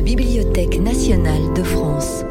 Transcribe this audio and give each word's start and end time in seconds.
la 0.00 0.06
Bibliothèque 0.06 0.80
nationale 0.80 1.52
de 1.54 1.62
France. 1.62 2.24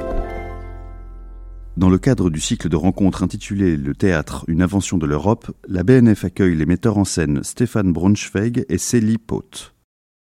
Dans 1.78 1.88
le 1.88 2.00
cadre 2.00 2.32
du 2.32 2.40
cycle 2.40 2.68
de 2.68 2.76
rencontres 2.76 3.22
intitulé 3.22 3.78
Le 3.78 3.94
théâtre, 3.94 4.44
une 4.48 4.64
invention 4.64 4.98
de 4.98 5.06
l'Europe, 5.06 5.52
la 5.68 5.84
BNF 5.84 6.26
accueille 6.26 6.56
les 6.56 6.66
metteurs 6.66 6.98
en 6.98 7.04
scène 7.04 7.44
Stéphane 7.44 7.94
Braunschweig 7.94 8.66
et 8.70 8.80
Célie 8.80 9.20
Poth. 9.20 9.76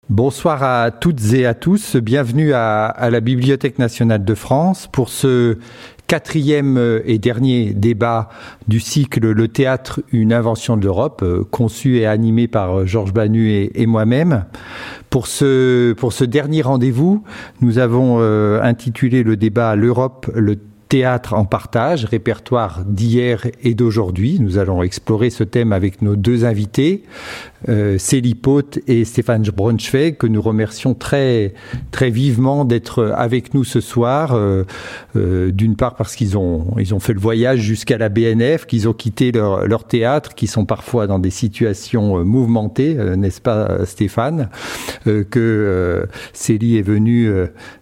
Bonsoir 0.07 0.61
à 0.61 0.91
toutes 0.91 1.33
et 1.33 1.47
à 1.47 1.55
tous, 1.55 1.95
bienvenue 1.95 2.53
à, 2.53 2.85
à, 2.85 3.09
la 3.09 3.21
Bibliothèque 3.21 3.79
nationale 3.79 4.23
de 4.23 4.35
France 4.35 4.87
pour 4.91 5.09
ce 5.09 5.57
quatrième 6.11 6.99
et 7.05 7.19
dernier 7.19 7.73
débat 7.73 8.27
du 8.67 8.81
cycle 8.81 9.31
Le 9.31 9.47
théâtre, 9.47 10.01
une 10.11 10.33
invention 10.33 10.75
de 10.75 10.83
l'Europe, 10.83 11.23
conçu 11.51 11.99
et 11.99 12.05
animé 12.05 12.49
par 12.49 12.85
Georges 12.85 13.13
Banu 13.13 13.69
et, 13.73 13.85
moi-même. 13.85 14.43
Pour 15.09 15.27
ce, 15.27 15.93
pour 15.93 16.11
ce 16.11 16.25
dernier 16.25 16.63
rendez-vous, 16.63 17.23
nous 17.61 17.77
avons 17.77 18.17
euh, 18.19 18.61
intitulé 18.61 19.23
le 19.23 19.37
débat 19.37 19.77
L'Europe, 19.77 20.29
le 20.35 20.57
théâtre 20.91 21.33
en 21.33 21.45
partage, 21.45 22.03
répertoire 22.03 22.83
d'hier 22.85 23.47
et 23.63 23.75
d'aujourd'hui. 23.75 24.39
Nous 24.41 24.57
allons 24.57 24.83
explorer 24.83 25.29
ce 25.29 25.45
thème 25.45 25.71
avec 25.71 26.01
nos 26.01 26.17
deux 26.17 26.43
invités, 26.43 27.03
euh, 27.69 27.97
Célie 27.97 28.35
Poth 28.35 28.79
et 28.87 29.05
Stéphane 29.05 29.43
Braunschweig, 29.43 30.17
que 30.17 30.27
nous 30.27 30.41
remercions 30.41 30.93
très, 30.93 31.53
très 31.91 32.09
vivement 32.09 32.65
d'être 32.65 33.13
avec 33.15 33.53
nous 33.53 33.63
ce 33.63 33.81
soir. 33.81 34.33
Euh, 34.33 34.63
euh, 35.15 35.51
D'une 35.51 35.75
part 35.75 35.95
parce 35.95 36.15
qu'ils 36.15 36.37
ont, 36.37 36.75
ils 36.77 36.93
ont 36.93 36.99
fait 36.99 37.13
le 37.13 37.19
voyage 37.19 37.59
jusqu'à 37.59 37.97
la 37.97 38.09
BNF, 38.09 38.65
qu'ils 38.65 38.87
ont 38.87 38.93
quitté 38.93 39.31
leur, 39.31 39.67
leur 39.67 39.83
théâtre, 39.85 40.35
qui 40.35 40.47
sont 40.47 40.65
parfois 40.65 41.07
dans 41.07 41.19
des 41.19 41.29
situations 41.29 42.23
mouvementées, 42.23 42.95
n'est-ce 43.17 43.41
pas 43.41 43.85
Stéphane? 43.85 44.49
Que 45.05 46.07
Célie 46.33 46.77
est 46.77 46.81
venue 46.81 47.31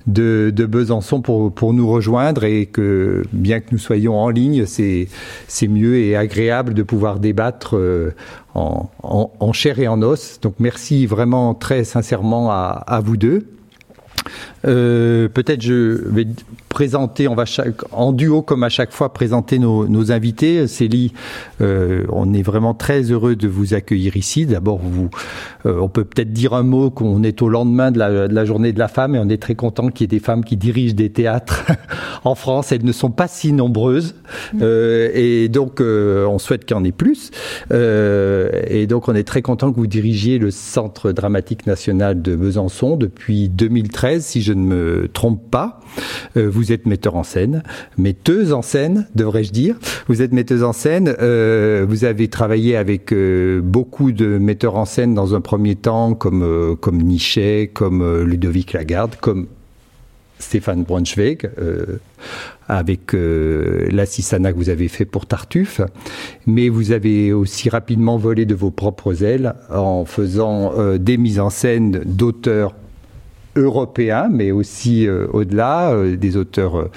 de, 0.07 0.51
de 0.55 0.65
Besançon 0.65 1.21
pour, 1.21 1.53
pour 1.53 1.73
nous 1.73 1.87
rejoindre 1.87 2.43
et 2.43 2.65
que 2.65 3.23
bien 3.31 3.59
que 3.59 3.67
nous 3.71 3.77
soyons 3.77 4.17
en 4.17 4.29
ligne, 4.29 4.65
c'est 4.65 5.07
mieux 5.67 5.97
et 5.97 6.15
agréable 6.15 6.73
de 6.73 6.83
pouvoir 6.83 7.19
débattre 7.19 7.75
euh, 7.77 8.11
en, 8.55 8.89
en, 9.03 9.31
en, 9.39 9.53
chair 9.53 9.79
et 9.79 9.87
en 9.87 10.01
os. 10.01 10.39
Donc 10.41 10.55
merci 10.59 11.05
vraiment 11.05 11.53
très 11.53 11.83
sincèrement 11.83 12.51
à, 12.51 12.83
à 12.87 12.99
vous 12.99 13.17
deux. 13.17 13.47
Euh, 14.65 15.29
Peut-être 15.29 15.61
je 15.61 16.01
vais 16.09 16.27
présenter, 16.69 17.27
on 17.27 17.35
va 17.35 17.45
chaque, 17.45 17.81
en 17.91 18.13
duo 18.13 18.41
comme 18.41 18.63
à 18.63 18.69
chaque 18.69 18.91
fois 18.91 19.11
présenter 19.11 19.59
nos, 19.59 19.87
nos 19.87 20.11
invités. 20.11 20.67
Célie, 20.67 21.13
euh, 21.61 22.05
on 22.09 22.33
est 22.33 22.43
vraiment 22.43 22.73
très 22.73 23.01
heureux 23.01 23.35
de 23.35 23.47
vous 23.47 23.73
accueillir 23.73 24.15
ici. 24.15 24.45
D'abord, 24.45 24.79
vous, 24.81 25.09
euh, 25.65 25.79
on 25.79 25.89
peut 25.89 26.05
peut-être 26.05 26.31
dire 26.31 26.53
un 26.53 26.63
mot 26.63 26.91
qu'on 26.91 27.23
est 27.23 27.41
au 27.41 27.49
lendemain 27.49 27.91
de 27.91 27.99
la, 27.99 28.27
de 28.27 28.33
la, 28.33 28.45
journée 28.45 28.71
de 28.71 28.79
la 28.79 28.87
femme 28.87 29.15
et 29.15 29.19
on 29.19 29.27
est 29.29 29.41
très 29.41 29.55
content 29.55 29.89
qu'il 29.89 30.01
y 30.01 30.05
ait 30.05 30.19
des 30.19 30.23
femmes 30.23 30.45
qui 30.45 30.57
dirigent 30.57 30.95
des 30.95 31.09
théâtres 31.09 31.65
en 32.23 32.35
France. 32.35 32.71
Elles 32.71 32.85
ne 32.85 32.91
sont 32.91 33.11
pas 33.11 33.27
si 33.27 33.51
nombreuses 33.51 34.15
euh, 34.61 35.09
et 35.13 35.49
donc 35.49 35.81
euh, 35.81 36.25
on 36.25 36.39
souhaite 36.39 36.65
qu'il 36.65 36.77
y 36.77 36.79
en 36.79 36.83
ait 36.83 36.91
plus. 36.91 37.31
Euh, 37.71 38.49
et 38.67 38.87
donc 38.87 39.07
on 39.07 39.15
est 39.15 39.23
très 39.23 39.41
content 39.41 39.71
que 39.71 39.77
vous 39.77 39.87
dirigiez 39.87 40.37
le 40.37 40.51
Centre 40.51 41.11
dramatique 41.11 41.65
national 41.67 42.21
de 42.21 42.35
Besançon 42.35 42.97
depuis 42.97 43.49
2013, 43.49 44.25
si 44.25 44.41
je 44.41 44.53
ne 44.53 44.61
me 44.61 45.07
trompe 45.11 45.49
pas. 45.49 45.79
Euh, 46.37 46.47
vous 46.59 46.73
êtes 46.73 46.85
metteur 46.85 47.15
en 47.15 47.23
scène, 47.23 47.63
metteuse 47.97 48.51
en 48.51 48.61
scène, 48.61 49.07
devrais-je 49.15 49.53
dire. 49.53 49.79
Vous 50.07 50.21
êtes 50.21 50.33
metteuse 50.33 50.61
en 50.63 50.73
scène. 50.73 51.15
Euh, 51.21 51.85
vous 51.87 52.03
avez 52.03 52.27
travaillé 52.27 52.75
avec 52.75 53.13
euh, 53.13 53.61
beaucoup 53.63 54.11
de 54.11 54.37
metteurs 54.37 54.75
en 54.75 54.83
scène 54.83 55.15
dans 55.15 55.35
un 55.35 55.39
premier 55.39 55.77
temps, 55.77 56.15
comme 56.15 56.43
euh, 56.43 56.75
comme 56.75 56.97
Nichet, 56.97 57.71
comme 57.73 58.01
euh, 58.01 58.25
Ludovic 58.25 58.73
Lagarde, 58.73 59.15
comme 59.21 59.47
Stéphane 60.37 60.83
Braunschweig, 60.83 61.49
avec 62.69 63.11
l'assistana 63.11 64.53
que 64.53 64.57
vous 64.57 64.69
avez 64.69 64.87
fait 64.87 65.03
pour 65.03 65.25
Tartuffe, 65.25 65.81
mais 66.47 66.69
vous 66.69 66.93
avez 66.93 67.33
aussi 67.33 67.67
rapidement 67.69 68.17
volé 68.17 68.45
de 68.45 68.55
vos 68.55 68.71
propres 68.71 69.21
ailes 69.21 69.53
en 69.69 70.05
faisant 70.05 70.71
des 70.97 71.17
mises 71.17 71.41
en 71.41 71.49
scène 71.49 71.99
d'auteurs 72.05 72.73
européens, 73.59 74.27
mais 74.31 74.51
aussi 74.51 75.07
euh, 75.07 75.27
au-delà, 75.31 75.91
euh, 75.91 76.15
des 76.15 76.37
auteurs 76.37 76.89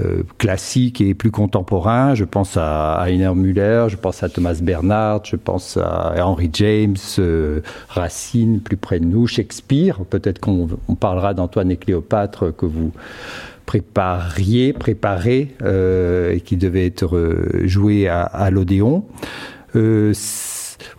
euh, 0.00 0.22
classiques 0.38 1.00
et 1.00 1.14
plus 1.14 1.30
contemporains. 1.30 2.14
Je 2.14 2.24
pense 2.24 2.56
à 2.56 3.02
Heiner 3.06 3.34
Müller, 3.34 3.86
je 3.88 3.96
pense 3.96 4.22
à 4.22 4.28
Thomas 4.28 4.58
Bernard, 4.62 5.24
je 5.24 5.36
pense 5.36 5.76
à 5.76 6.14
Henry 6.24 6.50
James, 6.52 6.96
Racine, 7.88 8.60
plus 8.60 8.76
près 8.76 9.00
de 9.00 9.04
nous, 9.04 9.26
Shakespeare. 9.26 10.00
Peut-être 10.08 10.40
qu'on 10.40 10.68
parlera 10.98 11.34
d'Antoine 11.34 11.70
et 11.70 11.76
Cléopâtre 11.76 12.54
que 12.54 12.66
vous 12.66 12.92
prépariez, 13.66 14.72
préparez, 14.72 15.54
et 15.64 16.40
qui 16.40 16.56
devait 16.56 16.86
être 16.86 17.44
joué 17.64 18.08
à, 18.08 18.22
à 18.22 18.50
l'Odéon. 18.50 19.04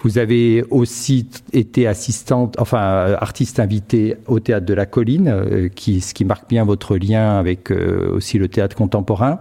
Vous 0.02 0.18
avez 0.18 0.64
aussi 0.70 1.28
été 1.54 1.88
assistante, 1.88 2.56
enfin 2.60 3.16
artiste 3.20 3.60
invité 3.60 4.16
au 4.28 4.40
théâtre 4.40 4.66
de 4.66 4.74
la 4.74 4.86
Colline, 4.86 5.28
euh, 5.28 5.70
qui, 5.70 6.02
ce 6.02 6.14
qui 6.14 6.26
marque 6.26 6.50
bien 6.50 6.66
votre 6.66 6.98
lien 6.98 7.38
avec 7.38 7.72
euh, 7.72 8.12
aussi 8.14 8.38
le 8.38 8.48
théâtre 8.48 8.76
contemporain. 8.76 9.40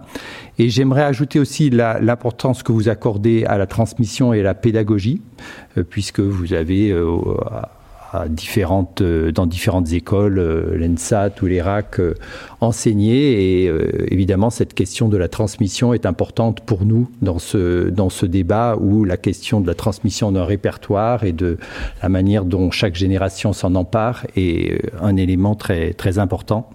Et 0.57 0.69
j'aimerais 0.69 1.03
ajouter 1.03 1.39
aussi 1.39 1.69
l'importance 1.69 2.63
que 2.63 2.71
vous 2.71 2.89
accordez 2.89 3.45
à 3.45 3.57
la 3.57 3.65
transmission 3.65 4.33
et 4.33 4.41
à 4.41 4.43
la 4.43 4.53
pédagogie, 4.53 5.21
euh, 5.77 5.83
puisque 5.83 6.19
vous 6.19 6.53
avez 6.53 6.93
à 8.11 8.27
différentes, 8.27 9.01
dans 9.01 9.45
différentes 9.45 9.93
écoles, 9.93 10.39
l'ENSAT 10.75 11.41
ou 11.41 11.45
l'ERAC, 11.45 11.99
enseigné. 12.59 13.63
Et 13.63 13.69
euh, 13.69 13.89
évidemment, 14.09 14.49
cette 14.49 14.73
question 14.73 15.07
de 15.07 15.17
la 15.17 15.27
transmission 15.27 15.93
est 15.93 16.05
importante 16.05 16.61
pour 16.61 16.85
nous 16.85 17.09
dans 17.21 17.39
ce, 17.39 17.89
dans 17.89 18.09
ce 18.09 18.25
débat 18.25 18.75
où 18.79 19.05
la 19.05 19.17
question 19.17 19.61
de 19.61 19.67
la 19.67 19.75
transmission 19.75 20.31
d'un 20.31 20.43
répertoire 20.43 21.23
et 21.23 21.31
de 21.31 21.57
la 22.03 22.09
manière 22.09 22.45
dont 22.45 22.69
chaque 22.69 22.95
génération 22.95 23.53
s'en 23.53 23.75
empare 23.75 24.25
est 24.35 24.81
un 25.01 25.15
élément 25.15 25.55
très, 25.55 25.93
très 25.93 26.19
important. 26.19 26.69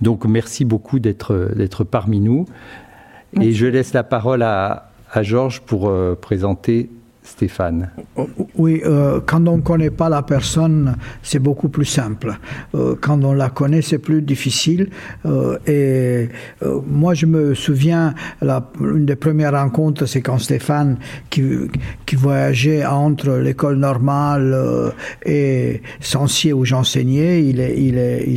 Donc, 0.00 0.24
merci 0.24 0.64
beaucoup 0.64 1.00
d'être 1.00 1.84
parmi 1.84 2.20
nous. 2.20 2.46
Et 3.40 3.52
je 3.52 3.66
laisse 3.66 3.92
la 3.92 4.04
parole 4.04 4.42
à, 4.42 4.90
à 5.12 5.22
Georges 5.22 5.60
pour 5.60 5.88
euh, 5.88 6.16
présenter 6.20 6.90
Stéphane. 7.28 7.90
Oui, 8.56 8.80
euh, 8.86 9.20
quand 9.24 9.46
on 9.46 9.58
ne 9.58 9.62
connaît 9.62 9.90
pas 9.90 10.08
la 10.08 10.22
personne, 10.22 10.96
c'est 11.22 11.38
beaucoup 11.38 11.68
plus 11.68 11.84
simple. 11.84 12.32
Euh, 12.74 12.94
quand 12.98 13.22
on 13.22 13.34
la 13.34 13.50
connaît, 13.50 13.82
c'est 13.82 13.98
plus 13.98 14.22
difficile. 14.22 14.88
Euh, 15.26 15.58
et 15.66 16.30
moi, 16.86 17.12
je 17.12 17.26
me 17.26 17.54
souviens, 17.54 18.14
une 18.80 19.04
des 19.04 19.14
premières 19.14 19.52
rencontres, 19.52 20.06
c'est 20.06 20.22
quand 20.22 20.38
Stéphane, 20.38 20.96
qui, 21.28 21.44
voyageait 22.16 22.84
entre 22.86 23.36
l'école 23.36 23.76
normale 23.76 24.56
et 25.24 25.82
Sancier 26.00 26.52
où 26.52 26.64
j'enseignais, 26.64 27.44
il, 27.44 27.60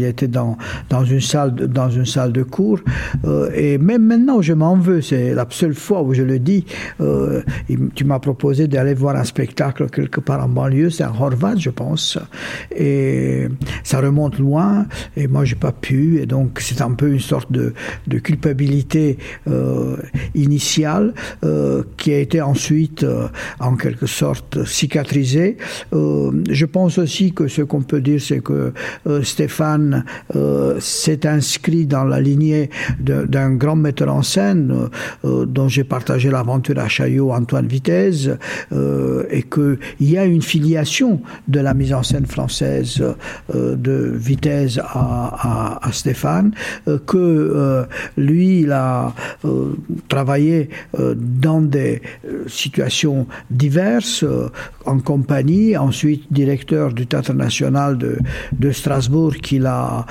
était 0.04 0.28
dans, 0.28 0.58
une 1.06 1.22
salle 1.22 1.56
de, 1.56 2.44
cours. 2.44 2.80
Et 3.56 3.78
même 3.78 4.06
maintenant, 4.06 4.42
je 4.42 4.54
m'en 4.54 4.76
veux. 4.76 5.02
C'est 5.02 5.34
la 5.34 5.48
seule 5.50 5.74
fois 5.74 6.04
où 6.04 6.14
je 6.14 6.24
le 6.24 6.40
dis. 6.40 6.66
Tu 7.96 8.04
m'as 8.04 8.20
proposé 8.20 8.68
de 8.68 8.81
aller 8.82 8.94
voir 8.94 9.16
un 9.16 9.24
spectacle 9.24 9.90
quelque 9.90 10.20
part 10.20 10.44
en 10.44 10.50
banlieue, 10.50 10.90
c'est 10.90 11.04
en 11.04 11.20
Horvat, 11.20 11.56
je 11.58 11.70
pense. 11.70 12.18
Et 12.76 13.48
ça 13.84 14.00
remonte 14.00 14.38
loin, 14.40 14.88
et 15.16 15.28
moi, 15.28 15.46
j'ai 15.46 15.56
pas 15.56 15.72
pu, 15.72 16.20
et 16.20 16.26
donc 16.26 16.60
c'est 16.60 16.82
un 16.82 16.92
peu 16.92 17.10
une 17.12 17.20
sorte 17.20 17.52
de, 17.52 17.74
culpabilité 18.20 19.18
euh, 19.48 19.98
initiale 20.36 21.14
euh, 21.44 21.84
qui 21.98 22.14
a 22.14 22.20
été 22.20 22.42
ensuite, 22.42 23.04
euh, 23.04 23.28
en 23.60 23.76
quelque 23.76 24.06
sorte, 24.06 24.64
cicatrisée. 24.66 25.58
Je 25.92 26.66
pense 26.66 26.98
aussi 26.98 27.34
que 27.34 27.48
ce 27.48 27.62
qu'on 27.62 27.82
peut 27.82 28.02
dire, 28.02 28.22
c'est 28.22 28.42
que 28.42 28.74
Stéphane 29.24 30.06
s'est 30.80 31.26
inscrit 31.28 31.86
dans 31.86 32.04
la 32.04 32.20
lignée 32.20 32.70
d'un 33.00 33.52
grand 33.52 33.76
metteur 33.76 34.14
en 34.14 34.22
scène 34.22 34.90
dont 35.24 35.68
j'ai 35.68 35.84
partagé 35.84 36.30
l'aventure 36.30 36.80
à 36.80 36.88
Chaillot, 36.88 37.32
Antoine 37.32 37.68
Vitesse, 37.68 38.30
euh, 38.72 39.24
et 39.30 39.44
qu'il 39.44 39.78
y 40.00 40.18
a 40.18 40.26
une 40.26 40.42
filiation 40.42 41.22
de 41.48 41.60
la 41.60 41.74
mise 41.74 41.94
en 41.94 42.04
scène 42.04 42.26
française 42.26 43.04
euh, 43.56 43.76
de 43.76 44.12
Vitesse 44.16 44.80
à, 44.80 45.80
à, 45.88 45.92
Stéphane, 45.92 46.54
euh, 46.88 46.98
que 47.06 47.18
euh, 47.18 47.84
lui, 48.18 48.62
il 48.62 48.72
a 48.72 49.14
travaillé 50.08 50.70
dans 51.16 51.62
des 51.62 52.02
situations 52.48 53.28
diverses, 53.50 54.26
en 54.86 55.00
compagnie, 55.00 55.76
ensuite 55.78 56.32
directeur 56.32 56.94
du 56.94 57.08
Théâtre 57.08 57.34
national 57.34 57.98
de, 57.98 58.18
de 58.54 58.72
Strasbourg, 58.72 59.36
qu'il 59.36 59.66
a 59.66 60.06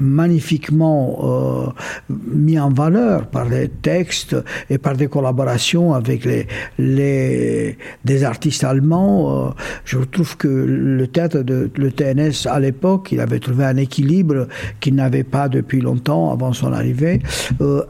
magnifiquement 0.00 1.74
mis 2.08 2.58
en 2.58 2.70
valeur 2.70 3.26
par 3.26 3.48
les 3.48 3.68
textes 3.68 4.36
et 4.68 4.78
par 4.78 4.96
des 4.96 5.08
collaborations 5.08 5.92
avec 5.94 6.24
les, 6.24 6.46
les 6.78 7.76
des 8.04 8.24
artistes 8.24 8.64
allemands. 8.64 9.54
je 9.84 9.98
trouve 9.98 10.36
que 10.36 10.48
le 10.48 11.06
théâtre 11.06 11.40
de 11.42 11.70
le 11.76 11.92
TNS 11.92 12.48
à 12.48 12.58
l'époque, 12.60 13.12
il 13.12 13.20
avait 13.20 13.38
trouvé 13.38 13.64
un 13.64 13.76
équilibre 13.76 14.48
qu'il 14.80 14.94
n'avait 14.94 15.24
pas 15.24 15.48
depuis 15.48 15.80
longtemps 15.80 16.32
avant 16.32 16.52
son 16.52 16.72
arrivée. 16.72 17.20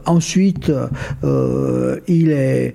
ensuite, 0.05 0.71
il 2.07 2.73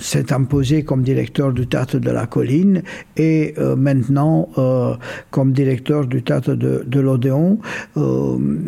s'est 0.00 0.32
imposé 0.32 0.82
comme 0.82 1.02
directeur 1.02 1.52
du 1.52 1.66
théâtre 1.66 1.98
de 1.98 2.10
la 2.10 2.26
colline 2.26 2.82
et 3.16 3.54
maintenant 3.76 4.48
comme 5.30 5.52
directeur 5.52 6.06
du 6.06 6.22
théâtre 6.22 6.54
de, 6.54 6.84
de 6.86 7.00
l'Odéon. 7.00 7.58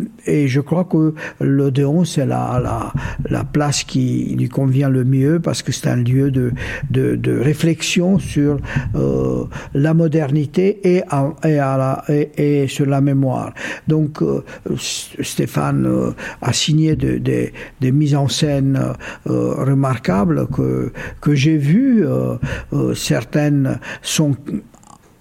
Euh, 0.00 0.06
et 0.26 0.48
je 0.48 0.60
crois 0.60 0.84
que 0.84 1.14
l'Odéon, 1.40 2.04
c'est 2.04 2.26
la, 2.26 2.60
la, 2.62 2.92
la, 3.28 3.44
place 3.44 3.84
qui 3.84 4.34
lui 4.38 4.48
convient 4.48 4.88
le 4.88 5.04
mieux 5.04 5.40
parce 5.40 5.62
que 5.62 5.72
c'est 5.72 5.88
un 5.88 5.96
lieu 5.96 6.30
de, 6.30 6.52
de, 6.90 7.16
de, 7.16 7.38
réflexion 7.38 8.18
sur 8.18 8.58
euh, 8.94 9.44
la 9.74 9.94
modernité 9.94 10.80
et, 10.84 11.02
et, 11.44 11.58
à 11.58 11.76
la, 11.76 12.04
et, 12.36 12.68
sur 12.68 12.86
la 12.86 13.00
mémoire. 13.00 13.52
Donc, 13.88 14.22
euh, 14.22 14.42
Stéphane 14.76 16.14
a 16.42 16.52
signé 16.52 16.96
des 16.96 17.52
mises 17.92 18.14
en 18.14 18.28
scène 18.28 18.80
remarquables 19.26 20.46
que, 20.48 20.92
que 21.20 21.34
j'ai 21.34 21.56
vues. 21.56 22.04
certaines 22.94 23.78
sont 24.02 24.36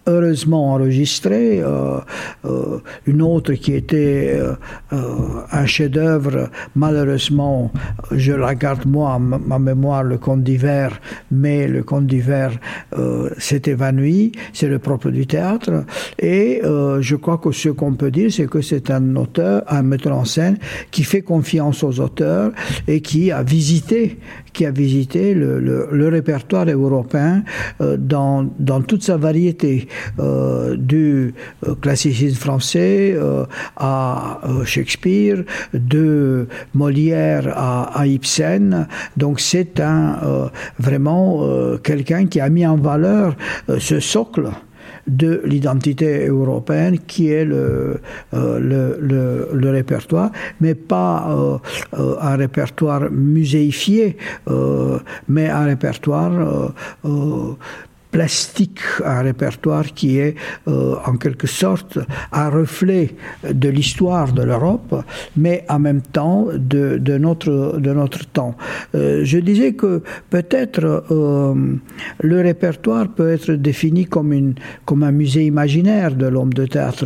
heureusement 0.10 0.74
enregistré, 0.74 1.62
euh, 1.62 2.00
euh, 2.46 2.80
une 3.06 3.22
autre 3.22 3.54
qui 3.54 3.74
était 3.74 4.40
euh, 4.40 4.56
un 5.52 5.66
chef-d'œuvre, 5.66 6.50
malheureusement, 6.76 7.72
je 8.12 8.34
la 8.34 8.56
garde 8.56 8.86
moi 8.86 9.20
ma 9.20 9.60
mémoire, 9.60 10.04
le 10.04 10.18
conte 10.18 10.44
d'hiver, 10.44 11.00
mais 11.32 11.68
le 11.68 11.84
conte 11.84 12.08
d'hiver 12.08 12.52
s'est 13.38 13.62
évanoui, 13.66 14.32
c'est 14.54 14.68
le 14.68 14.80
propre 14.80 15.10
du 15.10 15.28
théâtre, 15.28 15.86
et 16.18 16.62
je 16.64 17.16
crois 17.16 17.38
que 17.38 17.52
ce 17.52 17.70
qu'on 17.70 17.94
peut 17.94 18.12
dire, 18.12 18.32
c'est 18.32 18.48
que 18.48 18.62
c'est 18.62 18.90
un 18.92 19.16
auteur, 19.16 19.64
un 19.68 19.84
metteur 19.84 20.18
en 20.18 20.26
scène 20.26 20.58
qui 20.92 21.04
fait 21.04 21.22
confiance 21.22 21.84
aux 21.84 22.00
auteurs 22.00 22.52
et 22.88 23.02
qui 23.02 23.32
a 23.32 23.44
visité, 23.44 24.18
qui 24.54 24.66
a 24.66 24.72
visité 24.72 25.34
le, 25.34 25.60
le 25.60 26.08
répertoire 26.08 26.68
européen 26.68 27.44
dans, 27.80 28.48
dans 28.60 28.82
toute 28.82 29.04
sa 29.04 29.18
variété. 29.18 29.88
Euh, 30.20 30.76
du 30.78 31.34
euh, 31.68 31.76
classicisme 31.76 32.36
français 32.36 33.14
euh, 33.16 33.46
à 33.78 34.42
Shakespeare, 34.66 35.44
de 35.74 36.48
Molière 36.74 37.54
à, 37.56 38.06
Ibsen. 38.06 38.88
Donc 39.18 39.40
c'est 39.40 39.80
un 39.80 40.50
vraiment 40.78 41.46
quelqu'un 41.84 42.26
qui 42.26 42.40
a 42.40 42.50
mis 42.50 42.66
en 42.66 42.76
valeur 42.78 43.36
ce 43.80 44.00
socle 44.00 44.50
de 45.10 45.42
l'identité 45.46 46.28
européenne 46.28 47.00
qui 47.08 47.30
est 47.30 47.46
le, 47.46 48.00
le, 48.34 49.50
le, 49.52 49.70
répertoire, 49.70 50.32
mais 50.62 50.76
pas 50.76 51.28
un 51.94 52.36
répertoire 52.36 53.10
muséifié, 53.12 54.18
mais 55.28 55.50
un 55.50 55.66
répertoire 55.66 56.72
plastique, 58.12 58.80
un 59.06 59.22
répertoire 59.22 59.86
qui 59.94 60.18
est 60.18 60.36
euh, 60.68 60.96
en 61.06 61.16
quelque 61.18 61.48
sorte 61.48 62.00
un 62.32 62.50
reflet 62.50 63.16
de 63.50 63.70
l'histoire 63.70 64.34
de 64.34 64.42
l'Europe, 64.44 64.96
mais 65.38 65.64
en 65.70 65.80
même 65.80 66.02
temps 66.02 66.48
de, 66.54 66.98
notre, 67.18 67.78
de 67.80 67.94
notre 67.94 68.26
temps. 68.26 68.56
Euh, 68.96 69.22
je 69.24 69.38
disais 69.38 69.74
que 69.74 70.02
peut-être 70.30 71.06
euh, 71.12 71.54
le 72.22 72.42
répertoire 72.42 73.08
peut 73.10 73.32
être 73.32 73.52
défini 73.52 74.06
comme, 74.06 74.34
une, 74.34 74.56
comme 74.86 75.04
un 75.04 75.12
musée 75.12 75.46
imaginaire 75.46 76.16
de 76.16 76.26
l'homme 76.26 76.54
de 76.54 76.66
théâtre 76.66 77.06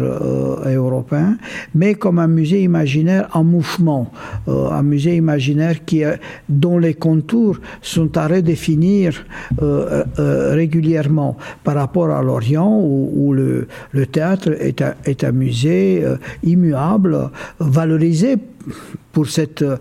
européen, 0.66 1.38
mais 1.76 1.96
comme 1.96 2.20
un 2.20 2.28
musée 2.28 2.62
imaginaire 2.62 3.28
en 3.34 3.44
mouvement, 3.44 4.12
un 4.48 4.84
musée 4.84 5.16
imaginaire 5.16 5.84
qui, 5.86 6.04
dont 6.48 6.78
les 6.78 6.94
contours 6.94 7.58
sont 7.82 8.18
à 8.18 8.28
redéfinir 8.28 9.26
régulièrement 9.58 10.93
par 11.64 11.76
rapport 11.76 12.10
à 12.10 12.22
l'Orient 12.22 12.80
où, 12.82 13.34
le, 13.34 13.68
théâtre 14.12 14.50
est 14.60 15.24
un, 15.24 15.32
musée 15.32 16.04
euh, 16.04 16.18
immuable, 16.44 17.30
valorisé 17.60 18.38
pour 19.12 19.28
cette 19.28 19.62
euh, 19.62 19.78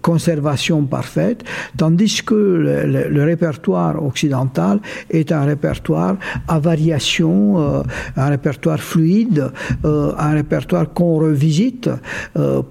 conservation 0.00 0.84
parfaite, 0.84 1.44
tandis 1.76 2.22
que 2.24 2.34
le, 2.34 3.24
répertoire 3.24 4.02
occidental 4.02 4.80
est 5.10 5.32
un 5.32 5.44
répertoire 5.44 6.16
à 6.48 6.58
variation, 6.58 7.60
euh, 7.60 7.82
un 8.16 8.28
répertoire 8.28 8.80
fluide, 8.80 9.50
un 9.84 10.30
répertoire 10.30 10.92
qu'on 10.92 11.18
revisite 11.18 11.90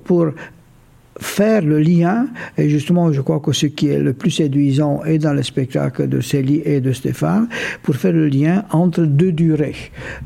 pour 0.04 0.28
faire 1.20 1.62
le 1.62 1.80
lien, 1.80 2.28
et 2.58 2.70
justement 2.70 3.12
je 3.14 3.22
crois 3.22 3.40
que 3.40 3.54
ce 3.54 3.68
qui 3.68 3.88
est 3.88 4.00
le 4.00 4.14
plus 4.14 4.32
séduisant 4.32 5.04
est 5.06 5.18
dans 5.18 5.34
le 5.34 5.44
spectacle 5.44 6.08
de 6.08 6.20
Célie 6.20 6.62
et 6.66 6.82
de 6.82 6.92
Stéphane, 6.92 7.48
pour 7.84 7.96
faire 7.96 8.12
le 8.14 8.28
lien 8.28 8.66
entre 8.72 9.02
deux 9.02 9.32
durées, 9.32 9.76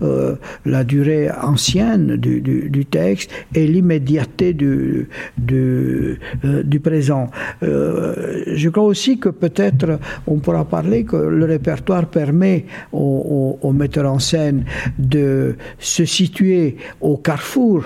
euh, 0.01 0.35
la 0.65 0.83
durée 0.83 1.29
ancienne 1.31 2.15
du, 2.15 2.41
du, 2.41 2.85
texte 2.85 3.31
et 3.53 3.67
l'immédiateté 3.67 4.53
du, 4.53 5.09
du, 5.37 6.19
euh, 6.45 6.63
du 6.63 6.79
présent. 6.79 7.29
Euh, 7.61 8.43
je 8.47 8.69
crois 8.69 8.85
aussi 8.85 9.19
que 9.19 9.29
peut-être 9.29 9.99
on 10.25 10.39
pourra 10.39 10.65
parler 10.65 11.03
que 11.03 11.17
le 11.17 11.45
répertoire 11.45 12.07
permet 12.07 12.65
aux, 12.91 13.59
aux, 13.61 13.73
metteurs 13.73 14.11
en 14.11 14.19
scène 14.19 14.65
de 14.97 15.55
se 15.77 16.05
situer 16.05 16.77
au 17.01 17.17
carrefour 17.17 17.83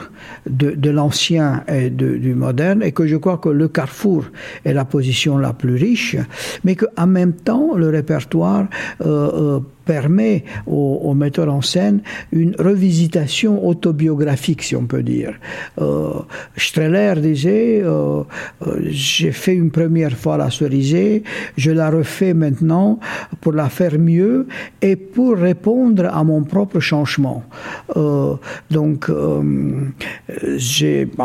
de, 0.49 0.71
de 0.71 0.89
l'ancien 0.89 1.63
et 1.67 1.89
de, 1.89 2.17
du 2.17 2.33
moderne, 2.33 2.83
que 2.93 3.07
je 3.07 3.17
crois 3.17 3.37
que 3.37 3.49
le 3.49 3.67
carrefour 3.67 4.25
est 4.65 4.73
la 4.73 4.85
position 4.85 5.37
la 5.37 5.53
plus 5.53 5.75
riche, 5.75 6.15
mais 6.63 6.75
qu'en 6.75 7.07
même 7.07 7.33
temps, 7.33 7.75
le 7.75 7.89
répertoire 7.89 8.67
euh, 9.01 9.59
permet 9.85 10.43
aux, 10.65 11.13
metteurs 11.13 11.53
en 11.53 11.61
scène 11.61 12.01
une 12.31 12.55
revisitation 12.57 13.65
autobiographique, 13.67 14.63
si 14.63 14.75
on 14.75 14.85
peut 14.85 15.03
dire. 15.03 15.33
Euh, 15.79 16.13
Streller 16.57 17.15
disait 17.17 17.81
euh, 17.83 18.23
euh, 18.65 18.79
J'ai 18.85 19.31
fait 19.31 19.53
une 19.53 19.71
première 19.71 20.13
fois 20.13 20.37
la 20.37 20.49
cerisée, 20.49 21.23
je 21.57 21.71
la 21.71 21.89
refais 21.89 22.33
maintenant 22.33 22.99
pour 23.41 23.53
la 23.53 23.69
faire 23.69 23.99
mieux 23.99 24.47
et 24.81 24.95
pour 24.95 25.37
répondre 25.37 26.05
à 26.05 26.23
mon 26.23 26.43
propre 26.43 26.79
changement. 26.79 27.43
Euh, 27.95 28.35
donc, 28.71 29.09
en 29.09 29.43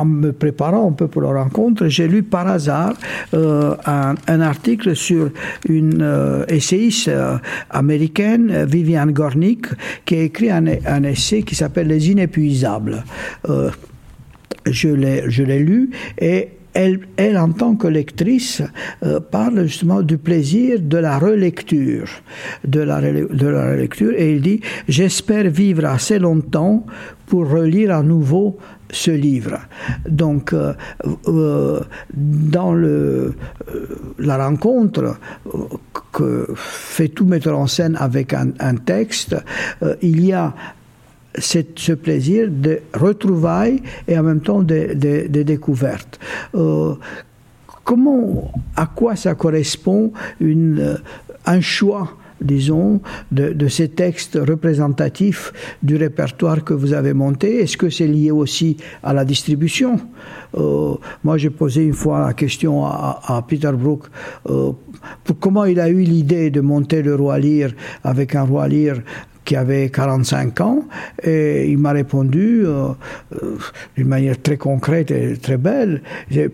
me 0.05 0.33
préparant 0.33 0.89
un 0.89 0.93
peu 0.93 1.09
pour 1.09 1.23
la 1.23 1.43
rencontre, 1.43 1.89
j'ai 1.89 2.09
lu 2.09 2.23
par 2.23 2.47
hasard 2.49 2.95
un, 3.33 4.15
un, 4.27 4.41
article 4.41 4.95
sur 4.97 5.31
une 5.69 6.45
essayiste 6.49 7.11
américaine 7.71 8.48
Viviane 8.51 9.13
Gornick, 9.13 9.67
qui 10.05 10.17
a 10.17 10.23
écrit 10.23 10.51
un, 10.51 11.03
essai 11.05 11.43
qui 11.43 11.55
s'appelle 11.55 11.89
Les 11.89 12.11
Inépuisables. 12.11 13.05
Euh, 13.49 13.71
je 14.67 14.89
l'ai 14.89 15.59
lu 15.59 15.91
et 16.21 16.49
elle, 16.79 17.01
elle, 17.17 17.37
en 17.37 17.51
tant 17.51 17.75
que 17.75 17.89
lectrice, 17.89 18.63
euh, 19.03 19.19
parle 19.19 19.65
justement 19.65 20.01
du 20.01 20.17
plaisir 20.17 20.79
de 20.81 20.97
la 20.97 21.19
relecture, 21.19 22.09
de 22.65 22.81
la, 22.81 22.99
relecture, 22.99 24.13
et 24.17 24.35
il 24.35 24.43
dit 24.43 24.61
J'espère 24.87 25.51
vivre 25.51 25.85
assez 25.87 26.21
longtemps 26.21 26.87
pour 27.27 27.51
relire 27.51 27.97
à 27.97 28.05
nouveau 28.05 28.59
ce 28.91 29.11
livre. 29.11 29.59
Donc, 30.09 30.53
euh, 30.53 30.73
euh, 31.27 31.81
dans 32.15 32.73
le, 32.73 33.35
la 34.21 34.39
rencontre 34.39 35.17
que 36.13 36.47
fait 36.55 37.09
tout 37.09 37.27
metteur 37.27 37.59
en 37.59 37.67
scène 37.67 37.97
avec 37.99 38.33
un 38.33 38.75
texte, 38.77 39.37
il 40.01 40.25
y 40.25 40.33
a 40.33 40.55
ce 41.37 41.93
plaisir 41.93 42.49
de 42.51 42.81
retrouvailles 42.95 43.83
et 44.07 44.19
en 44.19 44.23
même 44.23 44.41
temps 44.41 44.63
de, 44.63 44.95
de, 44.95 45.43
découvertes. 45.43 46.19
Euh, 46.55 46.95
comment, 47.85 48.53
à 48.77 48.87
quoi 48.87 49.17
ça 49.17 49.35
correspond 49.35 50.13
une, 50.41 50.79
euh, 50.81 50.97
un 51.47 51.61
choix 51.61 52.13
disons, 52.41 53.01
de, 53.33 53.53
de, 53.53 53.67
ces 53.67 53.89
textes 53.89 54.39
représentatifs 54.41 55.53
du 55.83 55.97
répertoire 55.97 56.63
que 56.63 56.73
vous 56.73 56.93
avez 56.93 57.13
monté? 57.13 57.63
Est-ce 57.63 57.77
que 57.77 57.91
c'est 57.91 58.07
lié 58.07 58.31
aussi 58.31 58.77
à 59.03 59.13
la 59.13 59.25
distribution? 59.25 59.99
Euh, 60.57 60.95
Moi, 61.25 61.37
j'ai 61.37 61.51
posé 61.51 61.85
une 61.85 61.95
fois 61.95 62.27
la 62.27 62.35
question 62.35 62.85
à, 62.85 63.45
Peter 63.47 63.73
Brook 63.73 64.05
comment 65.41 65.65
il 65.65 65.81
a 65.81 65.89
eu 65.89 66.03
l'idée 66.03 66.51
de 66.51 66.61
monter 66.61 67.03
le 67.03 67.15
roi 67.15 67.39
lire 67.39 67.73
avec 68.03 68.35
un 68.35 68.43
roi 68.43 68.67
lire 68.69 69.03
qui 69.49 69.57
avait 69.57 69.89
45 69.89 70.61
ans, 70.61 70.85
et 71.23 71.71
il 71.71 71.79
m'a 71.79 71.93
répondu 71.93 72.67
d'une 73.97 74.07
manière 74.07 74.43
très 74.43 74.59
concrète 74.59 75.11
et 75.11 75.39
très 75.39 75.57
belle, 75.57 76.03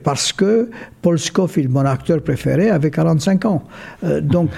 parce 0.05 0.33
que 0.33 0.71
Paul 1.03 1.19
Scofield, 1.19 1.73
mon 1.73 1.85
acteur 1.85 2.23
préféré, 2.23 2.71
avait 2.71 2.93
45 2.93 3.45
ans. 3.47 3.65
donc, 4.23 4.51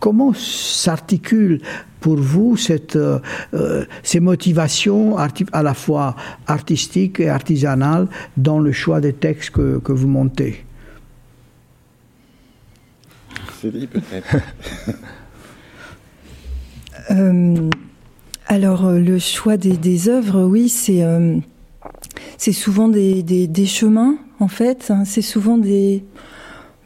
comment 0.00 0.34
s'articule 0.34 1.62
pour 2.00 2.16
vous 2.16 2.58
cette, 2.58 2.96
euh, 2.96 3.18
euh, 3.54 3.84
ces 4.02 4.20
motivations 4.20 5.16
à 5.16 5.62
la 5.62 5.74
fois 5.74 6.14
artistiques 6.46 7.20
et 7.20 7.30
artisanales 7.30 8.06
dans 8.36 8.58
le 8.58 8.72
choix 8.72 9.00
des 9.00 9.14
textes 9.14 9.50
que, 9.50 9.78
que 9.78 9.92
vous 9.92 10.08
montez? 10.08 10.64
Peut-être. 13.62 14.36
Euh, 17.10 17.70
alors, 18.46 18.90
le 18.90 19.18
choix 19.18 19.56
des, 19.56 20.08
œuvres, 20.08 20.44
oui, 20.44 20.68
c'est 20.68 21.04
c'est 22.38 22.52
souvent 22.52 22.88
des, 22.88 23.66
chemins, 23.66 24.16
en 24.40 24.48
fait. 24.48 24.90
Hein. 24.90 25.04
c'est 25.04 25.22
souvent 25.22 25.58
des. 25.58 26.04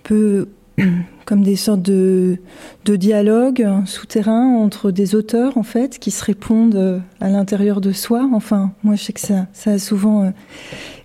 peu 0.03 0.49
comme 1.31 1.43
des 1.43 1.57
sortes 1.57 1.83
de, 1.83 2.39
de 2.85 2.97
dialogues 2.97 3.67
souterrains 3.87 4.57
entre 4.57 4.91
des 4.91 5.15
auteurs, 5.15 5.57
en 5.59 5.62
fait, 5.62 5.99
qui 5.99 6.11
se 6.11 6.25
répondent 6.25 6.75
euh, 6.75 6.99
à 7.21 7.29
l'intérieur 7.29 7.81
de 7.81 7.93
soi. 7.93 8.29
Enfin, 8.33 8.73
moi, 8.83 8.97
je 8.97 9.05
sais 9.05 9.12
que 9.12 9.21
ça, 9.21 9.47
ça 9.53 9.73
a 9.73 9.79
souvent 9.79 10.25
euh, 10.25 10.31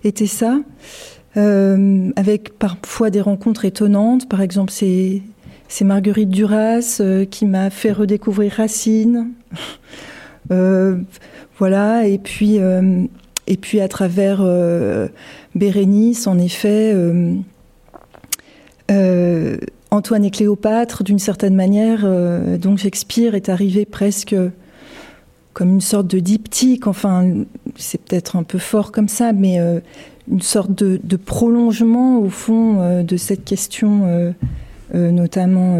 été 0.02 0.26
ça. 0.26 0.58
Euh, 1.36 2.10
avec 2.16 2.58
parfois 2.58 3.10
des 3.10 3.20
rencontres 3.20 3.66
étonnantes. 3.66 4.28
Par 4.28 4.40
exemple, 4.40 4.72
c'est, 4.72 5.22
c'est 5.68 5.84
Marguerite 5.84 6.30
Duras 6.30 7.02
qui 7.30 7.46
m'a 7.46 7.70
fait 7.70 7.92
redécouvrir 7.92 8.52
Racine. 8.52 9.30
voilà, 11.58 12.06
et 12.06 12.18
puis, 12.18 12.58
et 13.46 13.56
puis 13.56 13.80
à 13.80 13.88
travers 13.88 14.44
Bérénice, 15.54 16.26
en 16.26 16.38
effet, 16.38 16.94
euh, 18.90 19.56
Antoine 19.90 20.24
et 20.24 20.30
Cléopâtre, 20.30 21.04
d'une 21.04 21.18
certaine 21.18 21.54
manière, 21.54 22.00
euh, 22.04 22.58
donc 22.58 22.78
Shakespeare 22.78 23.34
est 23.34 23.48
arrivé 23.48 23.84
presque 23.84 24.36
comme 25.52 25.70
une 25.70 25.80
sorte 25.80 26.06
de 26.08 26.18
diptyque, 26.18 26.86
enfin, 26.86 27.32
c'est 27.76 28.00
peut-être 28.00 28.36
un 28.36 28.42
peu 28.42 28.58
fort 28.58 28.92
comme 28.92 29.08
ça, 29.08 29.32
mais 29.32 29.58
euh, 29.58 29.80
une 30.30 30.42
sorte 30.42 30.70
de, 30.72 31.16
prolongement 31.16 32.18
au 32.18 32.28
fond 32.28 33.02
de 33.02 33.16
cette 33.16 33.44
question, 33.44 34.34
notamment 34.96 35.78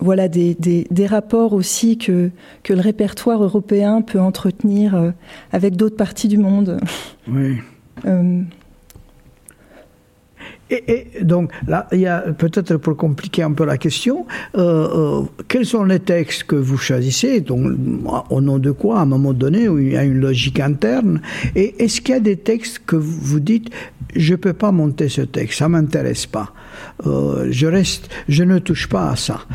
voilà 0.00 0.28
des, 0.28 0.86
rapports 1.08 1.52
aussi 1.52 1.98
que, 1.98 2.30
que 2.62 2.72
le 2.72 2.80
répertoire 2.80 3.42
européen 3.42 4.02
peut 4.02 4.20
entretenir 4.20 5.12
avec 5.52 5.76
d'autres 5.76 5.96
parties 5.96 6.28
du 6.28 6.38
monde. 6.38 6.78
Oui. 7.28 7.56
Et, 10.70 11.06
donc 11.22 11.52
là, 11.68 11.86
il 11.92 12.00
y 12.00 12.06
a 12.06 12.20
peut-être 12.20 12.76
pour 12.76 12.96
compliquer 12.96 13.42
un 13.42 13.52
peu 13.52 13.64
la 13.64 13.78
question, 13.78 14.26
euh, 14.56 15.20
euh, 15.20 15.22
quels 15.48 15.66
sont 15.66 15.84
les 15.84 16.00
textes 16.00 16.44
que 16.44 16.56
vous 16.56 16.76
choisissez, 16.76 17.40
donc 17.40 17.72
au 18.30 18.40
nom 18.40 18.58
de 18.58 18.72
quoi, 18.72 18.98
à 18.98 19.02
un 19.02 19.06
moment 19.06 19.32
donné, 19.32 19.68
où 19.68 19.78
il 19.78 19.92
y 19.92 19.96
a 19.96 20.02
une 20.02 20.18
logique 20.18 20.58
interne, 20.58 21.20
et 21.54 21.84
est-ce 21.84 22.00
qu'il 22.00 22.14
y 22.14 22.18
a 22.18 22.20
des 22.20 22.36
textes 22.36 22.82
que 22.84 22.96
vous 22.96 23.38
dites, 23.38 23.70
je 24.14 24.34
peux 24.34 24.54
pas 24.54 24.72
monter 24.72 25.08
ce 25.08 25.20
texte, 25.20 25.58
ça 25.58 25.68
m'intéresse 25.68 26.26
pas, 26.26 26.52
euh, 27.06 27.46
je 27.50 27.66
reste, 27.66 28.08
je 28.28 28.42
ne 28.42 28.58
touche 28.58 28.88
pas 28.88 29.10
à 29.10 29.16
ça, 29.16 29.46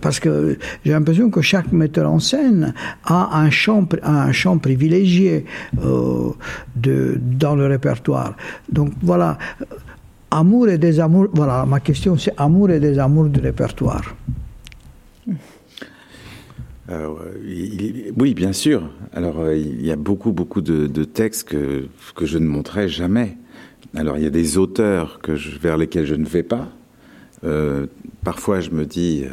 parce 0.00 0.18
que 0.18 0.58
j'ai 0.84 0.92
l'impression 0.92 1.30
que 1.30 1.42
chaque 1.42 1.70
metteur 1.70 2.10
en 2.10 2.18
scène 2.18 2.74
a 3.04 3.38
un 3.38 3.50
champ, 3.50 3.86
un 4.02 4.32
champ 4.32 4.58
privilégié 4.58 5.44
dans 5.76 6.34
le 7.54 7.66
répertoire. 7.66 8.34
Donc 8.72 8.92
voilà 9.02 9.38
amour 10.30 10.68
et 10.68 10.78
désamour. 10.78 11.28
Voilà, 11.32 11.64
ma 11.66 11.80
question 11.80 12.16
c'est 12.16 12.34
amour 12.36 12.70
et 12.70 12.80
désamour 12.80 13.28
du 13.28 13.40
répertoire. 13.40 14.14
Euh, 16.90 17.08
oui, 18.16 18.34
bien 18.34 18.52
sûr. 18.52 18.90
Alors, 19.12 19.40
euh, 19.40 19.56
il 19.56 19.84
y 19.84 19.92
a 19.92 19.96
beaucoup, 19.96 20.32
beaucoup 20.32 20.60
de, 20.60 21.04
textes 21.04 21.48
que, 21.48 21.86
que, 22.16 22.26
je 22.26 22.38
ne 22.38 22.46
montrerai 22.46 22.88
jamais. 22.88 23.36
Alors, 23.94 24.16
il 24.16 24.24
y 24.24 24.26
a 24.26 24.30
des 24.30 24.58
auteurs 24.58 25.20
que 25.20 25.32
vers 25.60 25.76
lesquels 25.76 26.06
je 26.06 26.16
ne 26.16 26.26
vais 26.26 26.42
pas. 26.42 26.68
Euh, 27.44 27.86
parfois, 28.24 28.60
je 28.60 28.70
me 28.70 28.86
dis, 28.86 29.24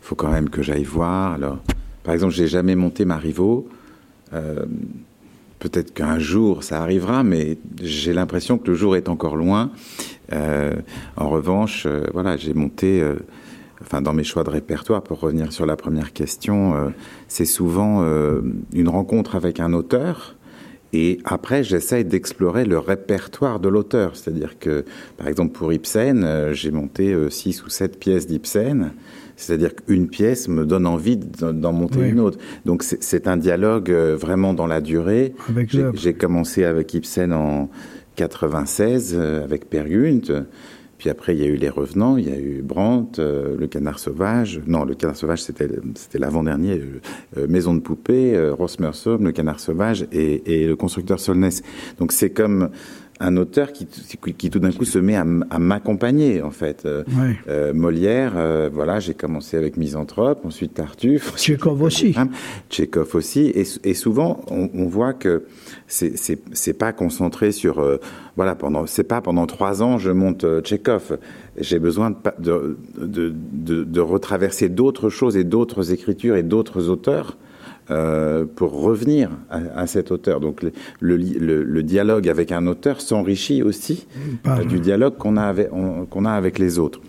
faut 0.00 0.14
quand 0.14 0.30
même 0.30 0.50
que 0.50 0.62
j'aille 0.62 0.84
voir. 0.84 1.32
Alors, 1.32 1.58
par 2.04 2.14
exemple, 2.14 2.32
j'ai 2.32 2.46
jamais 2.46 2.76
monté 2.76 3.04
Marivaux. 3.04 3.68
Peut-être 5.58 5.92
qu'un 5.92 6.18
jour 6.18 6.64
ça 6.64 6.80
arrivera, 6.80 7.22
mais 7.22 7.58
j'ai 7.82 8.14
l'impression 8.14 8.56
que 8.56 8.70
le 8.70 8.74
jour 8.74 8.96
est 8.96 9.10
encore 9.10 9.36
loin. 9.36 9.70
Euh, 10.32 10.74
en 11.16 11.28
revanche, 11.28 11.84
euh, 11.86 12.04
voilà, 12.12 12.36
j'ai 12.36 12.54
monté, 12.54 13.00
euh, 13.00 13.16
enfin 13.82 14.02
dans 14.02 14.12
mes 14.12 14.24
choix 14.24 14.44
de 14.44 14.50
répertoire, 14.50 15.02
pour 15.02 15.20
revenir 15.20 15.52
sur 15.52 15.66
la 15.66 15.76
première 15.76 16.12
question, 16.12 16.92
c'est 17.28 17.44
souvent 17.44 18.04
une 18.72 18.88
rencontre 18.88 19.36
avec 19.36 19.60
un 19.60 19.72
auteur. 19.72 20.36
Et 20.92 21.18
après, 21.24 21.62
j'essaye 21.62 22.04
d'explorer 22.04 22.64
le 22.64 22.78
répertoire 22.78 23.60
de 23.60 23.68
l'auteur. 23.68 24.16
C'est-à-dire 24.16 24.58
que, 24.58 24.84
par 25.16 25.28
exemple, 25.28 25.52
pour 25.52 25.72
Ibsen, 25.72 26.52
j'ai 26.52 26.72
monté 26.72 27.16
six 27.30 27.64
ou 27.64 27.68
sept 27.68 27.98
pièces 27.98 28.26
d'Ibsen. 28.26 28.92
C'est-à-dire 29.36 29.74
qu'une 29.74 30.08
pièce 30.08 30.48
me 30.48 30.66
donne 30.66 30.86
envie 30.86 31.16
d'en 31.16 31.72
monter 31.72 32.06
une 32.06 32.20
autre. 32.20 32.38
Donc 32.66 32.82
c'est 32.82 33.28
un 33.28 33.38
dialogue 33.38 33.90
vraiment 33.90 34.52
dans 34.52 34.66
la 34.66 34.82
durée. 34.82 35.32
J'ai 35.94 36.12
commencé 36.12 36.64
avec 36.64 36.92
Ibsen 36.92 37.32
en 37.32 37.70
96 38.20 39.14
euh, 39.14 39.42
avec 39.42 39.70
Per 39.70 39.84
Gunt. 39.88 40.44
Puis 40.98 41.08
après, 41.08 41.34
il 41.34 41.40
y 41.40 41.44
a 41.44 41.46
eu 41.46 41.56
Les 41.56 41.70
Revenants, 41.70 42.18
il 42.18 42.28
y 42.28 42.32
a 42.32 42.38
eu 42.38 42.60
Brandt, 42.60 43.18
euh, 43.18 43.56
Le 43.58 43.66
Canard 43.66 43.98
Sauvage. 43.98 44.60
Non, 44.66 44.84
Le 44.84 44.94
Canard 44.94 45.16
Sauvage, 45.16 45.42
c'était 45.42 45.66
l'avant-dernier. 46.18 46.82
Maison 47.48 47.72
de 47.72 47.80
poupée, 47.80 48.38
Ross 48.50 48.78
Le 48.78 49.30
Canard 49.30 49.60
Sauvage 49.60 50.06
et, 50.12 50.62
et 50.62 50.66
Le 50.66 50.76
Constructeur 50.76 51.18
Solness. 51.18 51.62
Donc 51.98 52.12
c'est 52.12 52.28
comme 52.28 52.68
un 53.20 53.36
auteur 53.36 53.72
qui, 53.72 53.86
qui 53.86 54.50
tout 54.50 54.58
d'un 54.58 54.72
coup 54.72 54.86
se 54.86 54.98
met 54.98 55.14
à, 55.14 55.24
m'accompagner 55.24 56.42
en 56.42 56.50
fait. 56.50 56.84
Euh, 56.86 57.04
euh, 57.48 57.72
Molière, 57.74 58.32
euh, 58.36 58.70
voilà, 58.72 58.98
j'ai 58.98 59.14
commencé 59.14 59.56
avec 59.56 59.76
Misanthrope, 59.76 60.44
ensuite 60.44 60.74
Tartuffe, 60.74 61.36
Tchékov 61.36 61.82
aussi, 61.82 62.14
Tchékov 62.70 63.14
aussi, 63.14 63.52
et, 63.54 63.64
et 63.84 63.94
souvent 63.94 64.40
on, 64.50 64.70
on, 64.74 64.86
voit 64.86 65.12
que 65.12 65.44
c'est 65.86 66.78
pas 66.78 66.92
concentré 66.92 67.52
sur 67.52 67.84
voilà 68.36 68.54
pendant 68.54 68.86
c'est 68.86 69.04
pas 69.04 69.20
pendant 69.20 69.46
trois 69.46 69.82
ans 69.82 69.98
je 69.98 70.10
monte 70.10 70.46
Tchékov. 70.62 71.18
J'ai 71.58 71.78
besoin 71.78 72.10
de 72.38 72.78
de, 72.98 73.34
de, 73.52 73.84
de 73.84 74.00
retraverser 74.00 74.70
d'autres 74.70 75.10
choses 75.10 75.36
et 75.36 75.44
d'autres 75.44 75.92
écritures 75.92 76.36
et 76.36 76.42
d'autres 76.42 76.88
auteurs 76.88 77.36
euh, 77.90 78.44
pour 78.44 78.82
revenir 78.82 79.30
à, 79.50 79.86
cet 79.88 80.12
auteur. 80.12 80.38
Donc 80.38 80.62
le, 80.62 80.70
le, 81.00 81.82
dialogue 81.82 82.28
avec 82.28 82.52
un 82.52 82.68
auteur 82.68 83.00
s'enrichit 83.00 83.64
aussi 83.64 84.06
euh, 84.46 84.64
du 84.64 84.78
dialogue 84.78 85.16
qu'on 85.16 85.36
a 85.36 85.42
avec, 85.42 85.70
qu'on 85.70 86.24
a 86.24 86.30
avec 86.30 86.60
les 86.60 86.78
autres. 86.78 87.00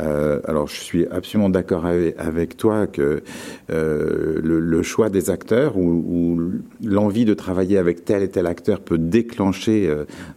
Euh, 0.00 0.40
alors, 0.44 0.66
je 0.66 0.80
suis 0.80 1.06
absolument 1.06 1.48
d'accord 1.48 1.86
avec, 1.86 2.56
toi 2.56 2.88
que 2.88 3.22
le, 3.68 4.82
choix 4.82 5.10
des 5.10 5.30
acteurs 5.30 5.76
ou, 5.76 6.40
l'envie 6.82 7.24
de 7.24 7.34
travailler 7.34 7.78
avec 7.78 8.04
tel 8.04 8.22
et 8.22 8.28
tel 8.28 8.46
acteur 8.46 8.80
peut 8.80 8.98
déclencher 8.98 9.88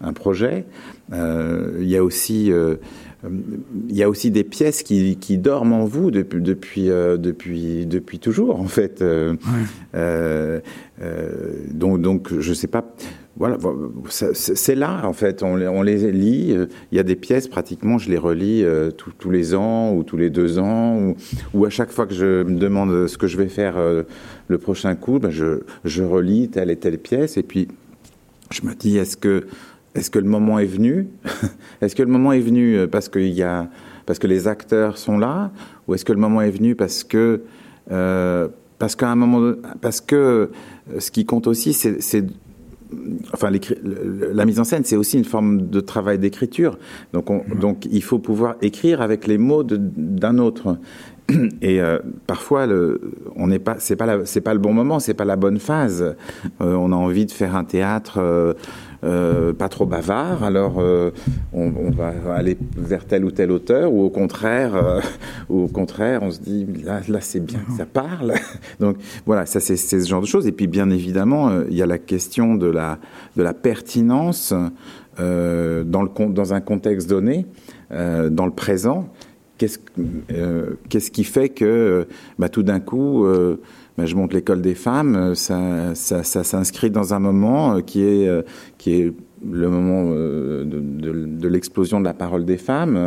un 0.02 0.14
projet. 0.14 0.66
il 1.12 1.88
y 1.88 1.98
a 1.98 2.04
aussi 2.04 2.52
il 3.28 3.96
y 3.96 4.04
a 4.04 4.10
aussi 4.10 4.32
des 4.32 4.44
pièces 4.44 4.82
qui, 4.82 5.18
qui 5.18 5.38
dorment 5.38 5.74
en 5.74 5.86
vous 5.86 6.10
depuis 6.10 6.42
depuis 6.42 6.90
euh, 6.90 7.18
depuis 7.18 7.86
depuis 7.86 8.20
toujours 8.20 8.60
en 8.60 8.68
fait. 8.68 9.02
Euh, 9.02 9.36
euh, 9.96 10.60
donc 11.72 12.02
donc 12.02 12.40
je 12.40 12.54
sais 12.54 12.68
pas. 12.68 12.86
Voilà, 13.36 13.58
c'est 14.10 14.76
là 14.76 15.02
en 15.06 15.14
fait. 15.14 15.44
On, 15.44 15.56
on, 15.62 15.82
les 15.82 16.12
lit. 16.12 16.54
Il 16.92 16.96
y 16.96 17.00
a 17.00 17.04
des 17.04 17.16
pièces 17.16 17.48
pratiquement, 17.48 17.98
je 17.98 18.10
les 18.10 18.18
relis 18.18 18.66
tous 18.98 19.30
les 19.30 19.56
ans 19.56 19.94
ou 19.96 20.04
tous 20.04 20.18
les 20.18 20.30
deux 20.30 20.60
ans, 20.60 21.14
ou, 21.54 21.64
à 21.64 21.70
chaque 21.70 21.92
fois 21.92 22.06
que 22.06 22.14
je 22.14 22.44
me 22.44 22.58
demande 22.58 23.08
ce 23.08 23.18
que 23.18 23.28
je 23.28 23.38
vais 23.38 23.48
faire 23.48 23.78
le 23.78 24.58
prochain 24.58 24.94
coup, 24.96 25.20
ben 25.20 25.30
je, 25.30 25.62
je 25.86 26.04
relis 26.04 26.50
telle 26.50 26.70
et 26.70 26.76
telle 26.76 26.98
pièce 26.98 27.38
et 27.38 27.44
puis 27.44 27.70
je 28.52 28.66
me 28.66 28.74
dis 28.74 28.98
est-ce 28.98 29.16
que 29.16 29.46
est-ce 30.00 30.10
que 30.10 30.20
le 30.20 30.30
moment 30.30 30.60
est 30.60 30.66
venu? 30.66 31.10
Est-ce 31.82 31.94
que 31.94 32.04
le 32.04 32.10
moment 32.10 32.32
est 32.32 32.40
venu 32.40 32.78
euh, 32.78 32.88
parce 32.88 33.10
qu'il 33.10 33.34
y 33.34 33.44
a 33.44 33.68
parce 34.06 34.18
que 34.18 34.28
les 34.28 34.48
acteurs 34.48 34.98
sont 34.98 35.20
là, 35.20 35.52
ou 35.88 35.94
est-ce 35.94 36.04
que 36.04 36.14
le 36.14 36.20
moment 36.20 36.42
est 36.42 36.50
venu 36.50 36.74
parce 36.74 37.04
que 37.04 37.44
euh, 37.92 38.48
parce 38.80 38.96
qu'à 38.96 39.10
un 39.10 39.16
moment 39.16 39.54
parce 39.82 40.02
que 40.02 40.16
euh, 40.16 41.00
ce 41.00 41.12
qui 41.12 41.26
compte 41.26 41.46
aussi 41.48 41.74
c'est 41.74 42.26
enfin 43.34 43.52
la 44.34 44.46
mise 44.46 44.60
en 44.60 44.64
scène 44.64 44.84
c'est 44.84 44.96
aussi 44.96 45.20
une 45.20 45.26
forme 45.26 45.70
de 45.70 45.80
travail 45.80 46.18
d'écriture 46.18 46.80
donc 47.14 47.30
on, 47.30 47.44
donc 47.62 47.86
il 47.92 48.02
faut 48.02 48.18
pouvoir 48.18 48.56
écrire 48.64 49.04
avec 49.04 49.28
les 49.28 49.38
mots 49.38 49.64
d'un 49.64 50.40
autre 50.40 50.80
Et 51.62 51.82
euh, 51.82 52.00
parfois, 52.28 52.66
le, 52.66 53.02
on 53.36 53.48
n'est 53.48 53.60
pas, 53.60 53.76
c'est 53.80 53.96
pas, 53.96 54.26
c'est 54.26 54.42
pas 54.42 54.54
le 54.54 54.60
bon 54.60 54.74
moment, 54.74 55.00
c'est 55.00 55.14
pas 55.14 55.26
la 55.26 55.36
bonne 55.36 55.60
phase. 55.60 56.16
Euh, 56.62 56.74
on 56.74 56.92
a 56.92 56.96
envie 56.96 57.26
de 57.26 57.32
faire 57.32 57.56
un 57.56 57.64
théâtre. 57.64 58.18
Euh, 58.18 58.54
pas 59.02 59.70
trop 59.70 59.86
bavard, 59.86 60.44
alors 60.44 60.78
on, 60.78 61.74
on, 61.76 61.92
va 61.92 62.14
aller 62.36 62.58
vers 62.78 63.06
tel 63.06 63.24
ou 63.24 63.32
tel 63.32 63.52
auteur, 63.52 63.94
ou 63.94 64.04
au 64.04 64.10
contraire, 64.10 65.02
ou 65.50 65.64
au 65.64 65.68
contraire, 65.68 66.22
on 66.24 66.32
se 66.32 66.40
dit 66.40 66.68
là, 66.84 67.02
là 67.08 67.22
c'est 67.22 67.40
bien, 67.40 67.62
ça 67.78 67.86
parle. 67.86 68.34
Donc 68.80 68.98
voilà, 69.26 69.46
ça 69.46 69.60
c'est 69.60 69.78
ce 69.78 70.00
genre 70.08 70.22
de 70.22 70.28
choses. 70.28 70.48
Et 70.48 70.52
puis 70.52 70.68
bien 70.68 70.90
évidemment, 70.90 71.62
il 71.70 71.76
y 71.76 71.82
a 71.82 71.86
la 71.86 71.98
question 71.98 72.56
de 72.56 72.68
la 72.68 73.00
de 73.38 73.44
la 73.44 73.54
pertinence 73.54 74.54
euh, 75.20 75.84
dans, 75.84 76.04
le, 76.04 76.10
dans 76.30 76.54
un 76.54 76.62
contexte 76.62 77.10
donné, 77.10 77.46
euh, 77.92 78.30
dans 78.30 78.46
le 78.46 78.54
présent, 78.54 79.10
qu'est-ce 79.58 79.80
euh, 80.32 80.76
qu'est-ce 80.88 81.12
qui 81.12 81.26
fait 81.26 81.50
que 81.50 82.08
bah, 82.38 82.48
tout 82.48 82.64
d'un 82.64 82.80
coup, 82.80 83.26
bah, 84.00 84.06
je 84.06 84.16
monte 84.16 84.34
l'école 84.34 84.62
des 84.62 84.76
femmes, 84.76 85.36
ça, 85.36 85.94
ça, 85.96 86.24
ça 86.24 86.44
s'inscrit 86.44 86.92
dans 86.92 87.14
un 87.14 87.20
moment 87.20 87.82
qui 87.82 88.04
est, 88.04 88.46
qui 88.78 89.02
est 89.02 89.14
le 89.46 89.70
moment 89.70 90.12
de, 90.12 90.66
de, 90.66 91.12
de 91.26 91.48
l'explosion 91.48 92.00
de 92.00 92.06
la 92.06 92.14
parole 92.14 92.46
des 92.46 92.58
femmes 92.58 92.98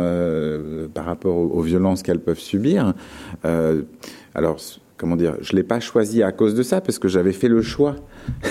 par 0.93 1.05
rapport 1.05 1.35
aux, 1.35 1.49
aux 1.49 1.61
violences 1.61 2.03
qu'elles 2.03 2.21
peuvent 2.21 2.39
subir. 2.39 2.93
alors, 4.35 4.59
comment 5.03 5.17
dire, 5.17 5.35
je 5.41 5.53
l'ai 5.53 5.63
pas 5.63 5.81
choisi 5.81 6.23
à 6.23 6.31
cause 6.31 6.55
de 6.55 6.63
ça 6.63 6.79
parce 6.79 6.97
que 6.97 7.09
j'avais 7.09 7.33
fait 7.33 7.49
le 7.49 7.61
choix 7.61 7.97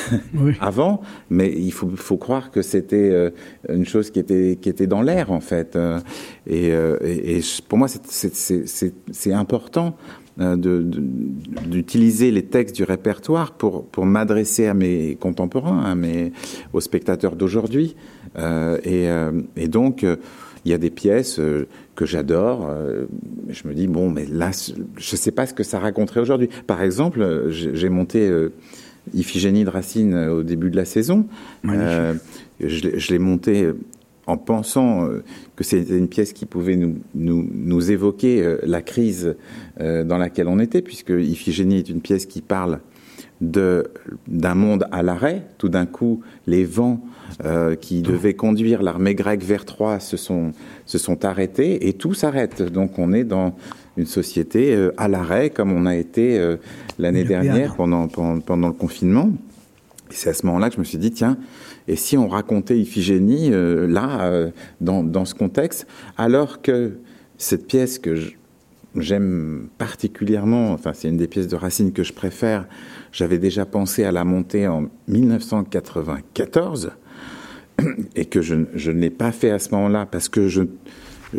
avant, 0.61 1.01
mais 1.31 1.51
il 1.51 1.73
faut, 1.73 1.89
faut 1.97 2.19
croire 2.19 2.51
que 2.51 2.61
c'était 2.61 3.11
euh, 3.11 3.31
une 3.71 3.87
chose 3.87 4.11
qui 4.11 4.19
était 4.19 4.59
qui 4.61 4.69
était 4.69 4.87
dans 4.87 5.01
l'air 5.01 5.31
en 5.31 5.41
fait. 5.41 5.77
Euh, 5.77 5.99
euh, 6.51 6.99
et, 7.01 7.39
et, 7.39 7.41
pour 7.69 7.79
moi, 7.79 7.89
c'est 7.89 9.33
important 9.33 9.97
d'utiliser 10.39 12.31
les 12.31 12.45
textes 12.45 12.75
du 12.77 12.85
répertoire 12.85 13.53
pour, 13.53 13.85
pour 13.85 14.07
m'adresser 14.07 14.67
à 14.67 14.75
mes 14.75 15.17
contemporains, 15.17 15.83
à 15.85 15.95
mes, 15.95 16.33
aux 16.73 16.81
spectateurs 16.81 17.37
d'aujourd'hui. 17.37 17.97
et, 18.39 19.09
et, 19.57 19.69
donc, 19.69 20.07
il 20.65 20.71
y 20.71 20.75
a 20.75 20.79
des 20.79 20.91
pièces 20.91 21.39
que 21.95 22.07
j'adore. 22.07 22.69
Euh, 22.69 23.05
je 23.49 23.67
me 23.69 23.75
dis, 23.75 23.87
bon, 23.87 24.11
mais 24.11 24.27
là, 24.27 24.51
je 24.53 24.73
ne 24.73 25.17
sais 25.17 25.31
pas 25.31 25.47
ce 25.47 25.55
que 25.55 25.63
ça 25.63 25.79
raconterait 25.79 26.21
aujourd'hui. 26.21 26.49
Par 26.67 26.83
exemple, 26.83 27.49
j'ai 27.51 27.89
monté 27.89 28.29
euh, 28.29 28.53
Iphigénie 29.15 29.65
de 29.65 29.71
Racine 29.71 30.15
euh, 30.15 30.35
au 30.35 30.43
début 30.43 30.71
de 30.71 30.77
la 30.77 30.85
saison. 30.85 31.27
je 31.65 33.13
l'ai 33.13 33.19
monté 33.19 33.71
en 34.27 34.37
pensant 34.37 35.09
que 35.57 35.65
c'était 35.65 35.99
une 35.99 36.09
pièce 36.09 36.33
qui 36.33 36.47
pouvait 36.47 36.77
nous, 36.77 36.99
nous, 37.15 37.49
nous 37.53 37.91
évoquer 37.91 38.57
la 38.63 38.81
crise 38.81 39.35
dans 39.79 40.19
laquelle 40.19 40.47
on 40.47 40.61
était, 40.61 40.81
puisque 40.81 41.11
Iphigénie 41.11 41.79
est 41.79 41.89
une 41.89 42.01
pièce 42.01 42.27
qui 42.27 42.41
parle 42.41 42.81
d'un 43.43 44.55
monde 44.55 44.87
à 44.93 45.03
l'arrêt. 45.03 45.43
Tout 45.59 45.69
d'un 45.69 45.87
coup, 45.87 46.21
les 46.47 46.65
vents 46.65 47.01
euh, 47.45 47.75
qui 47.75 48.03
devaient 48.03 48.35
conduire 48.35 48.83
l'armée 48.83 49.15
grecque 49.15 49.43
vers 49.43 49.65
Troie 49.65 49.99
se 50.01 50.17
sont, 50.17 50.53
se 50.87 50.99
sont 50.99 51.25
arrêtés 51.25 51.89
et 51.89 51.95
tout 51.95 52.15
s'arrête. 52.15 52.63
Donc 52.63 52.99
on 52.99 53.13
est 53.13 53.25
dans 53.25 53.57
une 53.97 54.07
société 54.07 54.75
euh, 54.75 54.93
à 54.97 55.09
l'arrêt 55.09 55.51
comme 55.51 55.73
on 55.73 55.87
a 55.87 55.97
été 55.97 56.39
euh, 56.39 56.57
l'année 56.99 57.25
dernière 57.25 57.75
pendant, 57.75 58.07
pendant, 58.07 58.69
le 58.69 58.75
confinement. 58.75 59.31
Et 60.11 60.15
c'est 60.15 60.31
à 60.31 60.35
ce 60.35 60.47
moment-là 60.47 60.69
que 60.69 60.77
je 60.77 60.81
me 60.81 60.85
suis 60.85 60.99
dit, 60.99 61.11
tiens, 61.11 61.37
et 61.89 61.97
si 61.97 62.17
on 62.17 62.29
racontait 62.29 62.79
Iphigénie 62.79 63.51
là, 63.51 64.51
dans, 64.81 65.03
dans, 65.03 65.25
ce 65.25 65.35
contexte, 65.35 65.87
alors 66.17 66.63
que 66.63 66.93
cette 67.39 67.67
pièce 67.67 67.99
que 67.99 68.15
j'aime 68.97 69.69
particulièrement, 69.79 70.73
enfin 70.73 70.93
c'est 70.95 71.09
une 71.09 71.17
des 71.17 71.27
pièces 71.27 71.49
de 71.49 71.57
Racine 71.57 71.93
que 71.93 72.03
je 72.03 72.13
préfère, 72.13 72.67
j'avais 73.13 73.39
déjà 73.39 73.65
pensé 73.65 74.05
à 74.05 74.13
la 74.13 74.25
monter 74.25 74.69
en 74.69 74.89
1994 75.09 76.93
et 78.17 78.27
que 78.27 78.43
je, 78.43 78.55
je 78.75 78.91
ne 78.91 79.01
l'ai 79.01 79.11
pas 79.11 79.33
fait 79.33 79.51
à 79.51 79.59
ce 79.59 79.71
moment-là 79.71 80.07
parce 80.07 80.29
que 80.29 80.49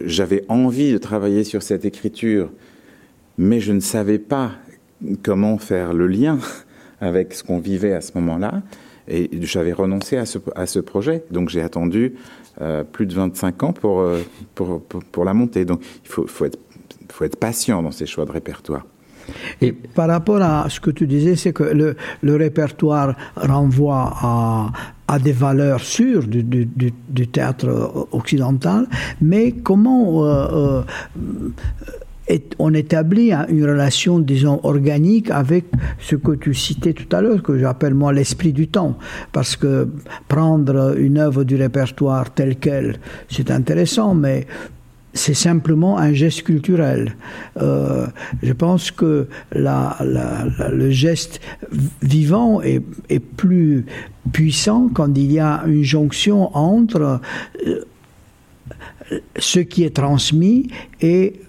j'avais 0.05 0.43
envie 0.47 0.93
de 0.93 0.97
travailler 0.97 1.43
sur 1.43 1.61
cette 1.61 1.85
écriture, 1.85 2.51
mais 3.37 3.59
je 3.59 3.71
ne 3.71 3.79
savais 3.79 4.19
pas 4.19 4.51
comment 5.21 5.57
faire 5.57 5.93
le 5.93 6.07
lien 6.07 6.39
avec 7.01 7.33
ce 7.33 7.43
qu'on 7.43 7.59
vivait 7.59 7.93
à 7.93 8.01
ce 8.01 8.11
moment-là. 8.15 8.63
Et 9.07 9.29
j'avais 9.41 9.73
renoncé 9.73 10.17
à 10.17 10.25
ce, 10.25 10.79
projet. 10.79 11.23
Donc 11.31 11.49
j'ai 11.49 11.61
attendu 11.61 12.15
euh, 12.61 12.83
plus 12.83 13.05
de 13.05 13.13
25 13.13 13.63
ans 13.63 13.73
pour, 13.73 14.01
euh, 14.01 14.21
pour, 14.55 14.81
pour, 14.81 15.25
la 15.25 15.33
monter. 15.33 15.65
Donc 15.65 15.81
il 16.03 16.09
faut, 16.09 16.27
faut, 16.27 16.45
être, 16.45 16.59
patient 17.39 17.83
dans 17.83 17.91
ces 17.91 18.05
choix 18.05 18.25
de 18.25 18.31
répertoire. 18.31 18.85
Et 19.61 19.71
par 19.71 20.09
rapport 20.09 20.41
à 20.41 20.69
ce 20.69 20.79
que 20.79 20.91
tu 20.91 21.07
disais, 21.07 21.35
c'est 21.35 21.53
que 21.53 21.63
le, 21.63 21.95
le, 22.21 22.35
répertoire 22.35 23.15
renvoie 23.35 24.13
à, 24.15 24.71
à 25.07 25.19
des 25.19 25.31
valeurs 25.31 25.81
sûres 25.81 26.27
du, 26.27 26.43
du, 26.43 27.27
théâtre 27.27 28.07
occidental, 28.11 28.87
mais 29.21 29.51
comment 29.51 30.25
euh, 30.25 30.81
on 32.59 32.73
établit 32.73 33.31
une 33.33 33.65
relation, 33.65 34.19
disons, 34.19 34.59
organique 34.63 35.29
avec 35.29 35.65
ce 35.99 36.15
que 36.15 36.31
tu 36.31 36.53
citais 36.53 36.93
tout 36.93 37.13
à 37.15 37.21
l'heure, 37.21 37.43
que 37.43 37.57
j'appelle 37.57 37.93
moi 37.93 38.13
l'esprit 38.13 38.53
du 38.53 38.67
temps. 38.67 38.97
Parce 39.31 39.55
que 39.55 39.89
prendre 40.27 40.95
une 40.97 41.17
œuvre 41.17 41.43
du 41.43 41.55
répertoire 41.55 42.33
telle 42.33 42.57
qu'elle, 42.57 42.99
c'est 43.29 43.51
intéressant, 43.51 44.15
mais 44.15 44.47
c'est 45.13 45.35
simplement 45.35 45.97
un 45.97 46.11
geste 46.11 46.43
culturel. 46.43 47.15
Euh, 47.61 48.07
je 48.41 48.53
pense 48.53 48.89
que 48.89 49.27
le 49.53 50.89
geste 50.89 51.39
vivant 52.01 52.61
est, 52.61 52.81
plus 53.37 53.85
puissant 54.31 54.89
quand 54.93 55.15
il 55.17 55.31
y 55.31 55.39
a 55.39 55.63
une 55.67 55.83
jonction 55.83 56.55
entre 56.55 57.19
euh, 57.67 57.81
ce 59.37 59.59
qui 59.59 59.83
est 59.83 59.95
transmis 59.95 60.69
et 61.01 61.41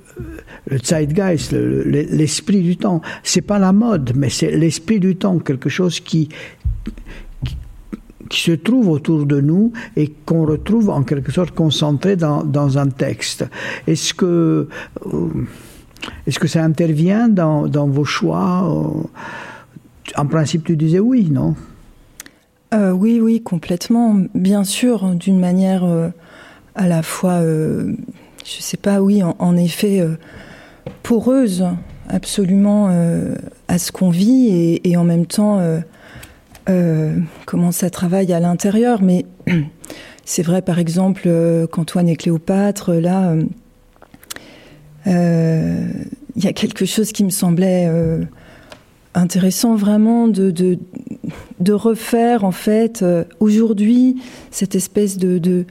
le 0.66 0.78
zeitgeist, 0.78 1.52
l'esprit 1.52 2.62
du 2.62 2.76
temps. 2.76 3.00
C'est 3.22 3.42
pas 3.42 3.58
la 3.58 3.72
mode, 3.72 4.12
mais 4.14 4.30
c'est 4.30 4.50
l'esprit 4.50 5.00
du 5.00 5.16
temps, 5.16 5.38
quelque 5.38 5.68
chose 5.68 6.00
qui, 6.00 6.28
se 8.30 8.52
trouve 8.52 8.88
autour 8.88 9.26
de 9.26 9.40
nous 9.40 9.72
et 9.96 10.08
qu'on 10.08 10.44
retrouve 10.44 10.90
en 10.90 11.04
quelque 11.04 11.30
sorte 11.30 11.52
concentré 11.52 12.16
dans, 12.16 12.78
un 12.78 12.88
texte. 12.88 13.44
Est-ce 13.86 14.12
que, 14.12 14.68
euh, 15.06 15.28
est-ce 16.26 16.40
que 16.40 16.48
ça 16.48 16.64
intervient 16.64 17.28
dans, 17.28 17.68
vos 17.86 18.04
choix 18.04 18.64
euh, 18.64 20.16
En 20.16 20.26
principe, 20.26 20.64
tu 20.64 20.76
disais 20.76 20.98
oui, 20.98 21.28
non? 21.30 21.54
Euh, 22.72 22.90
Oui, 22.90 23.20
oui, 23.20 23.40
complètement. 23.40 24.16
Bien 24.34 24.64
sûr, 24.64 25.14
d'une 25.14 25.38
manière 25.38 25.84
à 26.74 26.88
la 26.88 27.02
fois, 27.02 27.40
euh, 27.42 27.94
je 28.44 28.60
sais 28.60 28.76
pas, 28.76 29.00
oui, 29.00 29.22
en, 29.22 29.56
effet, 29.56 30.06
poreuse 31.02 31.64
absolument 32.08 32.88
à 33.68 33.78
ce 33.78 33.92
qu'on 33.92 34.10
vit 34.10 34.80
et, 34.84 34.96
en 34.96 35.04
même 35.04 35.26
temps 35.26 35.60
euh, 36.70 37.18
comment 37.44 37.72
ça 37.72 37.90
travaille 37.90 38.32
à 38.32 38.40
l'intérieur. 38.40 39.02
Mais 39.02 39.26
c'est 40.24 40.42
vrai, 40.42 40.62
par 40.62 40.78
exemple, 40.78 41.22
euh, 41.26 41.66
qu'Antoine 41.66 42.08
et 42.08 42.16
Cléopâtre, 42.16 42.92
là, 42.94 43.34
il 45.06 45.12
euh, 45.12 45.86
y 46.36 46.46
a 46.46 46.52
quelque 46.52 46.86
chose 46.86 47.12
qui 47.12 47.24
me 47.24 47.30
semblait 47.30 47.90
intéressant 49.14 49.76
vraiment 49.76 50.28
de, 50.28 50.78
refaire 51.70 52.44
en 52.44 52.52
fait 52.52 53.04
aujourd'hui 53.38 54.16
cette 54.50 54.74
espèce 54.74 55.18
de 55.18 55.66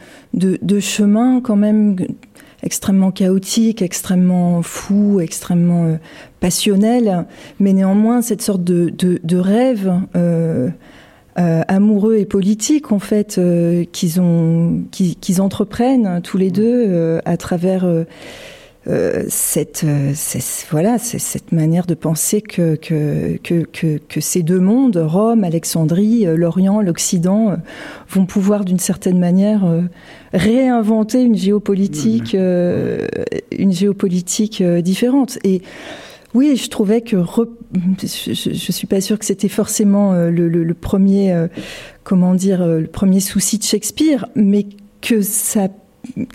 chemin 0.79 1.41
quand 1.41 1.55
même 1.55 1.95
extrêmement 2.63 3.11
chaotique, 3.11 3.81
extrêmement 3.81 4.61
fou, 4.61 5.19
extrêmement 5.19 5.85
euh, 5.85 5.95
passionnel, 6.39 7.25
mais 7.59 7.73
néanmoins 7.73 8.21
cette 8.21 8.41
sorte 8.41 8.63
de, 8.63 8.89
de, 8.89 9.19
de 9.23 9.37
rêve 9.37 9.93
euh, 10.15 10.69
euh, 11.39 11.61
amoureux 11.67 12.17
et 12.17 12.25
politique 12.25 12.91
en 12.91 12.99
fait 12.99 13.37
euh, 13.37 13.85
qu'ils 13.91 14.21
ont 14.21 14.83
qu'ils 14.91 15.41
entreprennent 15.41 16.21
tous 16.21 16.37
les 16.37 16.51
deux 16.51 16.85
euh, 16.87 17.19
à 17.25 17.37
travers 17.37 17.85
euh, 18.87 19.23
cette, 19.29 19.85
cette, 20.13 20.67
voilà 20.71 20.97
cette 20.97 21.51
manière 21.51 21.85
de 21.85 21.93
penser 21.93 22.41
que 22.41 22.75
que, 22.75 23.37
que, 23.43 23.63
que, 23.63 23.97
que 23.97 24.21
ces 24.21 24.43
deux 24.43 24.59
mondes 24.59 24.97
Rome 24.97 25.43
Alexandrie 25.43 26.25
l'Orient 26.25 26.81
l'Occident 26.81 27.55
vont 28.09 28.25
pouvoir 28.25 28.65
d'une 28.65 28.79
certaine 28.79 29.19
manière 29.19 29.63
réinventer 30.33 31.21
une 31.21 31.37
géopolitique, 31.37 32.35
euh, 32.35 33.07
une 33.51 33.71
géopolitique 33.71 34.61
euh, 34.61 34.81
différente. 34.81 35.37
Et 35.43 35.61
oui, 36.33 36.55
je 36.55 36.69
trouvais 36.69 37.01
que 37.01 37.15
re... 37.15 37.45
je, 38.01 38.33
je 38.33 38.71
suis 38.71 38.87
pas 38.87 39.01
sûre 39.01 39.19
que 39.19 39.25
c'était 39.25 39.49
forcément 39.49 40.13
euh, 40.13 40.31
le, 40.31 40.49
le, 40.49 40.63
le, 40.63 40.73
premier, 40.73 41.47
comment 42.03 42.33
dire, 42.33 42.65
le 42.65 42.87
premier 42.87 43.19
souci 43.19 43.59
de 43.59 43.63
Shakespeare, 43.63 44.25
mais 44.35 44.65
que 45.01 45.21
ça 45.21 45.67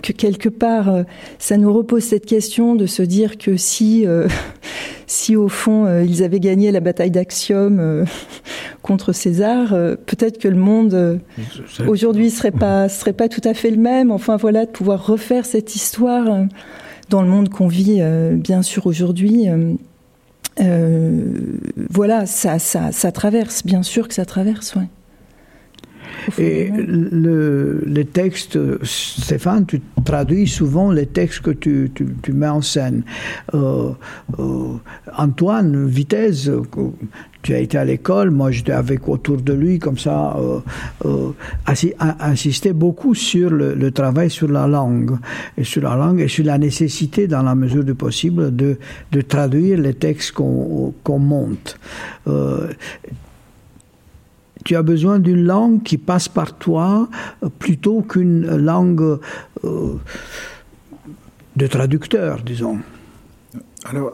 que 0.01 0.13
quelque 0.13 0.49
part, 0.49 0.89
euh, 0.89 1.03
ça 1.37 1.57
nous 1.57 1.71
repose 1.71 2.03
cette 2.03 2.25
question 2.25 2.75
de 2.75 2.85
se 2.85 3.03
dire 3.03 3.37
que 3.37 3.55
si, 3.57 4.05
euh, 4.05 4.27
si 5.07 5.35
au 5.35 5.47
fond, 5.47 5.85
euh, 5.85 6.03
ils 6.03 6.23
avaient 6.23 6.39
gagné 6.39 6.71
la 6.71 6.79
bataille 6.79 7.11
d'Axiom 7.11 8.05
contre 8.81 9.13
César, 9.13 9.69
peut-être 9.69 10.39
que 10.39 10.47
le 10.47 10.57
monde 10.57 11.19
aujourd'hui 11.87 12.29
serait 12.29 12.51
pas 12.51 12.89
serait 12.89 13.13
pas 13.13 13.29
tout 13.29 13.41
à 13.43 13.53
fait 13.53 13.71
le 13.71 13.77
même. 13.77 14.11
Enfin 14.11 14.37
voilà, 14.37 14.65
de 14.65 14.71
pouvoir 14.71 15.05
refaire 15.05 15.45
cette 15.45 15.75
histoire 15.75 16.45
dans 17.09 17.21
le 17.21 17.27
monde 17.27 17.49
qu'on 17.49 17.67
vit, 17.67 18.01
bien 18.35 18.61
sûr 18.61 18.87
aujourd'hui. 18.87 19.47
voilà, 21.89 22.25
ça, 22.25 22.57
ça, 22.57 22.91
ça 22.91 23.11
traverse, 23.11 23.63
bien 23.63 23.83
sûr 23.83 24.07
que 24.07 24.13
ça 24.13 24.25
traverse, 24.25 24.75
ouais. 24.75 24.87
Et 26.37 26.69
le, 26.69 27.83
les 27.85 28.05
textes, 28.05 28.57
Stéphane, 28.83 29.65
tu 29.65 29.81
traduis 30.05 30.47
souvent 30.47 30.91
les 30.91 31.05
textes 31.05 31.41
que 31.41 31.51
tu, 31.51 31.91
tu, 31.93 32.33
mets 32.33 32.47
en 32.47 32.61
scène. 32.61 33.03
Euh, 33.53 33.91
euh, 34.39 34.73
Antoine 35.17 35.87
Vitesse, 35.87 36.49
tu 37.41 37.53
as 37.53 37.59
été 37.59 37.77
à 37.77 37.85
l'école, 37.85 38.31
moi 38.31 38.51
j'étais 38.51 38.73
avec 38.73 39.07
autour 39.07 39.37
de 39.37 39.53
lui, 39.53 39.79
comme 39.79 39.97
ça, 39.97 40.35
euh, 40.37 40.59
euh, 41.05 41.31
insistait 42.19 42.73
beaucoup 42.73 43.15
sur 43.15 43.49
le, 43.49 43.75
le, 43.75 43.91
travail 43.91 44.29
sur 44.29 44.49
la 44.49 44.67
langue, 44.67 45.17
et 45.57 45.63
sur 45.63 45.81
la 45.83 45.95
langue 45.95 46.19
et 46.19 46.27
sur 46.27 46.45
la 46.45 46.57
nécessité, 46.57 47.27
dans 47.27 47.43
la 47.43 47.55
mesure 47.55 47.83
du 47.83 47.95
possible, 47.95 48.55
de, 48.55 48.77
de 49.11 49.21
traduire 49.21 49.79
les 49.79 49.93
textes 49.93 50.33
qu'on 50.33 50.93
qu 51.03 51.11
monte. 51.13 51.79
Euh, 54.69 54.73
tu 54.73 54.75
as 54.75 54.83
besoin 54.83 55.19
d'une 55.19 55.43
langue 55.43 55.83
qui 55.83 55.97
passe 55.97 56.27
par 56.27 56.57
toi 56.57 57.09
euh, 57.43 57.49
plutôt 57.49 58.01
qu'une 58.01 58.55
langue 58.55 59.19
euh, 59.63 59.95
de 61.55 61.67
traducteur, 61.67 62.41
disons. 62.43 62.79
Alors, 63.85 64.11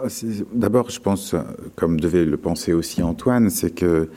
d'abord, 0.54 0.90
je 0.92 1.00
pense, 1.00 1.36
comme 1.76 2.00
devait 2.00 2.24
le 2.24 2.38
penser 2.38 2.72
aussi 2.72 3.02
Antoine, 3.02 3.50
c'est 3.50 3.72
que, 3.72 4.10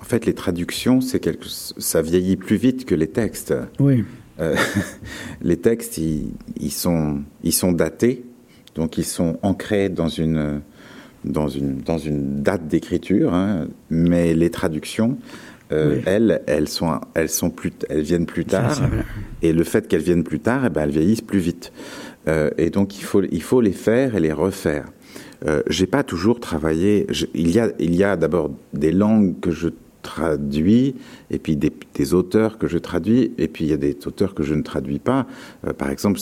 en 0.00 0.04
fait, 0.04 0.26
les 0.26 0.34
traductions, 0.34 1.00
c'est 1.00 1.20
quelque, 1.20 1.46
ça 1.46 2.02
vieillit 2.02 2.36
plus 2.36 2.56
vite 2.56 2.84
que 2.84 2.94
les 2.94 3.06
textes. 3.06 3.54
Oui. 3.78 4.04
Euh, 4.40 4.56
les 5.42 5.56
textes, 5.56 5.96
ils, 5.98 6.32
ils, 6.60 6.72
sont, 6.72 7.22
ils 7.44 7.54
sont 7.54 7.72
datés, 7.72 8.24
donc 8.74 8.98
ils 8.98 9.04
sont 9.04 9.38
ancrés 9.42 9.88
dans 9.88 10.08
une, 10.08 10.60
dans 11.24 11.48
une, 11.48 11.78
dans 11.78 11.98
une 11.98 12.42
date 12.42 12.66
d'écriture, 12.66 13.32
hein, 13.32 13.68
mais 13.90 14.34
les 14.34 14.50
traductions, 14.50 15.18
euh, 15.72 16.00
elles, 16.06 16.42
elles 16.46 16.68
sont, 16.68 17.00
elles 17.14 17.28
sont 17.28 17.50
plus, 17.50 17.72
elles 17.88 18.02
viennent 18.02 18.26
plus 18.26 18.44
tard. 18.44 18.80
et 19.42 19.52
le 19.52 19.64
fait 19.64 19.88
qu'elles 19.88 20.02
viennent 20.02 20.24
plus 20.24 20.40
tard, 20.40 20.64
eh 20.66 20.70
ben, 20.70 20.82
elles 20.82 20.90
vieillissent 20.90 21.20
plus 21.22 21.38
vite. 21.38 21.72
Euh, 22.28 22.50
et 22.58 22.70
donc 22.70 22.98
il 22.98 23.04
faut, 23.04 23.22
il 23.22 23.42
faut 23.42 23.60
les 23.60 23.72
faire 23.72 24.16
et 24.16 24.20
les 24.20 24.32
refaire. 24.32 24.86
Euh, 25.46 25.62
J'ai 25.68 25.86
pas 25.86 26.02
toujours 26.02 26.40
travaillé. 26.40 27.06
Je, 27.10 27.26
il 27.34 27.50
y 27.50 27.58
a, 27.60 27.70
il 27.78 27.94
y 27.94 28.04
a 28.04 28.16
d'abord 28.16 28.50
des 28.72 28.92
langues 28.92 29.38
que 29.40 29.50
je 29.50 29.68
traduis, 30.06 30.94
et 31.30 31.38
puis 31.38 31.56
des, 31.56 32.14
auteurs 32.14 32.58
que 32.58 32.68
je 32.68 32.78
traduis, 32.78 33.32
et 33.38 33.48
puis 33.48 33.64
il 33.64 33.70
y 33.70 33.72
a 33.72 33.76
des 33.76 33.96
auteurs 34.06 34.34
que 34.34 34.44
je 34.44 34.54
ne 34.54 34.62
traduis 34.62 35.00
pas. 35.00 35.26
Euh, 35.66 35.72
par 35.72 35.90
exemple, 35.90 36.20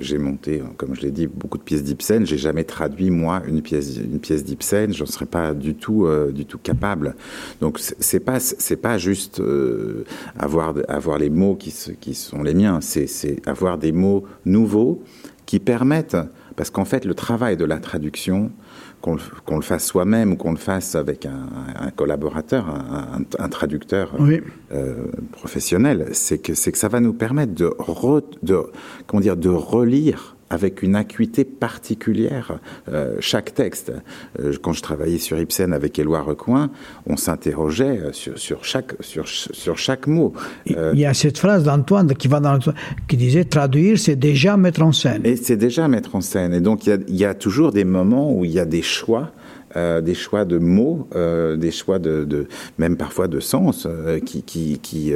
j'ai 0.00 0.18
monté, 0.18 0.62
comme 0.76 0.94
je 0.94 1.00
l'ai 1.00 1.10
dit, 1.10 1.26
beaucoup 1.26 1.56
de 1.56 1.62
pièces 1.62 1.82
d'Ibsen. 1.82 2.26
J'ai 2.26 2.36
jamais 2.36 2.64
traduit 2.64 3.10
moi 3.10 3.42
une 3.48 3.62
pièce, 3.62 3.96
une 3.96 4.20
pièce 4.20 4.44
d'Ibsen. 4.44 4.92
J'en 4.92 5.06
serais 5.06 5.26
pas 5.26 5.54
du 5.54 5.74
tout, 5.74 6.04
euh, 6.04 6.30
du 6.30 6.44
tout 6.44 6.58
capable. 6.58 7.16
Donc 7.62 7.78
c'est 7.78 8.20
pas, 8.20 8.38
c'est 8.38 8.76
pas 8.76 8.98
juste 8.98 9.40
euh, 9.40 10.04
avoir, 10.38 10.74
avoir 10.88 11.18
les 11.18 11.30
mots 11.30 11.56
qui, 11.56 11.74
qui 12.00 12.14
sont 12.14 12.42
les 12.42 12.54
miens. 12.54 12.80
C'est 12.82 13.40
avoir 13.48 13.78
des 13.78 13.92
mots 13.92 14.26
nouveaux 14.44 15.02
qui 15.46 15.58
permettent, 15.58 16.18
parce 16.56 16.68
qu'en 16.68 16.84
fait, 16.84 17.06
le 17.06 17.14
travail 17.14 17.56
de 17.56 17.64
la 17.64 17.78
traduction 17.78 18.52
qu'on 19.00 19.14
le, 19.14 19.20
qu 19.20 19.54
le, 19.54 19.60
fasse 19.62 19.86
soi-même 19.86 20.32
ou 20.32 20.36
qu'on 20.36 20.52
le 20.52 20.58
fasse 20.58 20.94
avec 20.94 21.26
un, 21.26 21.48
un 21.78 21.90
collaborateur, 21.90 22.68
un, 22.68 23.22
un 23.38 23.48
traducteur 23.48 24.14
oui. 24.18 24.40
euh, 24.72 25.06
professionnel, 25.32 26.08
c'est 26.12 26.38
que, 26.38 26.52
que 26.52 26.78
ça 26.78 26.88
va 26.88 27.00
nous 27.00 27.12
permettre 27.12 27.54
de, 27.54 27.66
re, 27.78 28.22
de, 28.42 28.58
comment 29.06 29.20
dire, 29.20 29.36
de 29.36 29.48
relire 29.48 30.36
avec 30.50 30.82
une 30.82 30.96
acuité 30.96 31.44
particulière 31.44 32.58
euh, 32.92 33.16
chaque 33.20 33.54
texte. 33.54 33.92
Euh, 34.40 34.52
quand 34.60 34.72
je 34.72 34.82
travaillais 34.82 35.18
sur 35.18 35.38
Ibsen 35.38 35.72
avec 35.72 35.98
Éloi 35.98 36.20
Recoin, 36.22 36.70
on 37.06 37.16
s'interrogeait 37.16 38.00
sur, 38.12 38.36
sur, 38.36 38.64
chaque, 38.64 38.94
sur, 39.00 39.28
sur 39.28 39.78
chaque 39.78 40.08
mot. 40.08 40.32
Euh, 40.72 40.90
Il 40.92 41.00
y 41.00 41.06
a 41.06 41.14
cette 41.14 41.38
phrase 41.38 41.62
d'Antoine 41.62 42.14
qui, 42.14 42.26
va 42.26 42.40
dans 42.40 42.58
qui 43.06 43.16
disait 43.16 43.44
traduire, 43.44 43.98
c'est 43.98 44.16
déjà 44.16 44.56
mettre 44.56 44.82
en 44.82 44.92
scène. 44.92 45.22
Et 45.24 45.36
c'est 45.36 45.56
déjà 45.56 45.86
mettre 45.86 46.16
en 46.16 46.20
scène. 46.20 46.52
Et 46.52 46.60
donc 46.60 46.86
il 46.86 46.90
y, 46.90 46.92
a, 46.92 46.98
il 47.06 47.16
y 47.16 47.24
a 47.24 47.34
toujours 47.34 47.70
des 47.70 47.84
moments 47.84 48.32
où 48.32 48.44
il 48.44 48.50
y 48.50 48.58
a 48.58 48.64
des 48.64 48.82
choix 48.82 49.30
euh, 49.76 50.00
des 50.00 50.14
choix 50.14 50.44
de 50.44 50.58
mots, 50.58 51.08
euh, 51.14 51.56
des 51.56 51.70
choix 51.70 51.98
de, 51.98 52.24
de, 52.24 52.46
même 52.78 52.96
parfois 52.96 53.28
de 53.28 53.40
sens, 53.40 53.86
euh, 53.86 54.18
qui, 54.18 54.42
qui, 54.42 54.78
qui, 54.82 55.12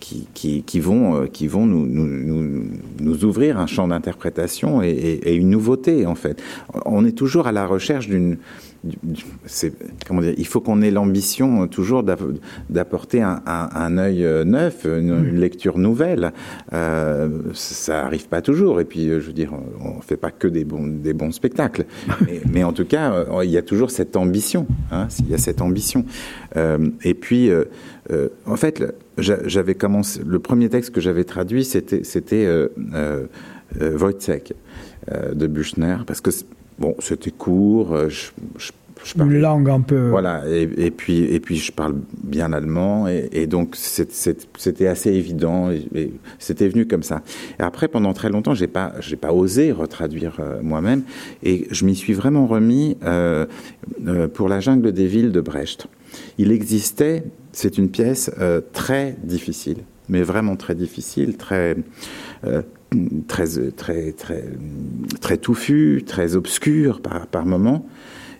qui, 0.00 0.26
qui, 0.34 0.62
qui, 0.62 0.80
vont, 0.80 1.26
qui 1.26 1.46
vont 1.46 1.66
nous, 1.66 1.86
nous, 1.86 2.64
nous, 3.00 3.24
ouvrir 3.24 3.58
un 3.58 3.66
champ 3.66 3.88
d'interprétation 3.88 4.82
et, 4.82 4.90
et, 4.90 5.30
et, 5.30 5.34
une 5.34 5.50
nouveauté, 5.50 6.06
en 6.06 6.14
fait. 6.14 6.42
On 6.84 7.04
est 7.04 7.16
toujours 7.16 7.46
à 7.46 7.52
la 7.52 7.66
recherche 7.66 8.08
d'une 8.08 8.38
comment 10.06 10.20
dire 10.20 10.34
il 10.36 10.46
faut 10.46 10.60
qu'on 10.60 10.82
ait 10.82 10.90
l'ambition 10.90 11.68
toujours 11.68 12.02
d'apporter 12.68 13.22
un, 13.22 13.40
un, 13.46 13.68
un, 13.74 13.98
œil 13.98 14.26
neuf 14.44 14.84
une, 14.84 15.28
une 15.28 15.38
lecture 15.38 15.78
nouvelle. 15.78 16.32
Euh, 16.72 17.28
ça 17.54 18.04
arrive 18.04 18.28
pas 18.28 18.42
toujours. 18.42 18.80
Et 18.80 18.84
puis 18.84 19.08
je 19.08 19.18
veux 19.18 19.32
dire 19.32 19.52
on 19.80 20.00
fait 20.00 20.16
pas 20.16 20.30
que 20.30 20.48
des 20.48 20.64
bons 20.64 20.86
des 20.86 21.12
bons 21.12 21.32
spectacles. 21.32 21.86
Mais, 22.26 22.40
mais 22.52 22.64
en 22.64 22.72
tout 22.72 22.84
cas 22.84 23.24
il 23.42 23.50
y 23.50 23.56
a 23.56 23.62
toujours 23.62 23.90
cette 23.90 24.16
ambition 24.16 24.66
hein, 24.90 25.08
il 25.20 25.30
y 25.30 25.34
a 25.34 25.38
cette 25.38 25.60
ambition. 25.60 26.04
Euh, 26.56 26.90
et 27.02 27.14
puis 27.14 27.50
euh, 27.50 27.64
euh 28.10 28.28
en 28.46 28.56
fait 28.56 28.82
j'avais 29.18 29.74
commencé 29.74 30.20
le 30.26 30.38
premier 30.38 30.68
texte 30.68 30.90
que 30.90 31.00
j'avais 31.00 31.24
traduit 31.24 31.64
c'était 31.64 32.46
euh, 32.46 32.68
euh, 32.94 33.26
Wojciech 33.98 34.52
de 35.34 35.46
Buchner 35.46 35.98
parce 36.06 36.20
que 36.20 36.30
Bon, 36.78 36.94
c'était 36.98 37.30
court. 37.30 38.08
Je, 38.08 38.30
je, 38.58 38.72
je 39.04 39.14
parle, 39.14 39.32
Une 39.32 39.40
langue 39.40 39.68
un 39.68 39.80
peu. 39.80 40.08
Voilà, 40.08 40.42
et, 40.48 40.68
et, 40.76 40.90
puis, 40.90 41.24
et 41.24 41.40
puis 41.40 41.56
je 41.56 41.72
parle 41.72 41.96
bien 42.22 42.52
allemand, 42.52 43.08
et, 43.08 43.28
et 43.32 43.46
donc 43.46 43.74
c'était 43.76 44.86
assez 44.86 45.10
évident, 45.10 45.70
et, 45.70 46.12
c'était 46.38 46.68
venu 46.68 46.86
comme 46.86 47.02
ça. 47.02 47.22
Et 47.58 47.62
après, 47.62 47.88
pendant 47.88 48.12
très 48.12 48.30
longtemps, 48.30 48.54
j'ai 48.54 48.68
pas, 48.68 48.92
j'ai 49.00 49.16
pas 49.16 49.32
osé 49.32 49.72
retraduire 49.72 50.36
euh, 50.40 50.60
moi-même, 50.62 51.02
et 51.42 51.66
je 51.70 51.84
m'y 51.84 51.96
suis 51.96 52.12
vraiment 52.12 52.46
remis 52.46 52.96
euh, 53.02 53.46
euh, 54.06 54.28
pour 54.28 54.48
la 54.48 54.60
jungle 54.60 54.92
des 54.92 55.06
villes 55.06 55.32
de 55.32 55.40
Brecht. 55.40 55.88
Il 56.38 56.52
existait, 56.52 57.24
c'est 57.52 57.78
une 57.78 57.88
pièce 57.88 58.30
euh, 58.38 58.60
très 58.72 59.16
difficile, 59.24 59.78
mais 60.08 60.22
vraiment 60.22 60.56
très 60.56 60.74
difficile, 60.74 61.36
très 61.36 61.76
euh, 62.44 62.62
très, 63.26 63.70
très, 63.76 64.12
très, 64.12 64.44
très 65.20 65.36
touffu, 65.36 66.04
très 66.06 66.36
obscur 66.36 67.00
par, 67.00 67.26
par 67.26 67.46
moments. 67.46 67.86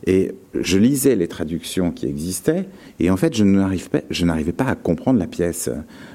Et 0.06 0.32
je 0.54 0.78
lisais 0.78 1.14
les 1.14 1.28
traductions 1.28 1.92
qui 1.92 2.06
existaient, 2.06 2.66
et 2.98 3.10
en 3.10 3.16
fait, 3.16 3.36
je 3.36 3.44
n'arrivais 3.44 3.88
pas, 3.88 4.00
je 4.10 4.24
n'arrivais 4.24 4.52
pas 4.52 4.64
à 4.64 4.74
comprendre 4.74 5.18
la 5.18 5.28
pièce. 5.28 5.70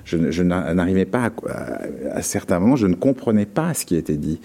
Je, 0.08 0.42
n'arrivais 0.42 1.06
pas 1.06 1.32
à, 2.14 2.22
certains 2.22 2.60
moments, 2.60 2.78
je 2.78 2.88
ne 2.88 2.96
comprenais 2.96 3.46
pas 3.46 3.74
ce 3.74 3.86
qui 3.86 3.98
était 3.98 4.16
dit. 4.16 4.40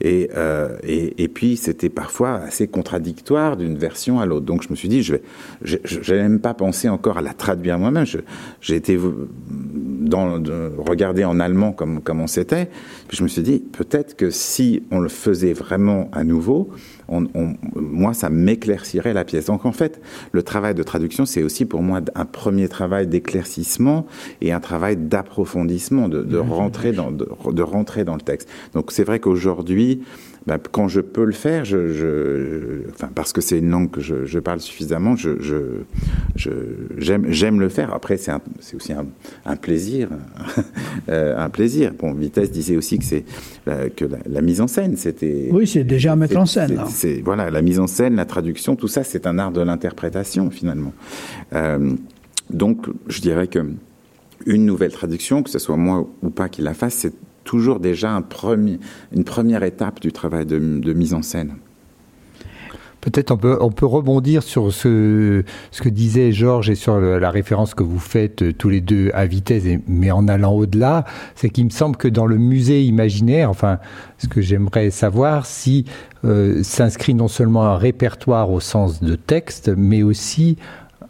Et, 0.00 0.28
euh, 0.36 0.76
et, 0.82 1.22
et 1.22 1.28
puis, 1.28 1.56
c'était 1.56 1.88
parfois 1.88 2.34
assez 2.34 2.66
contradictoire 2.66 3.56
d'une 3.56 3.78
version 3.78 4.18
à 4.18 4.26
l'autre. 4.26 4.44
Donc, 4.44 4.64
je 4.64 4.70
me 4.70 4.74
suis 4.74 4.88
dit, 4.88 5.04
je 5.04 5.14
vais, 5.14 5.22
je 5.62 5.98
n'avais 5.98 6.28
même 6.28 6.40
pas 6.40 6.52
pensé 6.52 6.88
encore 6.88 7.18
à 7.18 7.22
la 7.22 7.32
traduire 7.32 7.78
moi-même. 7.78 8.06
J'ai 8.60 8.74
été 8.74 8.98
dans, 9.48 10.40
de, 10.40 10.72
regarder 10.78 11.24
en 11.24 11.38
allemand 11.38 11.72
comme 11.72 12.00
comment 12.02 12.26
c'était. 12.26 12.68
Puis 13.06 13.16
je 13.16 13.22
me 13.22 13.28
suis 13.28 13.42
dit, 13.42 13.60
peut-être 13.60 14.16
que 14.16 14.30
si 14.30 14.82
on 14.90 14.98
le 14.98 15.08
faisait 15.08 15.52
vraiment 15.52 16.10
à 16.12 16.24
nouveau, 16.24 16.70
moi, 17.76 18.14
ça 18.14 18.30
m'éclaircirait 18.30 19.12
la 19.12 19.24
pièce. 19.24 19.46
Donc, 19.46 19.66
en 19.66 19.72
fait, 19.72 20.00
le 20.32 20.42
travail 20.42 20.74
de 20.74 20.82
traduction, 20.82 21.26
c'est 21.26 21.42
aussi 21.42 21.66
pour 21.66 21.82
moi 21.82 22.00
un 22.14 22.24
premier 22.24 22.68
travail 22.68 23.06
d'éclaircissement 23.06 24.06
et 24.40 24.52
un 24.52 24.60
travail 24.60 24.96
d'approfondissement, 25.08 26.08
de, 26.08 26.22
de, 26.22 26.38
rentrer 26.38 26.92
dans, 26.92 27.10
de, 27.10 27.28
de, 27.52 27.62
rentrer 27.62 28.04
dans 28.04 28.14
le 28.14 28.20
texte. 28.20 28.48
Donc, 28.74 28.92
c'est 28.92 29.04
vrai 29.04 29.20
qu'aujourd'hui, 29.20 30.02
ben, 30.46 30.58
quand 30.58 30.88
je 30.88 31.00
peux 31.00 31.24
le 31.24 31.32
faire, 31.32 31.64
je, 31.64 31.92
je, 31.92 32.90
enfin, 32.90 33.08
parce 33.14 33.32
que 33.32 33.40
c'est 33.40 33.58
une 33.58 33.70
langue 33.70 33.90
que 33.90 34.00
je, 34.00 34.26
je 34.26 34.38
parle 34.38 34.60
suffisamment, 34.60 35.16
je, 35.16 35.40
je, 35.40 36.50
j'aime, 36.98 37.26
j'aime 37.30 37.60
le 37.60 37.70
faire. 37.70 37.94
Après, 37.94 38.18
c'est, 38.18 38.32
c'est 38.60 38.76
aussi 38.76 38.92
un, 38.92 39.06
un 39.46 39.56
plaisir, 39.56 40.08
un 41.08 41.48
plaisir. 41.48 41.92
Bon, 41.98 42.12
Vitesse 42.12 42.50
disait 42.50 42.76
aussi 42.76 42.98
que 42.98 43.04
c'est 43.04 43.24
euh, 43.68 43.88
que 43.88 44.04
la, 44.04 44.18
la, 44.26 44.42
mise 44.42 44.60
en 44.60 44.66
scène, 44.66 44.96
c'était. 44.96 45.48
Oui, 45.50 45.66
c'est 45.66 45.84
déjà 45.84 46.12
à 46.12 46.16
mettre 46.16 46.36
en 46.36 46.44
scène. 46.46 46.78
C'est, 46.88 47.22
voilà, 47.22 47.50
la 47.50 47.62
mise 47.62 47.80
en 47.80 47.86
scène, 47.86 48.16
la 48.16 48.26
traduction, 48.26 48.76
tout 48.76 48.88
ça, 48.88 49.02
c'est 49.02 49.26
un 49.26 49.38
art 49.38 49.52
de 49.52 49.62
l'interprétation 49.62 50.50
finalement. 50.50 50.92
Euh, 51.54 51.94
donc, 52.50 52.86
je 53.08 53.20
dirais 53.20 53.46
que 53.46 53.60
une 54.46 54.66
nouvelle 54.66 54.92
traduction, 54.92 55.42
que 55.42 55.50
ce 55.50 55.58
soit 55.58 55.76
moi 55.76 56.06
ou 56.22 56.30
pas 56.30 56.48
qui 56.48 56.62
la 56.62 56.74
fasse, 56.74 56.94
c'est 56.94 57.14
toujours 57.44 57.80
déjà 57.80 58.10
une 59.12 59.24
première 59.24 59.62
étape 59.62 60.00
du 60.00 60.12
travail 60.12 60.46
de, 60.46 60.58
mise 60.92 61.14
en 61.14 61.22
scène. 61.22 61.54
Peut-être 63.00 63.32
on 63.32 63.36
peut, 63.36 63.58
on 63.60 63.70
peut 63.70 63.84
rebondir 63.84 64.42
sur 64.42 64.72
ce, 64.72 65.44
ce 65.70 65.82
que 65.82 65.90
disait 65.90 66.32
Georges 66.32 66.70
et 66.70 66.74
sur 66.74 66.98
la 66.98 67.30
référence 67.30 67.74
que 67.74 67.82
vous 67.82 67.98
faites 67.98 68.40
euh, 68.40 68.54
tous 68.54 68.70
les 68.70 68.80
deux 68.80 69.10
à 69.12 69.26
vitesse, 69.26 69.64
mais 69.86 70.10
en 70.10 70.26
allant 70.26 70.54
au-delà. 70.54 71.04
C'est 71.34 71.50
qu'il 71.50 71.66
me 71.66 71.70
semble 71.70 71.98
que 71.98 72.08
dans 72.08 72.24
le 72.24 72.38
musée 72.38 72.82
imaginaire, 72.82 73.50
enfin, 73.50 73.78
ce 74.16 74.26
que 74.26 74.40
j'aimerais 74.40 74.88
savoir, 74.88 75.44
si 75.44 75.84
euh, 76.24 76.62
s'inscrit 76.62 77.12
non 77.12 77.28
seulement 77.28 77.64
un 77.64 77.76
répertoire 77.76 78.50
au 78.50 78.60
sens 78.60 79.02
de 79.02 79.16
texte, 79.16 79.70
mais 79.76 80.02
aussi 80.02 80.56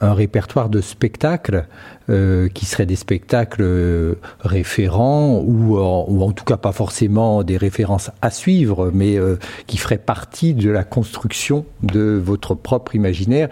un 0.05 0.15
répertoire 0.15 0.69
de 0.69 0.81
spectacles 0.81 1.67
euh, 2.11 2.49
qui 2.49 2.67
seraient 2.67 2.87
des 2.87 2.97
spectacles 2.97 3.63
euh, 3.63 4.15
référents 4.41 5.43
ou 5.45 5.79
en, 5.79 6.05
ou 6.09 6.23
en, 6.23 6.33
tout 6.33 6.45
cas 6.45 6.57
pas 6.57 6.73
forcément 6.73 7.43
des 7.43 7.57
références 7.57 8.11
à 8.23 8.31
suivre, 8.31 8.91
mais 8.93 9.17
euh, 9.17 9.37
qui 9.67 9.79
feraient 9.79 9.99
partie 9.99 10.55
de 10.55 10.71
la 10.71 10.85
construction 10.85 11.65
de 11.83 12.21
votre 12.23 12.55
propre 12.55 12.95
imaginaire 12.95 13.49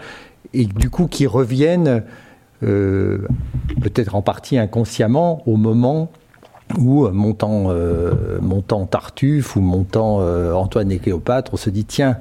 et 0.53 0.65
du 0.65 0.89
coup 0.89 1.07
qui 1.07 1.25
reviennent 1.25 2.03
euh, 2.63 3.19
peut-être 3.81 4.15
en 4.15 4.21
partie 4.21 4.57
inconsciemment 4.57 5.41
au 5.47 5.57
moment 5.57 6.11
où 6.77 7.07
montant, 7.09 7.71
montant 8.41 8.85
Tartuffe 8.85 9.55
ou 9.57 9.61
montant 9.61 10.19
Antoine 10.55 10.91
et 10.91 10.97
Cléopâtre, 10.97 11.53
on 11.53 11.57
se 11.57 11.69
dit 11.69 11.85
tiens, 11.85 12.17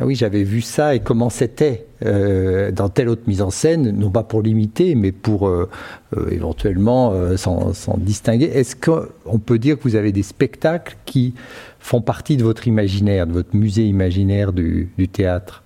ah 0.00 0.06
oui, 0.06 0.14
j'avais 0.14 0.44
vu 0.44 0.60
ça 0.60 0.94
et 0.94 1.00
comment 1.00 1.28
c'était 1.28 1.86
euh, 2.06 2.70
dans 2.70 2.88
telle 2.88 3.08
autre 3.08 3.22
mise 3.26 3.42
en 3.42 3.50
scène, 3.50 3.90
non 3.90 4.12
pas 4.12 4.22
pour 4.22 4.42
l'imiter, 4.42 4.94
mais 4.94 5.10
pour 5.10 5.48
euh, 5.48 5.68
euh, 6.16 6.30
éventuellement 6.30 7.36
s'en 7.36 7.96
distinguer. 7.96 8.44
Est-ce 8.44 8.76
qu'on 8.76 9.40
peut 9.40 9.58
dire 9.58 9.76
que 9.76 9.82
vous 9.82 9.96
avez 9.96 10.12
des 10.12 10.22
spectacles 10.22 10.96
qui 11.04 11.34
font 11.80 12.00
partie 12.00 12.36
de 12.36 12.44
votre 12.44 12.68
imaginaire, 12.68 13.26
de 13.26 13.32
votre 13.32 13.56
musée 13.56 13.86
imaginaire 13.86 14.52
du, 14.52 14.88
du 14.96 15.08
théâtre? 15.08 15.64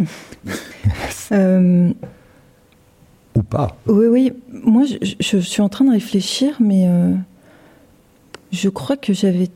Ou 3.36 3.42
pas 3.48 3.76
Oui, 3.86 4.06
oui. 4.06 4.32
Moi, 4.64 4.82
je, 4.84 4.96
je, 5.20 5.38
suis 5.38 5.62
en 5.62 5.68
train 5.68 5.84
de 5.84 5.92
réfléchir, 5.92 6.56
mais 6.58 6.88
je 8.50 8.68
crois 8.68 8.96
que 8.96 9.12
j'avais 9.12 9.48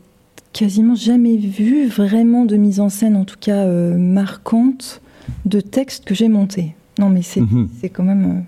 quasiment 0.52 0.94
jamais 0.94 1.36
vu 1.36 1.86
vraiment 1.86 2.44
de 2.44 2.56
mise 2.56 2.80
en 2.80 2.88
scène, 2.88 3.16
en 3.16 3.24
tout 3.24 3.36
cas 3.40 3.64
euh, 3.66 3.96
marquante, 3.96 5.00
de 5.46 5.60
texte 5.60 6.04
que 6.04 6.14
j'ai 6.14 6.28
monté. 6.28 6.74
Non, 6.98 7.08
mais 7.08 7.22
c'est 7.22 7.40
Mhm. 7.40 7.68
quand 7.92 8.02
même 8.04 8.24
euh, 8.24 8.40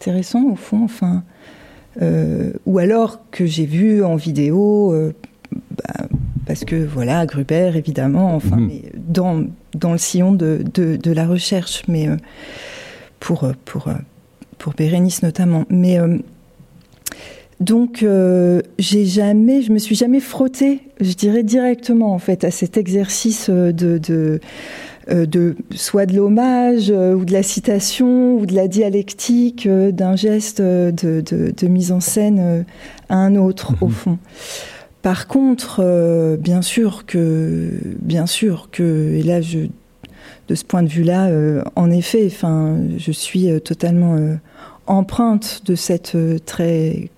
intéressant 0.00 0.44
au 0.44 0.54
fond. 0.56 0.84
Enfin, 0.84 1.24
euh, 2.02 2.52
ou 2.66 2.78
alors 2.78 3.18
que 3.30 3.46
j'ai 3.46 3.66
vu 3.66 4.04
en 4.04 4.14
vidéo, 4.16 4.92
euh, 4.92 5.12
bah, 5.76 6.06
parce 6.46 6.64
que 6.64 6.76
voilà, 6.84 7.26
Gruber 7.26 7.72
évidemment, 7.74 8.34
enfin, 8.36 8.56
Mhm. 8.56 8.66
mais 8.68 8.82
dans, 8.96 9.44
dans 9.74 9.92
le 9.92 9.98
sillon 9.98 10.32
de, 10.32 10.62
de, 10.74 10.96
de 10.96 11.10
la 11.12 11.26
recherche, 11.26 11.82
mais 11.88 12.08
pour, 13.18 13.46
pour, 13.64 13.88
pour 14.58 14.72
Bérénice 14.74 15.22
notamment. 15.22 15.64
Mais 15.68 15.98
donc, 17.60 18.02
euh, 18.02 18.62
j'ai 18.78 19.04
jamais, 19.04 19.60
je 19.60 19.70
me 19.70 19.78
suis 19.78 19.94
jamais 19.94 20.20
frottée, 20.20 20.80
je 21.00 21.12
dirais 21.12 21.42
directement 21.42 22.12
en 22.14 22.18
fait, 22.18 22.42
à 22.44 22.50
cet 22.50 22.76
exercice 22.76 23.48
euh, 23.50 23.70
de, 23.70 23.98
de, 23.98 24.40
euh, 25.10 25.26
de 25.26 25.56
soit 25.74 26.06
de 26.06 26.16
l'hommage 26.16 26.90
ou 26.90 27.24
de 27.24 27.32
la 27.32 27.42
citation 27.42 28.36
ou 28.36 28.46
de 28.46 28.54
la 28.54 28.66
dialectique 28.66 29.68
d'un 29.68 30.16
geste 30.16 30.62
de, 30.62 30.92
de, 30.92 31.52
de 31.54 31.66
mise 31.68 31.92
en 31.92 32.00
scène 32.00 32.64
à 33.10 33.16
un 33.16 33.36
autre 33.36 33.74
au 33.82 33.88
fond. 33.88 34.18
Par 35.02 35.26
contre, 35.26 35.80
euh, 35.82 36.36
bien 36.36 36.60
sûr 36.62 37.06
que, 37.06 37.70
bien 38.00 38.26
sûr 38.26 38.68
que, 38.70 39.14
et 39.14 39.22
là, 39.22 39.40
je, 39.40 39.60
de 40.48 40.54
ce 40.54 40.64
point 40.64 40.82
de 40.82 40.88
vue-là, 40.88 41.28
euh, 41.28 41.62
en 41.74 41.90
effet, 41.90 42.24
enfin, 42.26 42.78
je 42.98 43.12
suis 43.12 43.48
totalement 43.62 44.16
euh, 44.16 44.34
empreinte 44.86 45.62
de 45.64 45.74
cette 45.74 46.16
très 46.44 47.10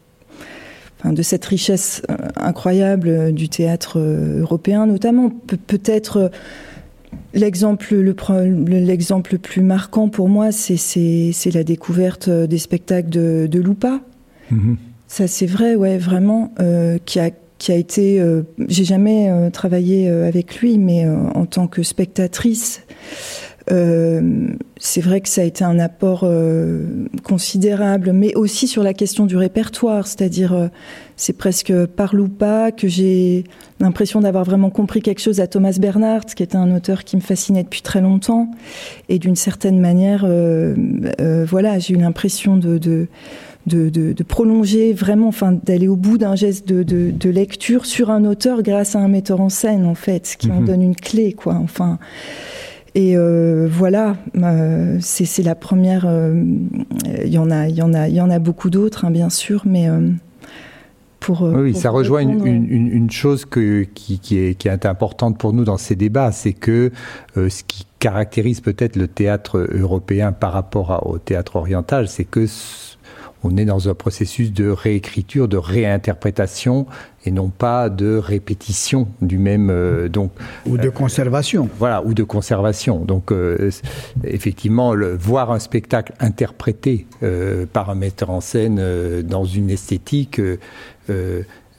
enfin, 1.02 1.12
de 1.12 1.22
cette 1.22 1.44
richesse 1.44 2.02
euh, 2.08 2.16
incroyable 2.36 3.08
euh, 3.08 3.32
du 3.32 3.48
théâtre 3.48 3.98
euh, 3.98 4.40
européen, 4.40 4.86
notamment 4.86 5.30
Pe- 5.30 5.56
peut-être 5.56 6.30
l'exemple 7.34 7.94
le, 7.96 8.14
l'exemple 8.80 9.38
plus 9.38 9.62
marquant 9.62 10.08
pour 10.08 10.28
moi, 10.28 10.52
c'est, 10.52 10.76
la 11.52 11.64
découverte 11.64 12.30
des 12.30 12.58
spectacles 12.58 13.10
de, 13.10 13.48
de 13.50 13.60
Lupa. 13.60 14.00
Mhm. 14.50 14.76
Ça, 15.08 15.26
c'est 15.26 15.46
vrai, 15.46 15.74
ouais, 15.74 15.98
vraiment, 15.98 16.52
euh, 16.60 16.98
qui 17.04 17.20
a 17.20 17.30
qui 17.58 17.70
a 17.70 17.76
été, 17.76 18.20
euh, 18.20 18.42
j'ai 18.66 18.84
jamais 18.84 19.30
euh, 19.30 19.48
travaillé 19.48 20.08
euh, 20.08 20.26
avec 20.26 20.58
lui, 20.58 20.78
mais 20.78 21.06
en 21.06 21.46
tant 21.46 21.68
que 21.68 21.84
spectatrice, 21.84 22.82
euh, 23.70 24.48
c'est 24.76 25.00
vrai 25.00 25.20
que 25.20 25.28
ça 25.28 25.42
a 25.42 25.44
été 25.44 25.64
un 25.64 25.78
apport 25.78 26.22
euh, 26.24 27.06
considérable, 27.22 28.12
mais 28.12 28.34
aussi 28.34 28.66
sur 28.66 28.82
la 28.82 28.92
question 28.92 29.26
du 29.26 29.36
répertoire, 29.36 30.06
c'est-à-dire 30.06 30.52
euh, 30.52 30.68
c'est 31.16 31.34
presque 31.34 31.72
par 31.86 32.16
Lupa 32.16 32.72
que 32.72 32.88
j'ai 32.88 33.44
l'impression 33.78 34.20
d'avoir 34.20 34.44
vraiment 34.44 34.70
compris 34.70 35.00
quelque 35.00 35.20
chose 35.20 35.38
à 35.38 35.46
Thomas 35.46 35.76
Bernhardt, 35.80 36.34
qui 36.34 36.42
était 36.42 36.56
un 36.56 36.74
auteur 36.74 37.04
qui 37.04 37.16
me 37.16 37.20
fascinait 37.20 37.62
depuis 37.62 37.82
très 37.82 38.00
longtemps, 38.00 38.50
et 39.08 39.18
d'une 39.18 39.36
certaine 39.36 39.78
manière, 39.78 40.26
voilà, 41.46 41.78
j'ai 41.78 41.94
eu 41.94 41.98
l'impression 41.98 42.56
de, 42.56 42.78
de 42.78 43.06
de, 43.66 43.90
de, 43.90 44.12
de, 44.12 44.22
prolonger 44.24 44.92
vraiment, 44.92 45.28
enfin 45.28 45.52
d'aller 45.52 45.86
au 45.86 45.94
bout 45.94 46.18
d'un 46.18 46.34
geste 46.34 46.66
de, 46.66 47.28
lecture 47.28 47.86
sur 47.86 48.10
un 48.10 48.24
auteur 48.24 48.62
grâce 48.62 48.96
à 48.96 48.98
un 48.98 49.06
metteur 49.06 49.40
en 49.40 49.48
scène 49.48 49.86
en 49.86 49.94
fait, 49.94 50.34
qui 50.36 50.50
en 50.50 50.62
donne 50.62 50.82
une 50.82 50.96
clé 50.96 51.32
quoi. 51.32 51.54
Enfin 51.54 52.00
et 52.94 53.16
euh, 53.16 53.68
voilà, 53.70 54.16
euh, 54.36 54.98
c'est 55.00 55.42
la 55.42 55.54
première. 55.54 56.06
Il 57.24 57.32
y 57.32 57.38
en 57.38 57.50
a, 57.50 57.68
il 57.68 57.74
y 57.74 57.82
en 57.82 57.94
a, 57.94 58.08
il 58.08 58.14
y 58.14 58.20
en 58.20 58.30
a 58.30 58.38
beaucoup 58.38 58.68
d'autres 58.68 59.06
hein, 59.06 59.10
bien 59.10 59.30
sûr, 59.30 59.62
mais 59.64 59.88
euh, 59.88 60.10
pour, 61.20 61.42
oui, 61.42 61.72
pour 61.72 61.80
ça 61.80 61.90
rejoint 61.90 62.20
une, 62.20 62.46
une, 62.46 62.88
une, 62.88 63.10
chose 63.10 63.46
que, 63.46 63.84
qui, 63.94 64.18
qui, 64.18 64.38
est, 64.38 64.54
qui 64.54 64.68
est 64.68 64.86
importante 64.86 65.38
pour 65.38 65.54
nous 65.54 65.64
dans 65.64 65.78
ces 65.78 65.96
débats, 65.96 66.32
c'est 66.32 66.52
que 66.52 66.90
euh, 67.38 67.48
ce 67.48 67.62
qui 67.64 67.86
caractérise 67.98 68.60
peut-être 68.60 68.96
le 68.96 69.08
théâtre 69.08 69.66
européen 69.72 70.32
par 70.32 70.52
rapport 70.52 70.90
à, 70.90 71.06
au 71.06 71.18
théâtre 71.18 71.56
oriental, 71.56 72.08
c'est 72.08 72.24
que 72.24 72.46
on 73.44 73.56
est 73.56 73.64
dans 73.64 73.88
un 73.88 73.94
processus 73.94 74.52
de 74.52 74.68
réécriture, 74.68 75.48
de 75.48 75.56
réinterprétation 75.56 76.86
et 77.24 77.30
non 77.30 77.48
pas 77.48 77.88
de 77.88 78.16
répétition 78.16 79.08
du 79.20 79.38
même 79.38 79.70
euh, 79.70 80.08
donc 80.08 80.32
ou 80.66 80.76
de 80.76 80.88
conservation. 80.88 81.64
Euh, 81.64 81.76
voilà, 81.78 82.02
ou 82.04 82.14
de 82.14 82.22
conservation. 82.22 83.04
Donc 83.04 83.32
euh, 83.32 83.70
effectivement, 84.24 84.94
le, 84.94 85.14
voir 85.14 85.50
un 85.50 85.58
spectacle 85.58 86.12
interprété 86.20 87.06
par 87.72 87.90
un 87.90 87.94
metteur 87.94 88.30
en 88.30 88.40
scène 88.40 89.22
dans 89.22 89.44
une 89.44 89.70
esthétique 89.70 90.40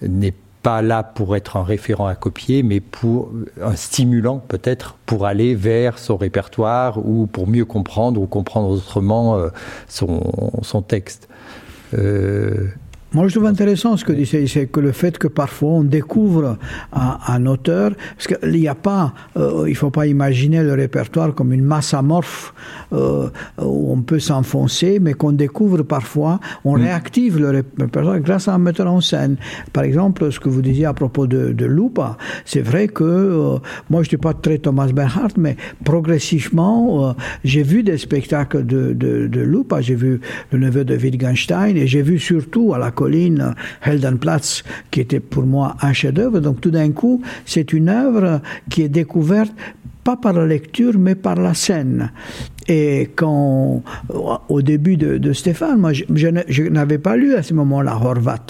n'est 0.02 0.34
pas 0.62 0.82
là 0.82 1.04
pour 1.04 1.36
être 1.36 1.58
un 1.58 1.64
référent 1.64 2.08
à 2.08 2.16
copier, 2.16 2.64
mais 2.64 2.80
pour 2.80 3.32
un 3.62 3.76
stimulant 3.76 4.40
peut-être 4.40 4.96
pour 5.06 5.26
aller 5.26 5.56
vers 5.56 6.00
son 6.00 6.16
répertoire 6.16 7.06
ou 7.06 7.28
pour 7.28 7.48
mieux 7.48 7.66
comprendre 7.66 8.22
ou 8.22 8.28
comprendre 8.28 8.70
autrement 8.70 9.38
son, 9.88 10.22
son 10.62 10.82
texte. 10.82 11.28
Euh, 11.94 12.68
moi, 13.14 13.28
je 13.28 13.36
trouve 13.36 13.46
intéressant 13.46 13.96
ce 13.96 14.04
que 14.04 14.12
disait, 14.12 14.48
c'est 14.48 14.66
que 14.66 14.80
le 14.80 14.92
fait 14.92 15.18
que 15.18 15.28
parfois 15.28 15.72
on 15.74 15.84
découvre 15.84 16.58
un, 16.94 17.18
un 17.28 17.46
auteur, 17.46 17.92
parce 18.16 18.28
qu'il 18.28 18.60
n'y 18.60 18.68
a 18.68 18.76
pas, 18.76 19.14
euh, 19.38 19.66
il 19.68 19.76
faut 19.76 19.92
pas 19.92 20.08
imaginer 20.08 20.64
le 20.64 20.74
répertoire 20.74 21.36
comme 21.36 21.54
une 21.54 21.64
masse 21.64 21.94
amorphe 21.94 22.54
euh, 22.92 23.30
où 23.62 23.94
on 23.94 24.02
peut 24.02 24.20
s'enfoncer, 24.20 25.00
mais 25.00 25.14
qu'on 25.14 25.32
découvre 25.32 25.84
parfois, 25.84 26.40
on 26.66 26.78
mmh. 26.78 26.82
réactive 26.82 27.40
le 27.40 27.64
répertoire 27.78 28.20
grâce 28.20 28.48
à 28.48 28.56
un 28.56 28.58
metteur 28.58 28.92
en 28.92 29.02
scène. 29.02 29.38
Par 29.74 29.84
exemple, 29.84 30.32
ce 30.32 30.40
que 30.40 30.50
vous 30.50 30.62
disiez 30.62 30.86
à 30.86 30.94
propos 30.94 31.28
de, 31.28 31.52
de 31.52 31.66
Lupa, 31.66 32.18
c'est 32.46 32.62
vrai 32.62 32.88
que 32.88 33.04
euh, 33.04 33.58
moi, 33.90 34.02
je 34.02 34.08
ne 34.08 34.10
suis 34.10 34.18
pas 34.18 34.34
très 34.34 34.58
Thomas 34.58 34.88
Bernhardt, 34.88 35.36
mais 35.38 35.56
progressivement, 35.86 37.10
euh, 37.10 37.14
j'ai 37.44 37.64
vu 37.64 37.84
des 37.84 37.98
spectacles 37.98 38.66
de, 38.66 38.94
de, 38.94 39.28
de 39.28 39.42
Lupa, 39.42 39.82
j'ai 39.82 39.96
vu 39.96 40.20
le 40.52 40.58
neveu 40.58 40.84
de 40.84 40.96
Wittgenstein, 40.96 41.78
et 41.78 41.86
j'ai 41.86 42.02
vu 42.02 42.18
surtout 42.18 42.74
à 42.74 42.80
la 42.80 42.92
colline 43.04 43.54
Heldenplatz, 43.82 44.64
qui 44.90 45.02
était 45.02 45.20
pour 45.20 45.44
moi 45.44 45.76
un 45.82 45.92
chef-d'œuvre. 45.92 46.40
Donc 46.40 46.62
tout 46.62 46.72
d'un 46.72 46.92
coup, 46.92 47.22
c'est 47.46 47.74
une 47.74 47.90
œuvre 47.90 48.42
qui 48.70 48.82
est 48.84 48.90
découverte 48.90 49.54
pas 50.06 50.16
par 50.18 50.34
la 50.34 50.46
lecture, 50.46 50.98
mais 50.98 51.16
par 51.16 51.36
la 51.36 51.54
scène. 51.54 52.12
Et 52.68 53.10
quand, 53.16 53.84
au 54.50 54.62
début 54.62 54.96
de, 54.98 55.34
Stéphane, 55.34 55.80
moi, 55.80 55.92
je, 55.94 56.68
n'avais 56.70 56.98
pas 56.98 57.18
lu 57.18 57.36
à 57.36 57.44
ce 57.44 57.54
moment-là 57.54 58.00
Horvat. 58.02 58.46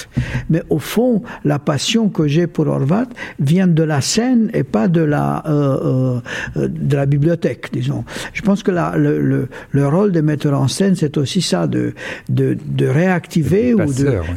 Mais 0.50 0.62
au 0.70 0.80
fond, 0.80 1.24
la 1.44 1.60
passion 1.60 2.10
que 2.10 2.28
j'ai 2.28 2.48
pour 2.48 2.68
Horvat 2.68 3.08
vient 3.40 3.68
de 3.68 3.84
la 3.84 4.02
scène 4.02 4.50
et 4.54 4.64
pas 4.64 4.88
de 4.88 5.02
la, 5.02 5.44
euh, 5.48 6.20
euh, 6.58 6.68
de 6.68 6.96
la 6.96 7.06
bibliothèque, 7.06 7.70
disons. 7.74 8.04
Je 8.34 8.42
pense 8.42 8.62
que 8.62 8.72
la, 8.72 8.96
le, 8.98 9.48
le, 9.72 9.88
rôle 9.88 10.12
des 10.12 10.22
metteurs 10.22 10.60
en 10.60 10.68
scène, 10.68 10.96
c'est 10.96 11.18
aussi 11.18 11.42
ça, 11.42 11.66
de, 11.68 11.94
de, 12.30 12.58
de 12.66 12.86
réactiver 12.86 13.74
ou 13.74 13.92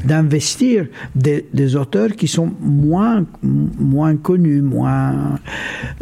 d'investir 0.04 0.86
des, 1.14 1.46
des, 1.52 1.76
auteurs 1.76 2.12
qui 2.12 2.28
sont 2.28 2.52
moins, 2.60 3.24
moins 3.42 4.16
connus, 4.16 4.62
moins. 4.62 5.38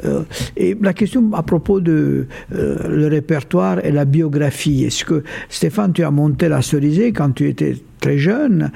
Euh, 0.04 0.22
et 0.56 0.76
la 0.80 0.92
question 0.92 1.30
à 1.32 1.42
propos 1.42 1.80
de 1.80 2.26
le 2.50 3.06
répertoire, 3.08 3.63
et 3.83 3.90
la 3.90 4.05
biographie. 4.05 4.85
Est-ce 4.85 5.05
que, 5.05 5.22
Stéphane, 5.48 5.92
tu 5.92 6.05
as 6.05 6.11
monté 6.11 6.48
la 6.48 6.62
cerisée 6.62 7.12
quand 7.12 7.33
tu 7.33 7.48
étais 7.48 7.77
très 8.00 8.18
jeune? 8.18 8.70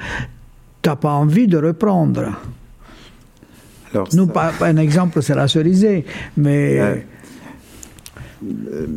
Tu 0.81 0.89
n'as 0.89 0.95
pas 0.95 1.11
envie 1.11 1.47
de 1.47 1.57
reprendre? 1.57 2.37
Alors, 3.93 4.07
Nous, 4.13 4.27
pas, 4.27 4.53
un 4.61 4.77
exemple, 4.77 5.21
c'est 5.21 5.35
la 5.35 5.47
cerisée, 5.47 6.05
mais... 6.37 6.79
Euh, 6.79 6.95
euh, 8.71 8.87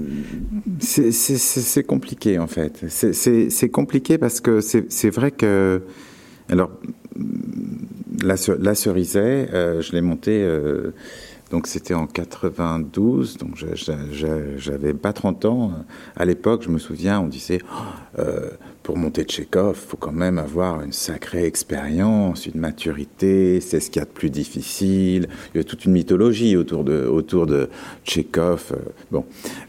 c'est 0.79 1.83
compliqué 1.83 2.39
en 2.39 2.47
fait. 2.47 2.85
C'est 2.89 3.69
compliqué 3.71 4.17
parce 4.17 4.41
que 4.41 4.61
c'est 4.61 5.11
vrai 5.11 5.33
que. 5.33 5.83
Alors, 6.49 6.71
la, 8.23 8.37
la 8.61 8.75
cerisée, 8.77 9.49
euh, 9.53 9.81
je 9.81 9.93
l'ai 9.93 10.01
montée 10.01 10.47
donc 11.53 11.67
c'était 11.67 11.93
en 11.93 12.07
92, 12.07 13.37
donc 13.37 13.63
j'avais 14.57 14.95
pas 14.95 15.13
30 15.13 15.45
ans. 15.45 15.73
À 16.17 16.25
l'époque, 16.25 16.63
je 16.65 16.71
me 16.71 16.79
souviens, 16.79 17.21
on 17.21 17.27
disait, 17.27 17.59
euh, 18.19 18.49
pour 18.83 18.97
monter 18.97 19.25
Tchekhov, 19.25 19.77
faut 19.77 19.99
quand 19.99 20.13
même 20.13 20.39
avoir 20.39 20.81
une 20.81 20.95
sacrée 20.95 21.45
expérience, 21.45 22.47
une 22.47 22.59
maturité, 22.59 23.61
c'est 23.61 23.81
ce 23.81 23.91
qu'il 23.91 24.01
y 24.01 24.03
a 24.03 24.07
de 24.07 24.11
plus 24.11 24.31
difficile. 24.31 25.29
Il 25.55 25.59
y 25.59 25.61
a 25.61 25.65
toute 25.65 25.85
une 25.85 25.93
mythologie 25.93 26.57
autour 26.57 26.85
de, 26.85 27.05
autour 27.05 27.47
de. 27.47 27.69
Euh, 28.17 28.57
bon, 29.11 29.27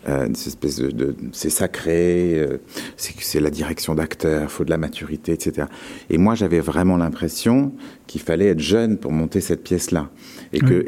euh, 0.08 0.30
espèce 0.30 0.78
de, 0.78 1.16
c'est 1.34 1.50
sacré, 1.50 2.48
c'est 2.96 3.42
la 3.42 3.50
direction 3.50 3.94
d'acteur, 3.94 4.50
faut 4.50 4.64
de 4.64 4.70
la 4.70 4.78
maturité, 4.78 5.34
etc. 5.34 5.68
Et 6.10 6.18
moi, 6.18 6.34
j'avais 6.34 6.62
vraiment 6.62 6.96
l'impression 6.96 7.74
qu'il 8.08 8.22
fallait 8.22 8.48
être 8.48 8.60
jeune 8.60 8.98
pour 8.98 9.12
monter 9.12 9.42
cette 9.42 9.64
pièce-là 9.64 10.10
et 10.54 10.60
que, 10.60 10.86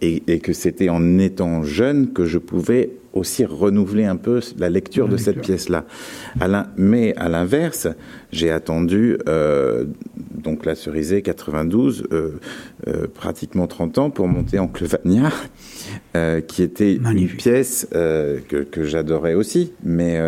et, 0.00 0.38
que 0.38 0.52
c'était 0.52 0.88
en 0.88 1.18
étant 1.18 1.64
jeune 1.64 2.12
que 2.12 2.24
je 2.24 2.38
pouvais 2.38 2.90
aussi 3.12 3.44
renouveler 3.44 4.04
un 4.04 4.16
peu 4.16 4.40
la 4.58 4.68
lecture 4.68 5.08
de 5.08 5.16
cette 5.16 5.40
pièce-là. 5.40 5.84
Mais 6.76 7.14
à 7.16 7.28
l'inverse, 7.28 7.88
j'ai 8.32 8.50
attendu 8.50 9.16
euh, 9.28 9.84
donc 10.34 10.64
la 10.64 10.74
cerisée 10.74 11.22
92, 11.22 12.08
euh, 12.12 12.30
euh, 12.88 13.06
pratiquement 13.12 13.66
30 13.66 13.98
ans 13.98 14.10
pour 14.10 14.26
monter 14.28 14.58
en 14.58 14.68
Clevania, 14.68 15.30
qui 16.48 16.62
était 16.62 16.94
une 16.94 17.28
pièce 17.28 17.88
que, 17.92 18.62
que 18.62 18.84
j'adorais 18.84 19.34
aussi, 19.34 19.72
mais 19.84 20.20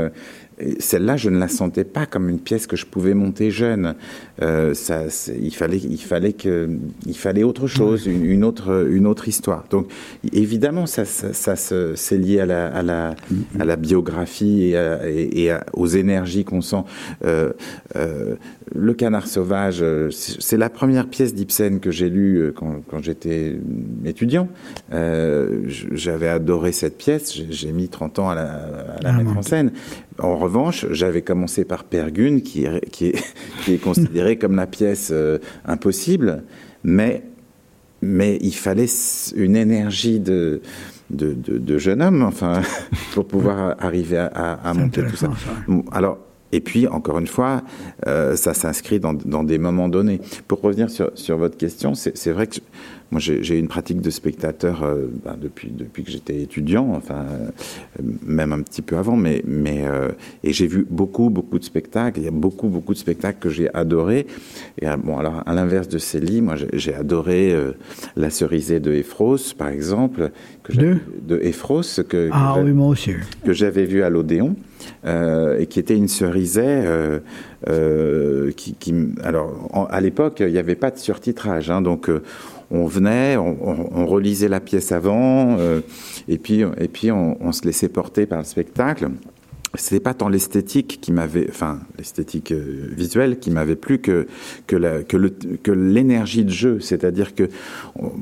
celle-là, 0.78 1.16
je 1.16 1.28
ne 1.28 1.38
la 1.38 1.48
sentais 1.48 1.84
pas 1.84 2.06
comme 2.06 2.30
une 2.30 2.38
pièce 2.38 2.66
que 2.66 2.76
je 2.76 2.86
pouvais 2.86 3.12
monter 3.12 3.50
jeune. 3.50 3.94
Euh, 4.42 4.72
ça, 4.74 5.02
il 5.38 5.54
fallait, 5.54 5.76
il 5.78 6.00
fallait 6.00 6.32
que, 6.32 6.68
il 7.06 7.16
fallait 7.16 7.42
autre 7.42 7.66
chose, 7.66 8.06
une, 8.06 8.44
autre, 8.44 8.86
une 8.90 9.06
autre 9.06 9.28
histoire. 9.28 9.64
Donc, 9.70 9.88
évidemment, 10.32 10.86
ça, 10.86 11.04
ça, 11.04 11.56
c'est 11.56 12.18
lié 12.18 12.40
à 12.40 12.46
la, 12.46 12.66
à 12.68 12.82
la, 12.82 13.14
à 13.60 13.64
la 13.64 13.76
biographie 13.76 14.74
et, 14.74 15.44
et, 15.44 15.54
aux 15.74 15.86
énergies 15.86 16.44
qu'on 16.44 16.62
sent. 16.62 16.84
Euh, 17.24 17.52
euh, 17.96 18.36
le 18.74 18.94
Canard 18.94 19.28
sauvage, 19.28 19.84
c'est 20.10 20.56
la 20.56 20.70
première 20.70 21.06
pièce 21.06 21.34
d'Ibsen 21.34 21.80
que 21.80 21.90
j'ai 21.90 22.08
lue 22.08 22.52
quand, 22.56 22.82
quand 22.90 23.02
j'étais 23.02 23.58
étudiant. 24.04 24.48
J'avais 24.90 26.28
adoré 26.28 26.72
cette 26.72 26.96
pièce. 26.96 27.38
J'ai 27.50 27.72
mis 27.72 27.88
30 27.88 28.18
ans 28.18 28.30
à 28.30 28.34
la, 28.34 28.42
à 28.42 29.02
la 29.02 29.10
ah, 29.10 29.12
mettre 29.12 29.36
en 29.36 29.42
scène. 29.42 29.70
En 30.18 30.37
revanche, 30.37 30.87
j'avais 30.90 31.22
commencé 31.22 31.64
par 31.64 31.85
Pergune, 31.85 32.42
qui 32.42 32.64
est, 32.64 32.88
qui 32.90 33.07
est, 33.09 33.35
qui 33.64 33.74
est 33.74 33.79
considéré 33.79 34.37
comme 34.37 34.57
la 34.57 34.66
pièce 34.66 35.11
euh, 35.12 35.38
impossible, 35.64 36.44
mais, 36.85 37.22
mais 38.02 38.38
il 38.40 38.55
fallait 38.55 38.87
une 39.35 39.57
énergie 39.57 40.20
de, 40.20 40.62
de, 41.11 41.35
de, 41.35 41.79
jeune 41.79 42.02
homme, 42.02 42.22
enfin, 42.22 42.62
pour 43.12 43.26
pouvoir 43.26 43.76
arriver 43.79 44.18
à, 44.18 44.55
à 44.55 44.74
monter 44.74 45.02
tout 45.02 45.16
ça. 45.16 45.31
Alors, 45.92 46.18
et 46.52 46.61
puis, 46.61 46.87
encore 46.87 47.18
une 47.18 47.26
fois, 47.26 47.62
euh, 48.07 48.37
ça 48.37 48.55
s'inscrit 48.55 49.00
dans, 49.00 49.14
dans, 49.14 49.42
des 49.42 49.59
moments 49.59 49.88
donnés. 49.88 50.20
Pour 50.46 50.61
revenir 50.61 50.90
sur, 50.90 51.11
sur 51.14 51.37
votre 51.37 51.57
question, 51.57 51.94
c'est 51.94 52.31
vrai 52.31 52.46
que 52.46 52.61
moi, 53.12 53.20
j'ai 53.20 53.58
une 53.58 53.68
pratique 53.68 54.00
de 54.00 54.10
spectateur 54.10 54.82
euh, 54.82 55.06
ben, 55.24 55.36
depuis, 55.40 55.70
depuis 55.70 56.02
que 56.02 56.10
j'étais 56.10 56.42
étudiant, 56.42 56.92
enfin, 56.96 57.24
euh, 57.30 58.02
même 58.26 58.52
un 58.52 58.62
petit 58.62 58.82
peu 58.82 58.96
avant, 58.96 59.16
mais, 59.16 59.42
mais 59.46 59.86
euh, 59.86 60.08
et 60.42 60.52
j'ai 60.52 60.66
vu 60.66 60.84
beaucoup, 60.90 61.30
beaucoup 61.30 61.60
de 61.60 61.64
spectacles. 61.64 62.18
Il 62.18 62.24
y 62.24 62.28
a 62.28 62.32
beaucoup, 62.32 62.66
beaucoup 62.66 62.94
de 62.94 62.98
spectacles 62.98 63.38
que 63.38 63.48
j'ai 63.48 63.72
adorés. 63.74 64.26
Et 64.82 64.86
bon, 65.04 65.18
alors, 65.18 65.40
à 65.46 65.54
l'inverse 65.54 65.86
de 65.86 65.98
Célie, 65.98 66.42
moi, 66.42 66.56
j'ai 66.72 66.94
adoré 66.94 67.54
La 68.16 68.30
cerisée 68.30 68.80
de 68.80 68.92
Ephros, 68.92 69.54
par 69.56 69.68
exemple, 69.68 70.30
que 70.64 70.72
de, 70.72 70.96
de 71.22 71.38
Ephros, 71.42 71.82
que, 72.08 72.28
ah, 72.32 72.56
oui, 72.60 72.72
moi 72.72 72.88
aussi. 72.88 73.12
que 73.44 73.52
j'avais 73.52 73.84
vu 73.84 74.02
à 74.02 74.10
l'Odéon. 74.10 74.56
et 75.04 75.66
qui 75.66 75.78
était 75.78 75.96
une 75.96 76.08
cerisée 76.08 76.82
qui, 78.56 78.74
qui, 78.74 78.94
alors 79.22 79.88
à 79.90 80.00
l'époque 80.00 80.38
il 80.40 80.52
n'y 80.52 80.58
avait 80.58 80.76
pas 80.76 80.90
de 80.90 80.98
surtitrage 80.98 81.70
hein, 81.70 81.80
donc 81.80 82.08
on 82.70 82.87
venait, 82.87 83.37
on, 83.37 84.07
relisait 84.07 84.48
la 84.48 84.61
pièce 84.61 84.92
avant, 84.92 85.57
euh, 85.59 85.81
et 86.29 86.38
puis, 86.38 86.62
et 86.79 86.88
puis 86.88 87.11
on, 87.12 87.52
se 87.52 87.64
laissait 87.64 87.88
porter 87.88 88.26
par 88.26 88.38
le 88.38 88.44
spectacle 88.44 89.09
c'était 89.76 90.00
pas 90.00 90.14
tant 90.14 90.28
l'esthétique 90.28 90.98
qui 91.00 91.12
m'avait, 91.12 91.46
enfin 91.48 91.80
l'esthétique 91.98 92.52
euh, 92.52 92.88
visuelle 92.96 93.38
qui 93.38 93.50
m'avait 93.50 93.76
plu 93.76 93.98
que 93.98 94.26
que 94.66 94.76
que 95.62 95.70
l'énergie 95.72 96.44
de 96.44 96.50
jeu. 96.50 96.80
C'est-à-dire 96.80 97.34
que 97.34 97.48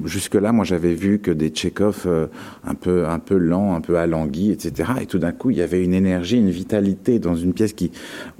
jusque 0.04 0.34
là, 0.34 0.52
moi, 0.52 0.64
j'avais 0.64 0.94
vu 0.94 1.18
que 1.18 1.30
des 1.30 1.48
Tchekhov 1.48 2.04
euh, 2.06 2.26
un 2.64 2.74
peu 2.74 3.06
un 3.06 3.18
peu 3.18 3.36
lents, 3.36 3.74
un 3.74 3.80
peu 3.80 3.96
alanguis, 3.96 4.50
etc. 4.50 4.90
Et 5.02 5.06
tout 5.06 5.18
d'un 5.18 5.32
coup, 5.32 5.50
il 5.50 5.56
y 5.56 5.62
avait 5.62 5.82
une 5.82 5.94
énergie, 5.94 6.38
une 6.38 6.50
vitalité 6.50 7.18
dans 7.18 7.36
une 7.36 7.52
pièce 7.52 7.72
qui 7.72 7.90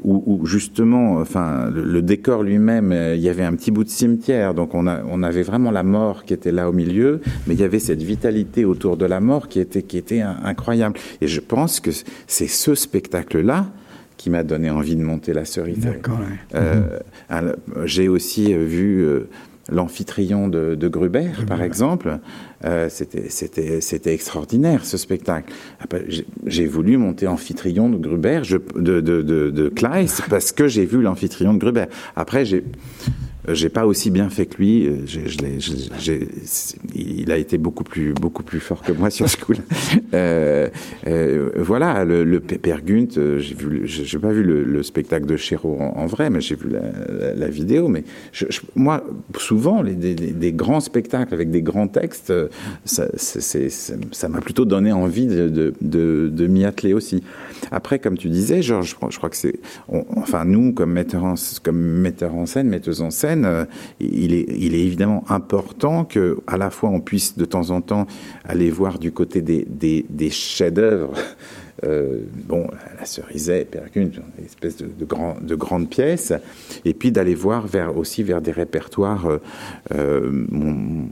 où, 0.03 0.45
justement, 0.45 1.17
enfin, 1.17 1.71
le, 1.71 2.03
décor 2.03 2.43
lui-même, 2.43 2.93
euh, 2.93 3.15
il 3.15 3.23
y 3.23 3.29
avait 3.29 3.45
un 3.45 3.55
petit 3.55 3.71
bout 3.71 3.85
de 3.85 3.89
cimetière, 3.89 4.55
donc 4.55 4.75
on 4.75 4.87
a 4.87 5.03
on 5.09 5.23
avait 5.23 5.43
vraiment 5.43 5.71
la 5.71 5.83
mort 5.83 6.25
qui 6.25 6.35
était 6.35 6.53
là 6.53 6.69
au 6.69 6.73
milieu, 6.73 7.21
mais 7.47 7.55
il 7.55 7.61
y 7.61 7.65
avait 7.65 7.79
cette 7.79 8.03
vitalité 8.03 8.65
autour 8.65 8.97
de 8.97 9.07
la 9.07 9.21
mort 9.21 9.49
qui 9.49 9.61
était 9.61 9.83
qui 9.83 9.99
était 9.99 10.21
incroyable. 10.21 10.99
Et 11.21 11.27
je 11.27 11.41
pense 11.41 11.81
que 11.81 11.91
c'est 12.27 12.47
ce 12.49 12.75
spectacle 12.75 13.04
spectacle-là 13.05 13.67
qui 14.17 14.31
m'a 14.31 14.43
donné 14.43 14.71
envie 14.71 14.97
de 14.97 15.03
monter 15.03 15.33
la 15.33 15.45
cerise. 15.45 15.87
Euh, 16.55 17.01
j'ai 17.85 18.09
aussi 18.09 18.55
euh, 18.55 18.65
vu 18.65 19.03
euh, 19.03 19.29
l'amphitryon 19.71 20.49
de, 20.49 20.89
Gruber, 20.89 21.31
par 21.47 21.63
exemple. 21.63 22.19
C'était 22.89 24.15
extraordinaire 24.15 24.85
ce 24.85 24.97
spectacle. 24.97 25.53
J'ai 26.47 26.67
voulu 26.67 26.97
monter 26.97 27.27
amphitryon 27.27 27.91
de 27.91 27.97
Gruber, 27.97 28.43
de, 28.77 29.01
de, 29.01 29.23
de, 29.23 29.69
Kleist, 29.69 30.23
parce 30.31 30.53
que 30.53 30.69
j'ai 30.69 30.87
vu 30.87 31.03
l'amphitryon 31.03 31.55
de 31.55 31.59
Gruber. 31.59 31.87
Après, 32.17 32.45
j'ai 32.45 32.65
j'ai 33.49 33.69
pas 33.69 33.87
aussi 33.87 34.11
bien 34.11 34.31
fait 34.31 34.47
que 34.47 34.57
lui. 34.57 34.89
il 36.95 37.33
a 37.33 37.37
été 37.37 37.59
beaucoup 37.59 37.85
plus, 37.85 38.15
beaucoup 38.15 38.43
plus 38.43 38.61
fort 38.61 38.83
que 38.83 38.93
moi 38.93 39.11
sur 39.11 39.29
ce 39.29 39.37
coup-là. 39.37 39.61
Euh, 40.15 40.69
euh, 41.09 41.51
voilà, 41.57 42.05
le, 42.05 42.23
le 42.23 42.39
Père 42.39 42.83
Gunt, 42.83 43.19
euh, 43.19 43.41
j'ai 43.41 43.55
vu, 43.55 43.83
j'ai 43.85 44.19
pas 44.19 44.31
vu 44.31 44.45
le, 44.45 44.83
spectacle 44.85 45.27
de 45.27 45.37
Chéreau 45.37 45.77
en, 45.81 46.07
vrai, 46.07 46.31
mais 46.31 46.41
j'ai 46.41 46.55
vu 46.55 46.69
la, 46.71 47.49
vidéo. 47.49 47.89
Mais 47.89 48.05
moi, 48.77 49.03
souvent, 49.39 49.83
les, 49.83 49.95
des, 49.95 50.53
grands 50.53 50.81
spectacles 50.81 51.35
avec 51.35 51.51
des 51.51 51.63
grands 51.63 51.89
textes, 51.89 52.33
ça, 52.85 53.09
m'a 54.29 54.41
plutôt 54.41 54.65
donné 54.65 54.93
envie 54.93 55.27
de, 55.27 55.49
de, 55.49 56.29
de, 56.29 56.47
m'y 56.47 56.65
atteler 56.65 56.93
aussi. 56.93 57.25
Après, 57.73 57.99
comme 57.99 58.17
tu 58.17 58.29
disais, 58.29 58.63
Georges, 58.63 58.97
je, 59.11 59.17
crois 59.17 59.31
que 59.31 59.37
c'est, 59.37 59.59
enfin 59.89 60.45
nous, 60.45 60.73
comme 60.73 60.93
metteurs 60.93 61.25
en, 61.25 61.35
comme 61.65 61.81
metteur 61.81 62.35
en 62.37 62.47
scène, 62.47 62.69
metteuse 62.69 63.01
en 63.01 63.11
scène 63.11 63.34
euh, 63.45 63.65
il, 64.01 64.35
est, 64.35 64.47
il 64.57 64.75
est 64.75 64.81
évidemment 64.81 65.25
important 65.29 66.05
que, 66.05 66.39
à 66.47 66.57
la 66.57 66.71
fois, 66.71 66.91
on 66.91 67.01
puisse 67.01 67.37
de 67.37 67.45
temps 67.45 67.71
en 67.71 67.81
temps 67.81 68.07
aller 68.45 68.71
voir 68.71 68.99
du 68.99 69.13
côté 69.13 69.43
des, 69.43 69.67
des, 70.09 70.31
chefs-d'œuvre. 70.31 71.13
Euh, 71.85 72.21
bon, 72.47 72.69
la 72.99 73.05
cerisée, 73.05 73.65
Percune, 73.65 74.13
une 74.39 74.45
espèce 74.45 74.77
de, 74.77 74.87
de, 74.87 75.05
grand, 75.05 75.37
de 75.43 75.55
grandes 75.55 75.91
pièces, 75.91 76.33
et 76.85 76.95
puis 76.95 77.11
d'aller 77.11 77.35
voir 77.35 77.67
vers, 77.67 77.99
aussi 77.99 78.23
vers 78.23 78.41
des 78.41 78.53
répertoires 78.53 79.29
euh, 79.93 80.31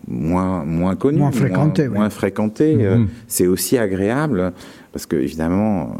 moins, 0.06 0.64
moins 0.64 0.94
connus, 0.94 1.18
moins 1.18 1.32
fréquentés. 1.32 1.88
Moins, 1.88 2.10
fréquentés. 2.10 2.76
Mm-hmm. 2.76 3.06
c'est 3.26 3.48
aussi 3.48 3.76
agréable, 3.76 4.52
parce 4.92 5.04
que 5.04 5.16
évidemment, 5.16 5.96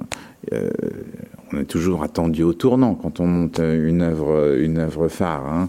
on 1.52 1.60
est 1.60 1.64
toujours 1.64 2.02
attendu 2.02 2.42
au 2.42 2.52
tournant 2.52 2.94
quand 2.94 3.20
on 3.20 3.26
monte 3.26 3.58
une 3.58 4.02
œuvre, 4.02 4.56
une 4.58 4.78
œuvre 4.78 5.08
phare. 5.08 5.46
Hein. 5.46 5.68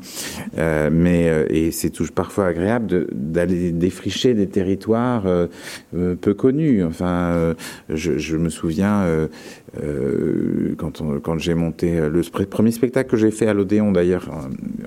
Euh, 0.57 0.89
mais 0.91 1.29
euh, 1.29 1.45
et 1.49 1.71
c'est 1.71 1.89
toujours 1.89 2.13
parfois 2.13 2.47
agréable 2.47 3.07
d'aller 3.11 3.71
défricher 3.71 4.33
des 4.33 4.47
territoires 4.47 5.23
euh, 5.25 5.47
peu 5.91 6.33
connus. 6.33 6.83
Enfin, 6.83 7.53
je, 7.89 8.17
je, 8.17 8.37
me 8.37 8.49
souviens 8.49 9.05
euh, 9.81 10.75
quand, 10.77 11.01
quand 11.21 11.37
j'ai 11.39 11.55
monté 11.55 11.99
le 12.09 12.21
premier 12.45 12.71
spectacle 12.71 13.09
que 13.09 13.17
j'ai 13.17 13.31
fait 13.31 13.47
à 13.47 13.53
l'Odéon 13.53 13.91
d'ailleurs 13.91 14.29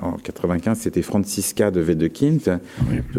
en, 0.01 0.13
95, 0.13 0.79
c'était 0.79 1.03
Francisca 1.03 1.71
de 1.71 1.83
Wedekind. 1.83 2.61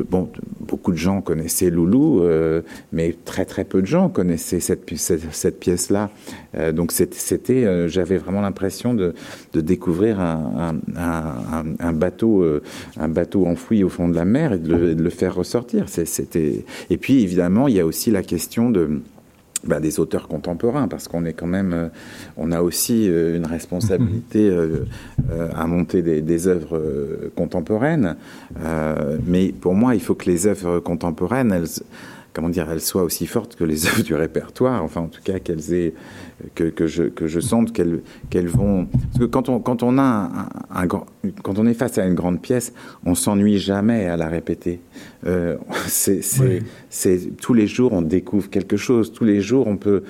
Bon, 0.10 0.30
beaucoup 0.68 0.92
de 0.92 0.98
gens 0.98 1.22
connaissaient 1.22 1.70
Loulou, 1.70 2.22
euh, 2.22 2.62
mais 2.92 3.16
très 3.26 3.46
très 3.46 3.64
peu 3.64 3.82
de 3.82 3.88
gens 3.88 4.10
connaissaient 4.10 4.60
cette, 4.60 4.84
cette, 4.98 5.34
cette 5.34 5.60
pièce-là. 5.60 6.12
Euh, 6.56 6.72
donc 6.72 6.92
c'était, 6.92 7.66
euh, 7.66 7.88
j'avais 7.88 8.18
vraiment 8.18 8.42
l'impression 8.42 8.94
de, 8.94 9.14
de, 9.54 9.62
découvrir 9.62 10.20
un, 10.20 10.76
un, 10.96 11.64
un, 11.80 11.94
bateau, 11.94 12.46
un 12.98 13.10
bateau 13.10 13.46
enfoui 13.46 13.84
au 13.84 13.90
fond 13.90 14.08
de 14.08 14.16
la 14.16 14.26
mer 14.26 14.54
et 14.54 14.58
de 14.58 14.76
le, 14.76 14.96
de 14.96 15.04
le 15.04 15.10
faire 15.10 15.36
ressortir. 15.36 15.86
C'était 15.90 16.66
et 16.90 16.98
puis 16.98 17.24
évidemment 17.24 17.68
il 17.68 17.76
y 17.76 17.80
a 17.80 17.86
aussi 17.86 18.12
la 18.12 18.24
question 18.24 18.70
de 18.70 19.02
bah, 19.68 19.80
des 19.80 20.00
auteurs 20.00 20.28
contemporains, 20.28 20.88
parce 20.88 21.08
qu'on 21.08 21.26
est 21.26 21.34
quand 21.34 21.48
même, 21.48 21.74
euh, 21.74 21.88
on 22.38 22.52
a 22.52 22.62
aussi 22.62 23.10
euh, 23.10 23.38
une 23.38 23.46
responsabilité 23.46 24.50
euh, 24.50 24.86
à 25.56 25.68
monter 25.68 26.02
des, 26.02 26.22
des 26.22 26.48
œuvres 26.48 26.82
contemporaines. 27.36 28.16
mais 29.26 29.52
pour 29.52 29.74
moi, 29.74 29.96
il 29.96 30.02
faut 30.02 30.16
que 30.16 30.30
les 30.30 30.48
œuvres 30.48 30.80
contemporaines, 30.80 31.52
elles, 31.52 31.68
comment 32.38 32.50
dire, 32.50 32.70
elles 32.70 32.82
soient 32.82 33.02
aussi 33.02 33.26
fortes 33.26 33.56
que 33.56 33.64
les 33.64 33.86
œuvres 33.88 34.04
du 34.04 34.14
répertoire. 34.14 34.84
Enfin, 34.84 35.02
en 35.02 35.08
tout 35.08 35.24
cas, 35.24 35.40
qu'elles 35.40 35.74
aient 35.74 35.96
que, 36.54 36.66
que, 36.66 36.86
je, 36.86 37.02
que 37.02 37.26
je 37.26 37.40
sente 37.40 37.74
qu'elles 37.74 38.04
qu'elles 38.30 38.48
vont. 38.48 38.86
Parce 38.86 39.18
que 39.18 39.26
quand 39.26 39.50
on, 39.50 39.60
quand 39.60 39.82
on 39.82 39.98
a 39.98 40.04
un, 40.70 40.84
un, 40.84 40.88
quand 40.88 41.58
on 41.58 41.66
est 41.66 41.74
face 41.74 41.98
à 41.98 42.06
une 42.06 42.14
grande 42.14 42.40
pièce, 42.40 42.74
on 43.06 43.16
s'ennuie 43.16 43.58
jamais 43.58 44.06
à 44.06 44.18
la 44.18 44.28
répéter. 44.28 44.82
Euh, 45.26 45.58
c'est 45.88 46.22
oui. 46.40 47.34
tous 47.42 47.56
les 47.56 47.66
jours 47.66 47.94
on 47.94 48.04
découvre 48.04 48.52
quelque 48.52 48.78
chose. 48.78 49.12
Tous 49.12 49.26
les 49.26 49.42
jours 49.42 49.66
on 49.66 49.78
peut 49.78 50.04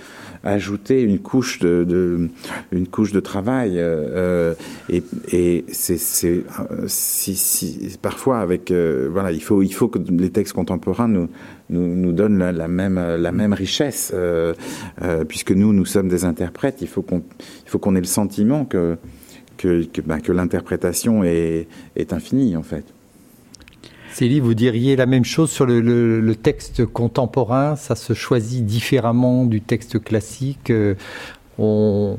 ajouter 0.54 1.02
une 1.02 1.20
couche 1.20 1.60
de, 1.60 2.30
une 2.72 2.88
couche 2.88 3.12
de 3.12 3.20
travail. 3.20 3.74
Euh, 3.78 4.54
et 4.90 5.04
et 5.32 5.66
c'est 5.72 5.98
si, 5.98 7.36
si, 7.36 7.98
parfois 8.02 8.40
avec 8.40 8.72
euh, 8.72 9.10
voilà 9.12 9.32
il 9.32 9.42
faut 9.42 9.62
il 9.62 9.74
faut 9.74 9.88
que 9.88 10.00
les 10.00 10.30
textes 10.30 10.54
contemporains 10.54 11.08
nous 11.08 11.30
nous, 11.70 11.96
nous 11.96 12.14
donnent 12.14 12.38
la, 12.38 12.68
même 12.68 12.98
la 12.98 13.32
même 13.32 13.54
richesse 13.54 14.14
euh, 14.14 14.54
euh, 15.02 15.24
puisque 15.26 15.52
nous 15.52 15.74
nous 15.74 15.86
sommes 15.86 16.08
des 16.08 16.26
interprètes, 16.26 16.82
il 16.82 16.88
faut 16.88 17.02
qu'on 17.02 17.22
qu'on 17.80 17.96
ait 17.96 18.00
le 18.00 18.06
sentiment 18.06 18.66
que, 18.66 18.98
que, 19.58 19.84
que, 19.84 20.02
que 20.02 20.32
l'interprétation 20.32 21.24
est, 21.24 21.68
est 21.96 22.14
infinie, 22.14 22.56
en 22.56 22.64
fait. 22.64 22.86
Célie, 24.18 24.40
vous 24.40 24.56
diriez 24.56 24.96
la 24.96 25.06
même 25.06 25.26
chose 25.26 25.52
sur 25.52 25.68
le, 25.68 25.80
le, 25.80 26.22
le, 26.22 26.36
texte 26.36 26.84
contemporain 26.88 27.76
Ça 27.76 27.94
se 27.94 28.14
choisit 28.14 28.66
différemment 28.66 29.46
du 29.46 29.62
texte 29.62 30.04
classique 30.04 30.72
euh, 30.72 30.96
on, 31.60 32.18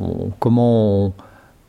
on, 0.00 0.30
Comment 0.40 1.04
on, 1.06 1.12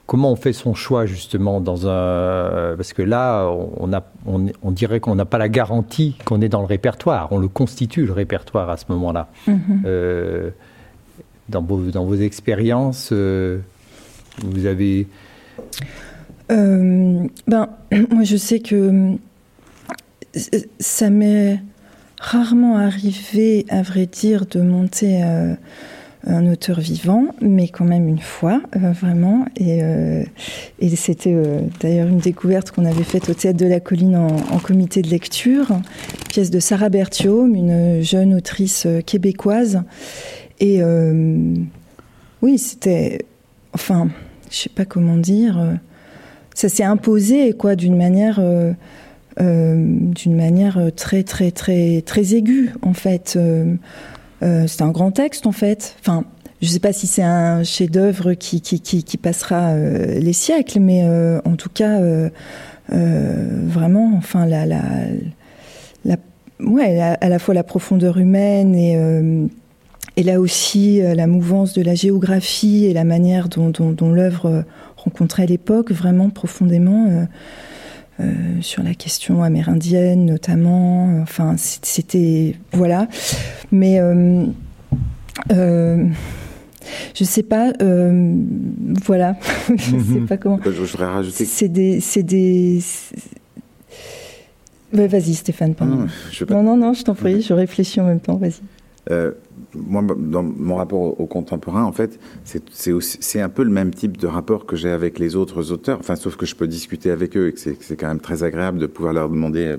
comment 0.07 0.32
on 0.32 0.36
fait 0.36 0.51
son 0.51 0.74
choix 0.74 1.05
justement 1.05 1.61
dans 1.61 1.88
un 1.88 2.76
parce 2.76 2.91
que 2.93 3.03
là 3.03 3.47
on, 3.78 3.93
a, 3.93 4.03
on, 4.26 4.47
on 4.64 4.72
dirait 4.72 4.99
qu'on 4.99 5.14
n'a 5.14 5.26
pas 5.26 5.38
la 5.38 5.47
garantie 5.47 6.16
qu'on 6.26 6.41
est 6.41 6.49
dans 6.49 6.61
le 6.61 6.66
répertoire 6.66 7.32
on 7.32 7.38
le 7.38 7.47
constitue 7.47 8.07
le 8.07 8.14
répertoire 8.14 8.72
à 8.72 8.78
ce 8.78 8.86
moment-là 8.89 9.30
mm 9.45 9.51
-hmm. 9.53 9.86
euh, 9.86 10.49
dans 11.49 11.61
vos, 11.61 11.91
dans 11.91 12.05
vos 12.05 12.16
expériences 12.16 13.09
euh, 13.11 13.59
vous 14.41 14.66
avez 14.66 15.05
euh, 16.51 17.27
ben 17.47 17.69
moi 18.11 18.23
je 18.23 18.37
sais 18.37 18.59
que 18.59 19.15
ça 20.79 21.09
m'est 21.09 21.59
rarement 22.19 22.77
arrivé 22.77 23.65
à 23.69 23.81
vrai 23.81 24.05
dire 24.05 24.45
de 24.45 24.61
monter 24.61 25.23
euh, 25.23 25.55
un 26.25 26.49
auteur 26.49 26.79
vivant 26.79 27.27
mais 27.41 27.67
quand 27.67 27.85
même 27.85 28.07
une 28.07 28.19
fois 28.19 28.61
euh, 28.75 28.91
vraiment. 28.91 29.45
Et, 29.57 29.83
euh, 29.83 30.23
c'était 30.95 31.33
euh, 31.33 31.61
d'ailleurs 31.79 32.07
une 32.07 32.19
découverte 32.19 32.71
qu'on 32.71 32.85
avait 32.85 33.03
faite 33.03 33.29
au 33.29 33.33
théâtre 33.33 33.57
de 33.57 33.65
la 33.65 33.79
colline 33.79 34.15
en, 34.15 34.59
comité 34.59 35.01
de 35.01 35.09
lecture. 35.09 35.67
Pièce 36.29 36.49
de 36.49 36.59
Sarah 36.59 36.89
Berthiaume 36.89 37.55
une 37.55 38.01
jeune 38.01 38.33
autrice 38.33 38.85
euh, 38.85 39.01
québécoise. 39.01 39.83
Et 40.59 40.81
euh, 40.81 41.55
oui 42.41 42.57
c'était 42.57 43.25
enfin 43.73 44.07
je 44.49 44.57
sais 44.57 44.69
pas 44.69 44.85
comment 44.85 45.17
dire 45.17 45.59
euh, 45.59 45.73
ça 46.55 46.69
s'est 46.69 46.83
imposé 46.83 47.53
quoi 47.53 47.75
d'une 47.75 47.97
manière 47.97 48.39
euh, 48.39 48.73
euh, 49.41 49.75
d'une 49.77 50.35
manière 50.35 50.79
très 50.95 51.23
très 51.23 51.51
très 51.51 52.01
très 52.05 52.35
aiguë 52.35 52.73
en 52.81 52.93
fait. 52.93 53.33
Euh, 53.35 53.75
euh, 54.43 54.65
c'est 54.67 54.83
un 54.83 54.91
grand 54.91 55.11
texte 55.11 55.47
en 55.47 55.51
fait. 55.51 55.95
Enfin 55.99 56.25
je 56.61 56.67
sais 56.69 56.79
pas 56.79 56.93
si 56.93 57.07
c'est 57.07 57.23
un 57.23 57.63
chef 57.63 57.91
d'oeuvre 57.91 58.33
qui, 58.35 58.61
qui, 58.61 58.79
qui, 58.79 59.17
passera 59.17 59.71
euh, 59.71 60.19
les 60.19 60.31
siècles 60.31 60.79
mais 60.79 61.03
euh, 61.03 61.41
en 61.43 61.55
tout 61.55 61.69
cas 61.69 61.99
euh, 61.99 62.29
euh, 62.93 63.63
vraiment 63.65 64.13
enfin 64.15 64.45
la 64.45 64.65
la, 64.65 66.17
ouais 66.61 66.99
à, 67.01 67.29
la 67.29 67.39
fois 67.39 67.53
la 67.53 67.63
profondeur 67.63 68.17
humaine 68.17 68.75
et 68.75 68.95
euh, 68.97 69.47
Et 70.15 70.23
là 70.23 70.39
aussi, 70.39 71.01
euh, 71.01 71.15
la 71.15 71.25
mouvance 71.25 71.73
de 71.73 71.81
la 71.81 71.95
géographie 71.95 72.85
et 72.85 72.93
la 72.93 73.03
manière 73.03 73.49
dont 73.49 74.11
l'œuvre 74.11 74.63
euh, 75.03 75.09
rencontrait 75.09 75.45
l'époque 75.45 75.91
vraiment 75.91 76.29
profondément 76.29 77.07
euh, 77.07 77.25
euh, 78.19 78.61
sur 78.61 78.83
la 78.83 78.93
question 78.93 79.43
amérindienne 79.43 80.25
notamment. 80.25 81.19
Enfin, 81.21 81.55
c'était 81.57 82.55
voilà. 82.71 83.07
Mais 83.71 83.99
euh, 83.99 84.45
euh, 85.51 86.05
je 87.15 87.23
sais 87.23 87.43
pas 87.43 87.73
euh, 87.81 88.35
voilà 89.05 89.35
je 89.75 89.83
sais 89.91 89.95
Mhm. 90.19 90.27
pas 90.27 90.37
comment 90.37 90.59
Je 90.63 90.69
voudrais 90.69 91.05
rajouter. 91.07 91.45
c'est 91.45 91.69
des 91.69 91.99
c'est 92.01 92.23
des 92.23 92.79
ouais, 94.93 95.07
vas-y 95.07 95.33
Stéphane 95.33 95.75
pardon. 95.75 95.95
Non, 95.95 96.07
je 96.31 96.45
pas... 96.45 96.53
non 96.55 96.63
non 96.63 96.77
non 96.77 96.93
je 96.93 97.03
t'en 97.03 97.15
prie 97.15 97.41
je 97.41 97.53
réfléchis 97.53 97.99
en 98.01 98.05
même 98.05 98.19
temps 98.19 98.35
vas-y 98.37 98.61
Euh, 99.11 99.31
moi, 99.76 100.03
dans 100.17 100.43
mon 100.43 100.76
rapport 100.76 101.19
au, 101.19 101.26
contemporain, 101.26 101.84
en 101.84 101.91
fait, 101.91 102.19
c'est 102.43 103.41
un 103.41 103.49
peu 103.49 103.63
le 103.63 103.69
même 103.69 103.93
type 103.93 104.17
de 104.17 104.28
rapport 104.28 104.65
que 104.65 104.76
j'ai 104.76 104.89
avec 104.89 105.19
les 105.19 105.36
autres 105.36 105.71
auteurs, 105.71 105.99
enfin, 105.99 106.15
sauf 106.15 106.36
que 106.36 106.45
je 106.45 106.55
peux 106.55 106.67
discuter 106.67 107.11
avec 107.11 107.36
eux 107.38 107.47
et 107.47 107.53
que 107.53 107.59
c'est 107.59 107.95
quand 107.95 108.07
même 108.07 108.19
très 108.19 108.43
agréable 108.43 108.80
de 108.80 108.88
pouvoir 108.88 109.13
leur 109.13 109.30
demander 109.30 109.65
euh, 109.65 109.78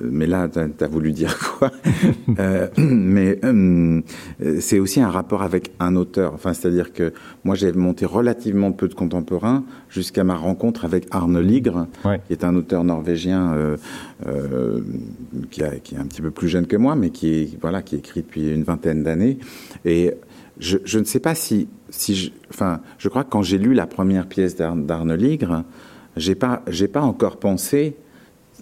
mais 0.00 0.26
là, 0.26 0.48
tu 0.48 0.58
as, 0.58 0.84
as 0.84 0.88
voulu 0.88 1.12
dire 1.12 1.38
quoi? 1.38 1.70
Euh, 2.38 2.68
Mais 2.76 3.38
euh, 3.44 4.02
c'est 4.60 4.78
aussi 4.78 5.00
un 5.00 5.08
rapport 5.08 5.42
avec 5.42 5.72
un 5.80 5.96
auteur, 5.96 6.34
enfin, 6.34 6.52
c'est-à-dire 6.52 6.92
que 6.92 7.12
moi, 7.44 7.54
j'ai 7.54 7.72
monté 7.72 8.04
relativement 8.04 8.72
peu 8.72 8.88
de 8.88 8.94
contemporains 8.94 9.64
jusqu'à 9.88 10.24
ma 10.24 10.34
rencontre 10.34 10.84
avec 10.84 11.06
Arne 11.10 11.40
Ligre, 11.40 11.86
ouais. 12.04 12.20
qui 12.26 12.32
est 12.32 12.44
un 12.44 12.54
auteur 12.56 12.84
norvégien 12.84 13.54
euh, 14.26 14.80
qui, 15.50 15.62
a, 15.62 15.76
qui 15.76 15.94
est 15.94 15.98
un 15.98 16.06
petit 16.06 16.22
peu 16.22 16.30
plus 16.30 16.48
jeune 16.48 16.66
que 16.66 16.76
moi, 16.76 16.96
mais 16.96 17.10
qui, 17.10 17.34
est, 17.34 17.60
voilà, 17.60 17.82
qui 17.82 17.96
écrit 17.96 18.22
depuis 18.22 18.50
une 18.50 18.62
vingtaine 18.62 19.02
d'années. 19.02 19.38
Et 19.84 20.14
je, 20.58 20.78
je 20.84 20.98
ne 20.98 21.04
sais 21.04 21.20
pas 21.20 21.34
si, 21.34 21.68
si 21.90 22.14
je, 22.14 22.30
enfin, 22.50 22.80
je 22.98 23.08
crois 23.08 23.24
que 23.24 23.30
quand 23.30 23.42
j'ai 23.42 23.58
lu 23.58 23.74
la 23.74 23.86
première 23.86 24.26
pièce 24.26 24.56
d'Arne 24.56 25.14
Ligre, 25.14 25.64
j'ai 26.16 26.34
pas, 26.34 26.62
j'ai 26.68 26.88
pas 26.88 27.02
encore 27.02 27.36
pensé 27.36 27.96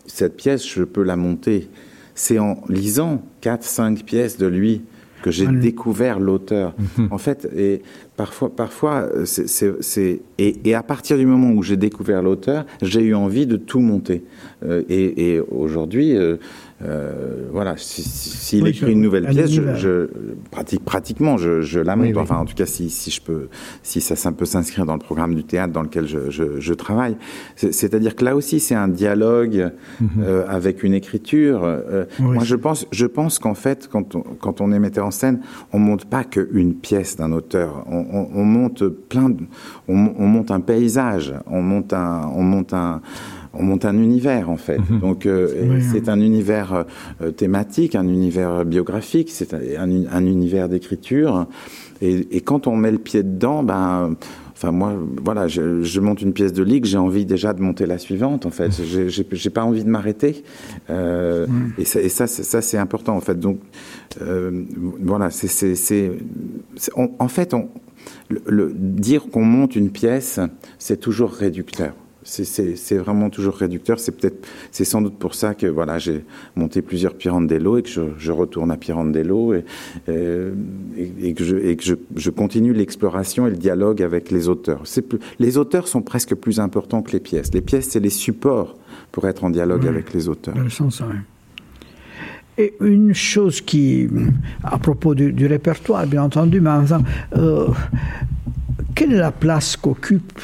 cette 0.07 0.36
pièce, 0.36 0.66
je 0.66 0.82
peux 0.82 1.02
la 1.02 1.16
monter. 1.16 1.68
C'est 2.14 2.38
en 2.38 2.62
lisant 2.68 3.22
quatre, 3.40 3.64
cinq 3.64 4.05
pièces 4.05 4.38
de 4.38 4.46
lui 4.46 4.82
que 5.22 5.30
j'ai 5.30 5.46
mmh. 5.46 5.61
découvert 5.61 6.20
l'auteur. 6.20 6.74
Mmh. 6.98 7.07
En 7.11 7.18
fait, 7.18 7.48
et 7.57 7.82
parfois, 8.17 8.51
parfois, 8.55 9.09
c'est 9.25 10.21
et, 10.39 10.57
et 10.65 10.75
à 10.75 10.83
partir 10.83 11.17
du 11.17 11.27
moment 11.27 11.51
où 11.51 11.62
j'ai 11.62 11.77
découvert 11.77 12.23
l'auteur, 12.23 12.65
j'ai 12.83 13.03
eu 13.03 13.15
envie 13.15 13.47
de 13.47 13.57
tout 13.57 13.81
monter. 13.81 14.25
Euh, 14.65 14.83
et, 14.89 15.35
et 15.35 15.41
aujourd'hui, 15.41 16.17
euh, 16.17 16.37
euh, 16.85 17.49
voilà, 17.51 17.76
s'il 17.76 18.05
si, 18.05 18.28
si 18.28 18.62
oui, 18.62 18.70
écrit 18.70 18.87
je, 18.87 18.93
une 18.93 19.01
nouvelle 19.01 19.26
pièce, 19.26 19.51
je, 19.51 19.74
je, 19.74 20.09
pratique 20.51 20.85
pratiquement, 20.85 21.37
je, 21.37 21.62
je 21.62 21.80
la 21.80 21.97
monte. 21.97 22.07
Oui, 22.07 22.12
oui. 22.14 22.20
Enfin, 22.20 22.37
en 22.37 22.45
tout 22.45 22.55
cas, 22.55 22.66
si, 22.66 22.91
si 22.91 23.11
je 23.11 23.22
peux, 23.22 23.49
si 23.82 24.01
ça, 24.01 24.16
ça 24.16 24.32
peut 24.32 24.45
s'inscrire 24.45 24.85
dans 24.87 24.95
le 24.95 25.01
programme 25.01 25.35
du 25.35 25.45
théâtre 25.45 25.72
dans 25.72 25.82
lequel 25.82 26.07
je, 26.07 26.30
je, 26.30 26.61
je 26.61 26.74
travaille. 26.74 27.16
C'est-à-dire 27.57 28.14
que 28.16 28.24
là 28.24 28.37
aussi, 28.37 28.61
c'est 28.61 28.74
un 28.74 28.89
dialogue 28.89 29.72
mm 30.01 30.05
-hmm. 30.05 30.09
euh, 30.22 30.45
avec 30.49 30.82
une 30.82 30.95
écriture. 30.95 31.61
Euh. 31.64 32.05
Moi, 32.18 32.45
je 32.45 32.57
pense, 32.57 32.87
je 32.91 33.07
pense 33.07 33.39
qu'en 33.39 33.55
fait, 33.55 33.89
quand 33.93 34.14
on, 34.14 34.22
quand 34.41 34.61
on 34.61 34.72
est 34.72 34.78
metteur 34.78 35.07
en 35.07 35.11
scène, 35.11 35.41
on 35.72 35.78
monte 35.78 36.05
pas 36.05 36.24
qu'une 36.24 36.74
pièce 36.74 37.16
d'un 37.16 37.32
auteur. 37.32 37.85
On, 37.91 38.03
on, 38.18 38.24
on, 38.41 38.45
monte 38.45 38.82
plein, 38.89 39.28
de, 39.30 39.43
on, 39.89 39.97
on 40.18 40.26
monte 40.26 40.51
un 40.51 40.61
paysage, 40.61 41.35
on 41.47 41.62
monte 41.62 41.93
un, 41.93 42.30
on 42.41 42.43
monte 42.43 42.72
un 42.72 43.01
on 43.59 43.62
monte 43.62 43.84
un 43.84 43.96
univers 43.96 44.50
en 44.50 44.57
fait. 44.57 44.78
Mmh. 44.78 44.98
Donc 45.00 45.26
euh, 45.26 45.80
c'est 45.92 46.09
un 46.09 46.20
univers 46.20 46.84
euh, 47.20 47.30
thématique, 47.30 47.94
un 47.94 48.09
univers 48.09 48.64
biographique, 48.64 49.30
c'est 49.30 49.55
un, 49.55 49.61
un, 49.78 50.07
un, 50.11 50.26
univers 50.26 50.68
d'écriture 50.68 51.46
et, 52.02 52.40
quand 52.40 52.66
on 52.66 52.76
met 52.76 52.90
le 52.90 52.98
pied 52.98 53.22
dedans, 53.22 53.62
ben 53.62 54.16
Enfin, 54.57 54.70
moi, 54.70 54.94
voilà, 55.22 55.48
je, 55.48 56.00
monte 56.00 56.22
une 56.22 56.32
pièce 56.32 56.52
de 56.52 56.62
ligue, 56.62 56.84
j'ai 56.84 56.96
envie 56.96 57.26
déjà 57.26 57.52
de 57.52 57.61
monter 57.61 57.86
la 57.86 57.98
suivante, 57.98 58.46
en 58.46 58.50
fait. 58.50 58.70
J'ai 58.72 59.50
pas 59.50 59.64
envie 59.64 59.82
de 59.82 59.90
m'arrêter. 59.90 60.44
Euh. 60.90 61.46
Et 61.76 61.84
ça, 61.84 62.00
et 62.00 62.09
ça, 62.09 62.28
ça 62.28 62.62
c'est 62.62 62.78
important, 62.78 63.16
en 63.16 63.20
fait. 63.20 63.38
Donc, 63.38 63.59
euh, 64.22 64.64
voilà, 65.02 65.30
c'est. 65.30 66.12
En 66.94 67.28
fait, 67.28 67.52
on, 67.52 67.68
le, 68.28 68.72
dire 68.72 69.26
qu'on 69.28 69.44
monte 69.44 69.74
une 69.74 69.90
pièce, 69.90 70.38
c'est 70.78 71.00
toujours 71.00 71.32
réducteur 71.32 71.92
c'est 72.25 72.97
vraiment 72.97 73.31
toujours 73.31 73.55
réducteur. 73.55 74.01
C'est 74.01 74.12
peut-être, 74.12 74.47
c'est 74.72 74.85
sans 74.85 75.03
doute 75.03 75.18
pour 75.18 75.35
ça 75.35 75.55
que 75.55 75.66
voilà, 75.66 75.99
j'ai 75.99 76.25
monté 76.57 76.83
plusieurs 76.83 77.14
Pirandello 77.14 77.79
et 77.79 77.83
que 77.83 77.91
je, 78.18 78.33
retourne 78.33 78.70
à 78.70 78.77
Pirandello 78.77 79.55
et, 79.55 79.64
et, 80.09 81.35
que, 81.35 81.45
je, 81.45 81.57
et 81.57 81.77
que 81.77 81.85
je, 81.85 82.31
continue 82.31 82.72
l'exploration 82.72 83.47
et 83.47 83.51
le 83.51 83.57
dialogue 83.57 84.03
avec 84.03 84.31
les 84.31 84.49
auteurs. 84.49 84.83
Plus, 85.09 85.18
les 85.39 85.59
auteurs 85.59 85.87
sont 85.87 86.03
presque 86.03 86.35
plus 86.35 86.61
importants 86.61 87.03
que 87.03 87.12
les 87.12 87.20
pièces. 87.20 87.53
Les 87.53 87.61
pièces, 87.61 87.91
c'est 87.91 88.01
les 88.01 88.11
supports 88.11 88.77
pour 89.12 89.29
être 89.29 89.45
en 89.45 89.51
dialogue 89.51 89.87
avec 89.87 90.12
les 90.12 90.29
auteurs. 90.29 90.57
le 90.57 90.70
sens, 90.70 91.03
Et 92.59 92.75
une 92.81 93.14
chose 93.14 93.61
qui, 93.61 94.09
à 94.62 94.79
propos 94.79 95.14
du, 95.14 95.47
répertoire, 95.47 96.07
bien 96.07 96.22
entendu, 96.22 96.61
mais 96.61 96.70
euh, 97.37 97.68
quelle 98.95 99.12
est 99.12 99.18
la 99.18 99.33
place 99.33 99.77
qu'occupe 99.77 100.41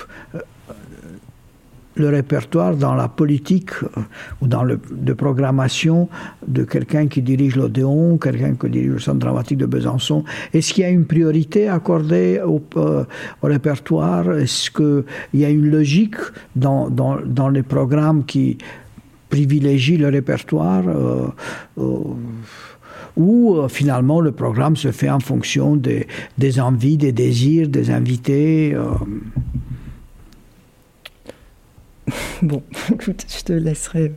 le 2.00 2.08
répertoire 2.08 2.74
dans 2.74 2.94
la 2.94 3.08
politique 3.08 3.70
euh, 3.82 4.00
ou 4.40 4.48
dans 4.48 4.64
le 4.64 4.80
de 4.90 5.12
programmation 5.12 6.08
de 6.46 6.64
quelqu'un 6.64 7.06
qui 7.06 7.22
dirige 7.22 7.56
l'Odéon, 7.56 8.18
quelqu'un 8.18 8.54
qui 8.54 8.70
dirige 8.70 8.90
le 8.90 8.98
centre 8.98 9.18
dramatique 9.18 9.58
de 9.58 9.66
Besançon. 9.66 10.24
Est-ce 10.52 10.72
qu'il 10.72 10.82
y 10.82 10.86
a 10.86 10.90
une 10.90 11.04
priorité 11.04 11.68
accordée 11.68 12.40
au, 12.44 12.62
euh, 12.76 13.04
répertoire? 13.42 14.32
Est-ce 14.32 14.70
qu'il 14.70 15.04
y 15.34 15.44
a 15.44 15.50
une 15.50 15.70
logique 15.70 16.16
dans, 16.56 16.90
dans, 16.90 17.48
les 17.48 17.62
programmes 17.62 18.24
qui 18.24 18.58
privilégient 19.28 19.98
le 19.98 20.08
répertoire 20.08 20.84
euh, 20.86 21.28
ou 23.16 23.68
finalement 23.68 24.20
le 24.20 24.32
programme 24.32 24.76
se 24.76 24.92
fait 24.92 25.10
en 25.10 25.20
fonction 25.20 25.76
des, 25.76 26.06
des 26.38 26.60
envies, 26.60 26.96
des 26.96 27.12
désirs 27.12 27.68
des 27.68 27.90
invités 27.90 28.74
bon, 32.42 32.62
écoute, 32.92 33.26
je 33.28 33.44
te 33.44 33.52
laisserai 33.52 34.12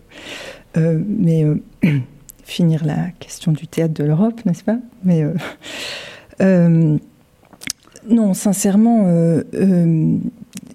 euh, 0.77 0.99
mais, 1.05 1.43
euh, 1.43 1.55
finir 2.43 2.85
la 2.85 3.09
question 3.19 3.51
du 3.51 3.67
théâtre 3.67 3.93
de 3.93 4.03
l'Europe, 4.03 4.45
n'est-ce 4.45 4.63
pas? 4.63 4.77
Mais 5.03 5.25
euh, 6.41 6.97
non, 8.09 8.33
sincèrement, 8.33 9.05
je 9.53 10.19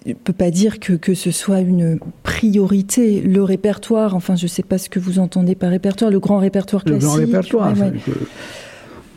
ne 0.07 0.13
peux 0.23 0.33
pas 0.33 0.49
dire 0.49 0.79
que, 0.79 0.93
que, 0.93 1.13
ce 1.13 1.31
soit 1.31 1.59
une 1.59 1.99
priorité. 2.23 3.21
Le 3.21 3.43
répertoire, 3.43 4.15
enfin, 4.15 4.35
je 4.35 4.45
ne 4.45 4.49
sais 4.49 4.63
pas 4.63 4.79
ce 4.79 4.89
que 4.89 4.99
vous 4.99 5.19
entendez 5.19 5.53
par 5.53 5.69
répertoire, 5.69 6.09
le 6.09 6.19
grand 6.19 6.39
répertoire 6.39 6.83
classique. 6.83 7.03
Le 7.03 7.07
grand 7.07 7.17
répertoire, 7.17 7.75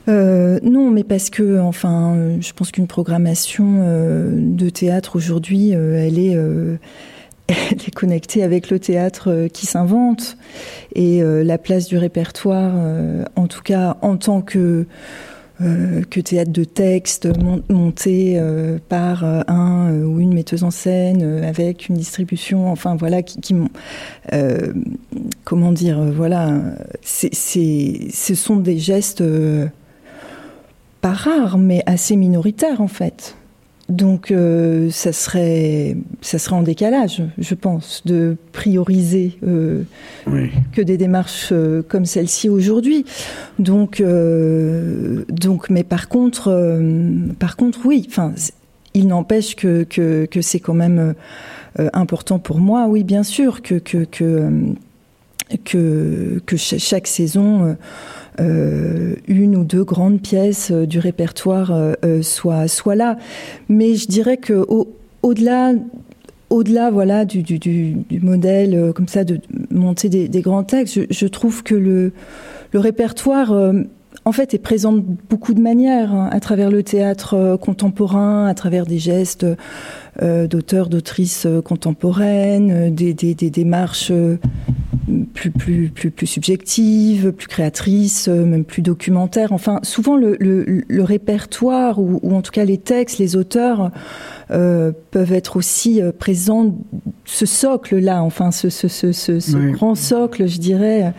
non, 0.08 0.90
mais 0.90 1.04
parce 1.04 1.30
que, 1.30 1.58
enfin, 1.60 2.36
je 2.40 2.52
pense 2.52 2.70
qu'une 2.70 2.88
programmation 2.88 3.78
de 4.36 4.68
théâtre 4.68 5.16
aujourd'hui, 5.16 5.70
elle 5.70 6.18
est 6.18 6.36
elle 7.70 7.78
est 7.78 7.94
connectée 7.94 8.42
avec 8.42 8.70
le 8.70 8.78
théâtre 8.78 9.30
euh, 9.30 9.48
qui 9.48 9.66
s'invente 9.66 10.36
et 10.94 11.22
euh, 11.22 11.42
la 11.44 11.58
place 11.58 11.86
du 11.86 11.96
répertoire, 11.98 12.72
euh, 12.76 13.24
en 13.36 13.46
tout 13.46 13.62
cas 13.62 13.96
en 14.02 14.16
tant 14.16 14.42
que 14.42 14.86
théâtre 16.24 16.50
de 16.50 16.64
texte 16.64 17.28
monté 17.68 18.40
par 18.88 19.22
un 19.22 19.94
ou 20.02 20.18
une 20.18 20.34
metteuse 20.34 20.64
en 20.64 20.72
scène 20.72 21.44
avec 21.44 21.88
une 21.88 21.94
distribution, 21.94 22.72
enfin 22.72 22.96
voilà, 22.96 23.22
qui, 23.22 23.40
qui 23.40 23.54
comment 25.44 25.70
dire, 25.70 26.02
voilà, 26.02 26.50
c'est, 27.00 27.32
ce 27.32 28.34
sont 28.34 28.56
des 28.56 28.78
gestes 28.78 29.22
pas 31.00 31.12
rares 31.12 31.58
mais 31.58 31.84
assez 31.86 32.16
minoritaires 32.16 32.80
en 32.80 32.88
fait. 32.88 33.36
Donc, 33.92 34.30
euh, 34.30 34.88
ça 34.90 35.12
serait, 35.12 35.98
ça 36.22 36.38
serait 36.38 36.56
en 36.56 36.62
décalage, 36.62 37.22
je 37.36 37.54
pense, 37.54 38.00
de 38.06 38.38
prioriser 38.52 39.38
euh, 39.46 39.82
que 40.72 40.80
des 40.80 40.96
démarches 40.96 41.50
euh, 41.52 41.82
comme 41.86 42.06
celle-ci 42.06 42.48
aujourd'hui. 42.48 43.04
Donc, 43.58 44.02
donc, 44.02 45.68
mais 45.68 45.84
par 45.84 46.08
contre, 46.08 46.80
par 47.38 47.56
contre, 47.56 47.80
oui. 47.84 48.06
Enfin, 48.08 48.32
il 48.94 49.08
n'empêche 49.08 49.56
que, 49.56 49.82
que, 49.84 50.24
que 50.24 50.40
c'est 50.40 50.60
quand 50.60 50.74
même 50.74 51.14
important 51.92 52.38
pour 52.38 52.60
moi, 52.60 52.86
oui, 52.88 53.04
bien 53.04 53.22
sûr, 53.22 53.60
que 53.60 53.74
que 53.74 54.04
que, 54.04 54.48
que, 55.64 56.40
que 56.46 56.56
chaque 56.56 57.06
saison 57.06 57.76
une 58.38 59.56
ou 59.56 59.64
deux 59.64 59.84
grandes 59.84 60.20
pièces 60.20 60.70
euh, 60.70 60.86
du 60.86 60.98
répertoire 60.98 61.70
euh, 61.72 62.22
soient, 62.22 62.68
soit 62.68 62.94
là. 62.94 63.16
Mais 63.68 63.94
je 63.94 64.06
dirais 64.06 64.36
que 64.36 64.54
au, 64.68 64.94
au-delà 65.22 65.72
au-delà 66.50 66.90
voilà 66.90 67.24
du, 67.24 67.42
du, 67.42 67.58
du, 67.58 68.20
modèle 68.20 68.92
comme 68.94 69.08
ça 69.08 69.24
de 69.24 69.40
monter 69.70 70.10
des, 70.10 70.40
grands 70.42 70.64
textes, 70.64 71.00
je, 71.10 71.26
trouve 71.26 71.62
que 71.62 71.74
le, 71.74 72.12
le 72.72 72.78
répertoire 72.78 73.54
en 74.26 74.32
fait 74.32 74.52
est 74.52 74.58
présent 74.58 74.92
de 74.92 75.02
beaucoup 75.30 75.54
de 75.54 75.62
manières 75.62 76.12
hein, 76.12 76.28
à 76.30 76.40
travers 76.40 76.70
le 76.70 76.82
théâtre 76.82 77.56
contemporain, 77.58 78.46
à 78.46 78.52
travers 78.52 78.84
des 78.84 78.98
gestes 78.98 79.46
euh, 80.22 80.46
d'auteurs, 80.46 80.90
d'autrices 80.90 81.46
contemporaines, 81.64 82.94
des, 82.94 83.14
des 83.14 83.50
démarches 83.50 84.12
plus, 85.34 85.50
plus, 85.50 85.88
plus, 85.88 86.10
plus 86.10 86.26
subjective, 86.26 87.32
plus 87.32 87.48
créatrice, 87.48 88.28
euh, 88.28 88.44
même 88.44 88.64
plus 88.64 88.82
documentaire. 88.82 89.52
Enfin, 89.52 89.80
souvent 89.82 90.16
le, 90.16 90.36
le, 90.40 90.84
le 90.86 91.02
répertoire 91.02 91.98
ou, 91.98 92.20
ou, 92.22 92.34
en 92.34 92.42
tout 92.42 92.52
cas 92.52 92.64
les 92.64 92.78
textes, 92.78 93.18
les 93.18 93.36
auteurs 93.36 93.90
euh, 94.50 94.92
peuvent 95.10 95.32
être 95.32 95.56
aussi 95.56 96.00
euh, 96.00 96.12
présents. 96.12 96.74
Ce 97.24 97.46
socle-là, 97.46 98.22
enfin, 98.22 98.50
ce, 98.50 98.68
ce, 98.68 98.88
ce, 98.88 99.12
ce 99.12 99.70
grand 99.72 99.94
socle, 99.94 100.48
je 100.48 100.58
dirais 100.58 101.12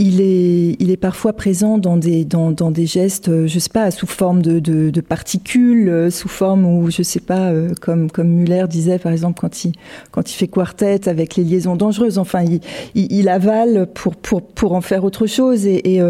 il 0.00 0.22
est, 0.22 0.76
il 0.80 0.90
est 0.90 0.96
parfois 0.96 1.34
présent 1.34 1.76
dans 1.76 1.98
des, 1.98 2.24
dans, 2.24 2.52
dans 2.52 2.70
des 2.70 2.86
gestes, 2.86 3.28
euh, 3.28 3.46
je 3.46 3.58
sais 3.58 3.68
pas, 3.68 3.90
sous 3.90 4.06
forme 4.06 4.40
de, 4.40 4.58
de, 4.58 5.00
particules, 5.02 5.90
euh, 5.90 6.10
sous 6.10 6.28
forme 6.28 6.64
où, 6.64 6.90
je 6.90 7.02
sais 7.02 7.20
pas, 7.20 7.50
euh, 7.50 7.74
comme, 7.82 8.10
comme 8.10 8.28
Muller 8.28 8.64
disait 8.66 8.98
par 8.98 9.12
exemple 9.12 9.38
quand 9.38 9.64
il, 9.64 9.72
quand 10.10 10.32
il 10.32 10.34
fait 10.34 10.48
quartet 10.48 11.06
avec 11.06 11.36
les 11.36 11.44
liaisons 11.44 11.76
dangereuses. 11.76 12.16
Enfin, 12.16 12.42
il, 12.42 12.60
il, 12.94 13.28
avale 13.28 13.88
pour, 13.92 14.16
pour, 14.16 14.40
pour 14.40 14.72
en 14.72 14.80
faire 14.80 15.04
autre 15.04 15.26
chose 15.26 15.66
et, 15.66 15.96
et 15.96 16.00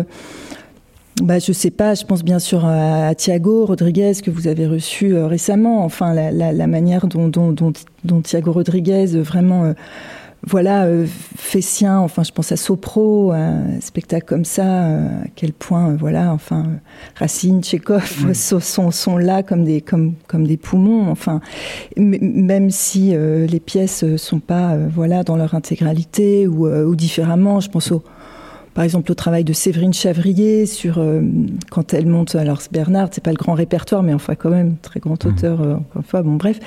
bah, 1.20 1.40
je 1.40 1.52
sais 1.52 1.70
pas, 1.72 1.94
je 1.94 2.04
pense 2.04 2.22
bien 2.22 2.38
sûr 2.38 2.64
à, 2.64 3.12
Thiago 3.16 3.66
Rodriguez 3.66 4.12
que 4.24 4.30
vous 4.30 4.46
avez 4.46 4.68
reçu 4.68 5.16
récemment. 5.16 5.84
Enfin, 5.84 6.14
la, 6.14 6.30
la, 6.30 6.66
manière 6.68 7.08
dont, 7.08 7.28
dont, 7.28 8.20
Thiago 8.22 8.52
Rodriguez 8.52 9.06
vraiment 9.06 9.74
voilà, 10.46 10.84
euh, 10.84 11.06
fait 11.36 11.60
sien, 11.60 11.98
enfin 11.98 12.22
je 12.22 12.32
pense 12.32 12.50
à 12.50 12.56
Sopro, 12.56 13.32
un 13.32 13.80
spectacle 13.80 14.26
comme 14.26 14.46
ça, 14.46 14.84
euh, 14.84 15.22
à 15.24 15.26
quel 15.36 15.52
point, 15.52 15.90
euh, 15.90 15.96
voilà, 15.98 16.32
enfin, 16.32 16.64
Racine, 17.16 17.62
Tchekhov 17.62 18.32
sont, 18.32 18.90
sont, 18.90 19.18
là 19.18 19.42
comme 19.42 19.64
des, 19.64 19.82
comme, 19.82 20.14
comme 20.26 20.46
des 20.46 20.56
poumons, 20.56 21.10
enfin, 21.10 21.40
même 21.96 22.70
si 22.70 23.12
les 23.12 23.60
pièces 23.60 24.04
sont 24.16 24.40
pas, 24.40 24.76
voilà, 24.76 25.24
dans 25.24 25.36
leur 25.36 25.54
intégralité 25.54 26.46
ou, 26.46 26.66
ou 26.66 26.94
différemment, 26.96 27.60
je 27.60 27.68
pense 27.68 27.92
au 27.92 28.02
par 28.74 28.84
exemple 28.84 29.10
au 29.10 29.14
travail 29.14 29.44
de 29.44 29.52
Séverine 29.52 29.92
Chavrier 29.92 30.66
sur 30.66 30.98
euh, 30.98 31.22
quand 31.70 31.94
elle 31.94 32.06
monte 32.06 32.34
alors 32.34 32.60
Bernard 32.70 33.08
c'est 33.10 33.22
pas 33.22 33.30
le 33.30 33.36
grand 33.36 33.54
répertoire 33.54 34.02
mais 34.02 34.14
enfin 34.14 34.34
quand 34.34 34.50
même 34.50 34.76
très 34.82 35.00
grand 35.00 35.24
mhm. 35.24 35.32
auteur 35.32 35.60
euh, 35.60 35.74
encore 35.74 35.96
une 35.96 36.02
fois 36.02 36.22
bon 36.22 36.34
bref 36.34 36.58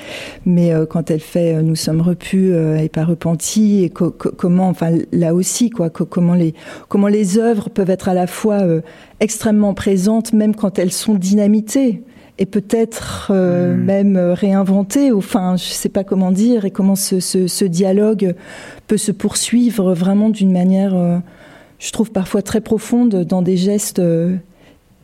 mais 0.44 0.72
euh, 0.72 0.86
quand 0.86 1.10
elle 1.10 1.20
fait 1.20 1.62
nous 1.62 1.76
sommes 1.76 2.00
repus 2.00 2.54
et 2.54 2.88
pas 2.88 3.04
repentis 3.04 3.84
et 3.84 3.90
co 3.90 4.10
co 4.10 4.30
comment 4.36 4.68
enfin 4.68 4.92
là 5.12 5.34
aussi 5.34 5.70
quoi 5.70 5.90
co 5.90 6.04
comment 6.04 6.34
les 6.34 6.54
comment 6.88 7.08
les 7.08 7.38
œuvres 7.38 7.70
peuvent 7.70 7.90
être 7.90 8.08
à 8.08 8.14
la 8.14 8.26
fois 8.26 8.62
extrêmement 9.20 9.74
présentes 9.74 10.32
même 10.32 10.54
quand 10.54 10.78
elles 10.78 10.92
sont 10.92 11.14
dynamitées 11.14 12.02
et 12.38 12.46
peut-être 12.46 13.28
euh, 13.30 13.74
mmh. 13.74 13.84
même 13.84 14.16
réinventées, 14.16 15.12
enfin, 15.12 15.56
je 15.56 15.64
sais 15.64 15.88
pas 15.88 16.02
comment 16.02 16.32
dire, 16.32 16.64
et 16.64 16.70
comment 16.70 16.96
ce, 16.96 17.20
ce, 17.20 17.46
ce 17.46 17.64
dialogue 17.64 18.34
peut 18.88 18.96
se 18.96 19.12
poursuivre 19.12 19.94
vraiment 19.94 20.30
d'une 20.30 20.52
manière 20.52 20.94
euh, 20.96 21.18
je 21.78 21.92
trouve 21.92 22.10
parfois 22.10 22.42
très 22.42 22.60
profonde 22.60 23.24
dans 23.24 23.42
des 23.42 23.56
gestes 23.56 23.98
euh, 23.98 24.36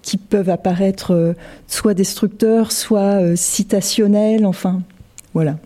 qui 0.03 0.17
peuvent 0.17 0.51
apparaître 0.51 1.13
euh, 1.13 1.35
soit 1.67 1.95
destructeurs, 1.95 2.73
soit 2.73 3.21
euh, 3.21 3.37
citationnels, 3.37 4.47
enfin, 4.47 4.83
voilà. 5.35 5.59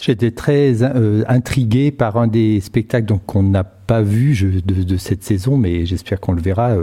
J'étais 0.00 0.30
très 0.30 0.84
intrigué 1.26 1.90
par 1.90 2.16
un 2.16 2.28
des 2.28 2.60
spectacles 2.60 3.14
qu'on 3.26 3.42
n'a 3.42 3.64
pas 3.64 4.00
vu 4.00 4.62
de, 4.64 4.84
de, 4.84 4.96
cette 4.96 5.24
saison, 5.24 5.56
mais 5.56 5.86
j'espère 5.86 6.20
qu'on 6.20 6.34
le 6.34 6.40
verra, 6.40 6.76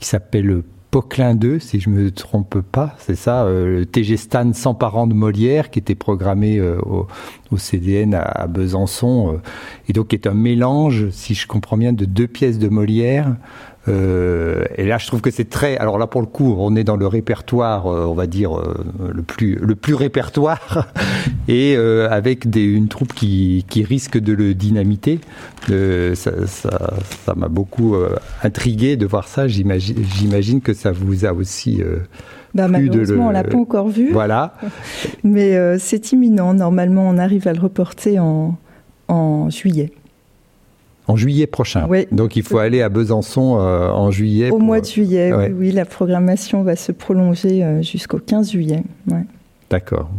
qui 0.00 0.08
s'appelle 0.08 0.62
Poquelin 0.90 1.34
2, 1.34 1.58
si 1.58 1.80
je 1.80 1.90
me 1.90 2.10
trompe 2.10 2.60
pas, 2.60 2.94
c'est 2.98 3.16
ça, 3.16 3.44
euh, 3.44 3.80
le 3.80 3.86
TG 3.86 4.16
Stan 4.16 4.52
sans 4.52 4.74
parents 4.74 5.06
de 5.06 5.14
Molière, 5.14 5.70
qui 5.70 5.78
était 5.78 5.94
programmé 5.94 6.58
euh, 6.58 6.78
au, 6.80 7.56
CDN 7.56 8.14
à, 8.14 8.46
Besançon, 8.46 9.34
euh, 9.34 9.38
et 9.88 9.92
donc 9.92 10.08
qui 10.08 10.16
est 10.16 10.26
un 10.26 10.34
mélange, 10.34 11.10
si 11.10 11.34
je 11.34 11.46
comprends 11.46 11.76
bien, 11.76 11.92
de 11.92 12.04
deux 12.04 12.28
pièces 12.28 12.58
de 12.58 12.68
Molière, 12.68 13.36
euh, 13.88 14.64
et 14.76 14.84
là, 14.84 14.98
je 14.98 15.06
trouve 15.06 15.20
que 15.20 15.30
c'est 15.30 15.48
très. 15.48 15.76
Alors 15.76 15.98
là, 15.98 16.06
pour 16.06 16.20
le 16.20 16.26
coup, 16.26 16.56
on 16.58 16.74
est 16.76 16.84
dans 16.84 16.96
le 16.96 17.06
répertoire, 17.06 17.86
euh, 17.86 18.04
on 18.04 18.14
va 18.14 18.26
dire 18.26 18.58
euh, 18.58 18.74
le 19.12 19.22
plus 19.22 19.56
le 19.56 19.74
plus 19.74 19.94
répertoire, 19.94 20.88
et 21.48 21.76
avec 21.76 22.48
des, 22.50 22.64
une 22.64 22.88
troupe 22.88 23.12
qui, 23.12 23.64
qui 23.68 23.84
risque 23.84 24.18
de 24.18 24.32
le 24.32 24.54
dynamiter. 24.54 25.20
ça 25.68 26.30
ça 26.46 27.34
m'a 27.34 27.48
beaucoup 27.48 27.96
intrigué 28.42 28.96
de 28.96 29.06
voir 29.06 29.28
ça. 29.28 29.46
J'imagine 29.46 30.60
que 30.60 30.72
ça 30.72 30.92
vous 30.92 31.24
a 31.24 31.32
aussi. 31.32 31.82
Bah, 32.54 32.68
malheureusement, 32.68 33.24
le... 33.24 33.28
on 33.28 33.30
l'a 33.30 33.44
pas 33.44 33.58
encore 33.58 33.88
vu. 33.88 34.12
Voilà. 34.12 34.54
Mais 35.24 35.78
c'est 35.78 36.12
imminent. 36.12 36.54
Normalement, 36.54 37.08
on 37.08 37.18
arrive 37.18 37.46
à 37.46 37.52
le 37.52 37.60
reporter 37.60 38.18
en, 38.18 38.56
en 39.08 39.50
juillet. 39.50 39.92
En 41.08 41.16
juillet 41.16 41.46
prochain. 41.46 41.86
Oui. 41.88 42.06
Donc 42.10 42.36
il 42.36 42.42
faut 42.42 42.58
aller 42.58 42.82
à 42.82 42.88
Besançon 42.88 43.58
euh, 43.58 43.90
en 43.90 44.10
juillet. 44.10 44.50
Au 44.50 44.58
mois 44.58 44.80
de 44.80 44.86
juillet, 44.86 45.32
oui, 45.52 45.72
La 45.72 45.84
programmation 45.84 46.62
va 46.62 46.76
se 46.76 46.92
prolonger 46.92 47.62
euh, 47.62 47.82
jusqu'au 47.82 48.18
15 48.18 48.50
juillet. 48.50 48.82
D'accord. 49.70 50.10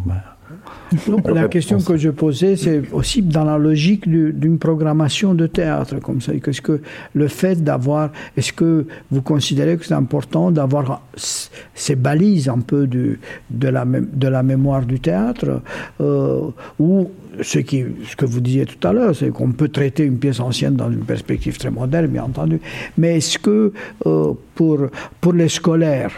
la 1.25 1.47
question 1.47 1.79
que 1.79 1.97
je 1.97 2.09
posais, 2.09 2.55
c'est 2.55 2.81
aussi 2.91 3.21
dans 3.21 3.43
la 3.43 3.57
logique 3.57 4.09
d'une 4.09 4.57
programmation 4.57 5.33
de 5.33 5.47
théâtre 5.47 5.99
comme 5.99 6.21
ça. 6.21 6.33
Est-ce 6.33 6.61
que 6.61 6.81
le 7.13 7.27
fait 7.27 7.63
d'avoir, 7.63 8.11
est-ce 8.35 8.53
que 8.53 8.85
vous 9.11 9.21
considérez 9.21 9.77
que 9.77 9.85
c'est 9.85 9.93
important 9.93 10.51
d'avoir 10.51 11.01
ces 11.15 11.95
balises 11.95 12.49
un 12.49 12.59
peu 12.59 12.87
de, 12.87 13.19
de, 13.49 13.67
la, 13.67 13.85
de 13.85 14.27
la 14.27 14.43
mémoire 14.43 14.85
du 14.85 14.99
théâtre, 14.99 15.61
euh, 16.01 16.41
ou 16.79 17.11
ce, 17.41 17.59
qui, 17.59 17.85
ce 18.09 18.15
que 18.15 18.25
vous 18.25 18.41
disiez 18.41 18.65
tout 18.65 18.87
à 18.87 18.93
l'heure, 18.93 19.15
c'est 19.15 19.29
qu'on 19.29 19.51
peut 19.51 19.69
traiter 19.69 20.03
une 20.03 20.17
pièce 20.17 20.39
ancienne 20.39 20.75
dans 20.75 20.91
une 20.91 21.05
perspective 21.05 21.57
très 21.57 21.71
moderne, 21.71 22.07
bien 22.07 22.23
entendu. 22.23 22.59
Mais 22.97 23.17
est-ce 23.17 23.39
que 23.39 23.73
euh, 24.05 24.33
pour, 24.55 24.87
pour 25.21 25.33
les 25.33 25.49
scolaires, 25.49 26.11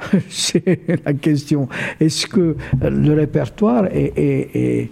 c'est 0.28 0.80
la 1.04 1.12
question. 1.14 1.68
Est-ce 1.98 2.26
que 2.26 2.56
le 2.82 3.12
répertoire 3.14 3.86
est, 3.92 4.90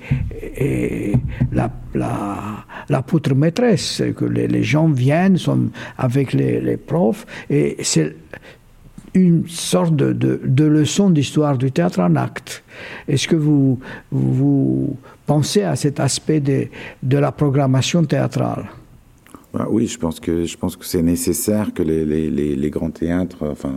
la, 1.52 1.70
la, 1.94 3.02
poutre 3.02 3.34
maîtresse 3.34 4.02
Que 4.16 4.24
les, 4.24 4.62
gens 4.62 4.88
viennent, 4.88 5.36
sont 5.36 5.68
avec 5.96 6.32
les, 6.32 6.76
profs, 6.76 7.26
et 7.50 7.76
c'est 7.82 8.16
une 9.14 9.48
sorte 9.48 9.96
de, 9.96 10.12
de, 10.12 10.64
leçon 10.64 11.10
d'histoire 11.10 11.56
du 11.58 11.72
théâtre 11.72 12.00
en 12.00 12.14
acte. 12.16 12.62
Est-ce 13.08 13.26
que 13.26 13.36
vous, 13.36 13.80
vous 14.12 14.96
pensez 15.28 15.62
à 15.62 15.76
cet 15.76 16.00
aspect 16.00 16.40
de, 16.40 16.66
de 17.02 17.18
la 17.18 17.30
programmation 17.30 18.02
théâtrale. 18.04 18.64
Bah 19.52 19.66
oui, 19.70 19.86
je 19.86 19.98
pense 19.98 20.18
que 20.20 20.44
que 20.44 20.84
c'est 20.84 21.02
nécessaire 21.02 21.72
que 21.72 21.82
les, 21.82 22.04
les, 22.04 22.56
les, 22.56 22.70
grands 22.70 22.90
théâtres, 22.90 23.46
enfin 23.50 23.74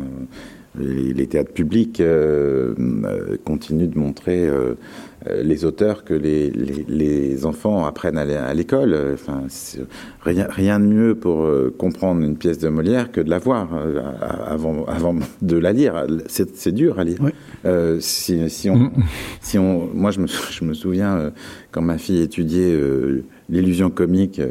les, 0.78 1.28
théâtres 1.28 1.54
publics 1.54 2.00
euh, 2.02 2.74
euh, 2.80 3.38
continuent 3.44 3.90
de 3.90 3.98
montrer 3.98 4.48
euh, 4.48 4.76
les 5.30 5.66
auteurs 5.66 6.04
que 6.04 6.14
les, 6.14 6.50
les, 6.50 7.46
enfants 7.46 7.86
apprennent 7.86 8.18
à 8.18 8.54
l'école. 8.54 8.96
Enfin, 9.14 9.44
rien, 10.22 10.48
rien 10.50 10.80
de 10.80 10.86
mieux 10.86 11.16
pour 11.16 11.48
comprendre 11.78 12.22
une 12.22 12.38
pièce 12.38 12.60
de 12.60 12.70
Molière 12.70 13.12
que 13.12 13.22
de 13.22 13.30
la 13.30 13.40
voir 13.40 13.70
avant, 14.48 14.86
avant 14.86 15.16
de 15.42 15.58
la 15.58 15.74
lire. 15.74 16.08
C'est 16.28 16.74
dur 16.74 17.00
à 17.00 17.04
lire. 17.04 17.20
si, 18.00 18.50
si, 18.50 18.70
on, 18.70 18.92
si 19.42 19.58
on, 19.60 19.90
moi, 19.94 20.12
je 20.12 20.22
me, 20.22 20.28
je 20.52 20.64
me 20.66 20.74
souviens 20.74 21.32
quand 21.72 21.82
ma 21.82 21.98
fille 21.98 22.22
étudiait 22.22 22.76
l'illusion 23.50 23.90
comique 23.90 24.42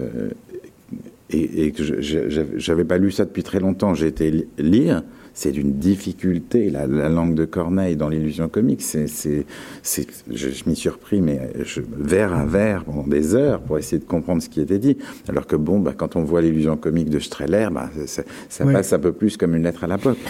et, 1.31 1.66
et, 1.66 1.73
que 1.73 1.83
j'avais 2.01 2.85
pas 2.85 2.99
lu 2.99 3.11
ça 3.11 3.25
depuis 3.25 3.43
très 3.43 3.61
longtemps. 3.61 3.95
J'ai 3.95 4.09
été 4.09 4.47
lire 4.59 5.03
c'est 5.35 5.53
d'une 5.53 5.72
difficulté. 5.74 6.70
La, 6.70 6.87
langue 6.87 7.35
de 7.35 7.45
Corneille 7.45 7.97
dans 7.97 8.09
l'illusion 8.09 8.49
comique, 8.49 8.83
c'est, 8.83 9.07
c'est, 9.07 9.47
je, 10.33 10.49
m'y 10.66 10.76
suis 10.76 10.91
surpris, 10.91 11.20
mais 11.20 11.41
je, 11.64 11.81
vers 11.99 12.33
à 12.35 12.45
vers 12.45 12.85
pendant 12.85 13.07
des 13.07 13.35
heures 13.35 13.61
pour 13.61 13.78
essayer 13.78 13.99
de 13.99 14.05
comprendre 14.05 14.43
ce 14.43 14.49
qui 14.49 14.61
était 14.61 14.78
dit. 14.78 14.97
Alors 15.28 15.47
que 15.47 15.57
bon, 15.57 15.78
bah, 15.81 15.93
quand 15.97 16.16
on 16.16 16.24
voit 16.24 16.41
l'illusion 16.41 16.76
comique 16.76 17.11
de 17.11 17.18
Streller, 17.18 17.68
bah, 17.72 17.91
ça, 18.07 18.22
passe 18.64 18.93
un 18.93 18.99
peu 18.99 19.12
plus 19.12 19.37
comme 19.37 19.55
une 19.55 19.62
lettre 19.62 19.85
à 19.85 19.87
la 19.87 19.99
poste. 19.99 20.20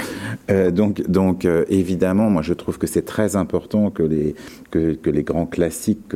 Euh, 0.51 0.71
donc, 0.71 1.09
donc 1.09 1.45
euh, 1.45 1.65
évidemment, 1.69 2.31
moi 2.31 2.43
je 2.43 2.55
trouve 2.55 2.79
que 2.79 2.87
c'est 2.87 3.05
très 3.05 3.37
important 3.37 3.91
que 3.91 4.03
les, 4.03 4.35
que, 4.71 4.95
que 4.95 5.11
les 5.11 5.23
grands 5.23 5.47
classiques 5.47 6.15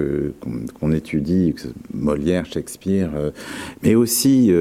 qu'on, 0.81 0.93
étudie, 0.93 1.55
Molière, 1.93 2.47
Shakespeare, 2.47 3.11
euh, 3.17 3.31
mais 3.83 3.95
aussi 3.95 4.53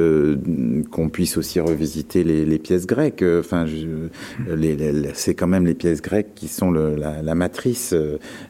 qu'on 0.91 1.09
puisse 1.09 1.37
aussi 1.37 1.59
revisiter 1.59 2.23
les, 2.23 2.45
les 2.45 2.59
pièces 2.59 2.87
grecques. 2.87 3.23
Enfin, 3.23 3.65
je, 3.65 3.87
c'est 5.13 5.35
quand 5.35 5.47
même 5.47 5.65
les 5.65 5.73
pièces 5.73 6.01
grecques 6.01 6.33
qui 6.35 6.47
sont 6.47 6.71
la, 6.71 7.35
matrice, 7.35 7.95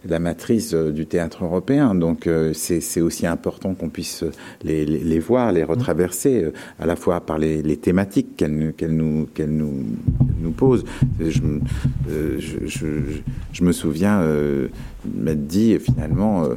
la 0.05 0.19
matrice 0.19 0.73
euh, 0.73 0.91
du 0.91 1.05
théâtre 1.05 1.43
européen. 1.43 1.95
Donc 1.95 2.27
euh, 2.27 2.53
c'est 2.53 3.01
aussi 3.01 3.25
important 3.25 3.73
qu'on 3.73 3.89
puisse 3.89 4.23
les, 4.63 5.19
voir, 5.19 5.51
les 5.51 5.63
retraverser, 5.63 6.43
euh, 6.43 6.53
à 6.79 6.85
la 6.85 6.95
fois 6.95 7.21
par 7.21 7.37
les, 7.37 7.77
thématiques 7.77 8.37
qu'elles 8.37 8.55
nous, 8.55 9.25
qu'elle 9.25 9.51
nous, 9.51 9.83
nous 10.41 10.51
posent. 10.51 10.83
Je, 11.19 11.39
je, 12.39 13.63
me 13.63 13.71
souviens 13.71 14.21
m'être 15.15 15.47
dit 15.47 15.77
finalement 15.79 16.47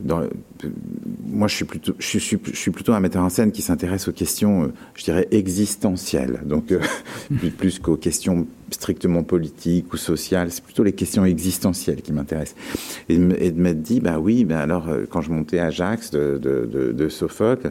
moi, 0.00 1.46
je 1.46 1.54
suis 2.18 2.70
plutôt, 2.70 2.92
un 2.92 3.00
metteur 3.00 3.22
en 3.22 3.28
scène 3.28 3.52
qui 3.52 3.62
s'intéresse 3.62 4.08
aux 4.08 4.12
questions, 4.12 4.64
euh, 4.64 4.72
je 4.94 5.04
dirais, 5.04 5.28
existentielles. 5.30 6.40
Donc, 6.44 6.72
euh, 6.72 6.80
plus 7.58 7.78
qu'aux 7.78 7.96
questions 7.96 8.46
strictement 8.70 9.22
politiques 9.22 9.92
ou 9.92 9.96
sociales, 9.96 10.50
c'est 10.50 10.64
plutôt 10.64 10.82
les 10.82 10.92
questions 10.92 11.24
existentielles 11.24 12.02
qui 12.02 12.12
m'intéressent. 12.12 12.56
Et, 13.08 13.18
de 13.18 13.60
m'être 13.60 13.82
dit, 13.82 14.00
bah 14.00 14.18
oui, 14.18 14.44
ben 14.44 14.56
alors, 14.56 14.88
euh, 14.88 15.04
quand 15.08 15.20
je 15.20 15.30
montais 15.30 15.60
Ajax 15.60 16.10
de, 16.10 16.38
de, 16.38 17.08
Sophocle 17.08 17.70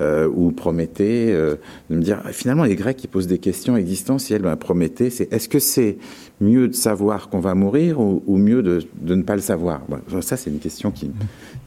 ou 0.00 0.52
Prométhée, 0.52 1.32
de 1.32 1.96
me 1.96 2.02
dire, 2.02 2.22
finalement, 2.30 2.64
les 2.64 2.76
Grecs 2.76 2.96
qui 2.96 3.08
posent 3.08 3.26
des 3.26 3.38
questions 3.38 3.76
existentielles. 3.76 4.42
Ben, 4.42 4.56
Prométhée, 4.56 5.10
c'est 5.10 5.32
est-ce 5.32 5.48
que 5.48 5.58
c'est 5.58 5.96
mieux 6.40 6.68
de 6.68 6.74
savoir 6.74 7.30
qu'on 7.30 7.40
va 7.40 7.54
mourir 7.54 7.98
ou, 8.00 8.36
mieux 8.36 8.62
de, 8.62 8.82
de, 9.00 9.14
ne 9.14 9.22
pas 9.22 9.36
le 9.36 9.42
savoir? 9.42 9.80
Ça, 10.20 10.36
c'est 10.36 10.50
une 10.50 10.58
question 10.58 10.90
qui, 10.90 11.10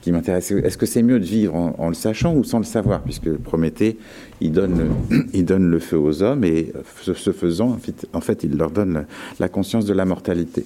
qui 0.08 0.14
m'intéresse. 0.14 0.52
Est-ce 0.52 0.78
que 0.78 0.86
c'est 0.86 1.04
mieux 1.04 1.20
de 1.20 1.26
vivre 1.26 1.54
en, 1.54 1.90
le 1.90 1.94
sachant 1.94 2.34
ou 2.34 2.46
sans 2.46 2.60
le 2.60 2.64
savoir? 2.64 3.02
Puisque 3.02 3.30
Prométhée, 3.30 3.98
il 4.40 4.54
donne, 4.54 4.78
le, 4.78 5.26
il 5.34 5.44
donne 5.44 5.70
le 5.70 5.80
feu 5.80 5.98
aux 5.98 6.24
hommes 6.24 6.46
et 6.46 6.72
ce, 7.02 7.32
faisant, 7.34 7.78
en 8.14 8.22
fait, 8.22 8.44
il 8.46 8.58
leur 8.58 8.72
donne 8.72 9.06
la, 9.38 9.50
conscience 9.50 9.84
de 9.84 9.94
la 9.94 10.06
mortalité. 10.06 10.64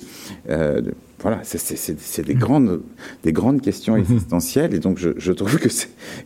Euh, 0.52 0.82
voilà, 1.20 1.40
c'est 1.44 2.24
des 2.24 2.36
grandes, 2.36 2.82
des 3.24 3.34
grandes 3.34 3.62
questions 3.62 3.96
mhm. 3.96 4.02
existentielles 4.02 4.76
et 4.76 4.80
donc 4.80 5.00
je, 5.00 5.10
je 5.18 5.32
trouve 5.32 5.58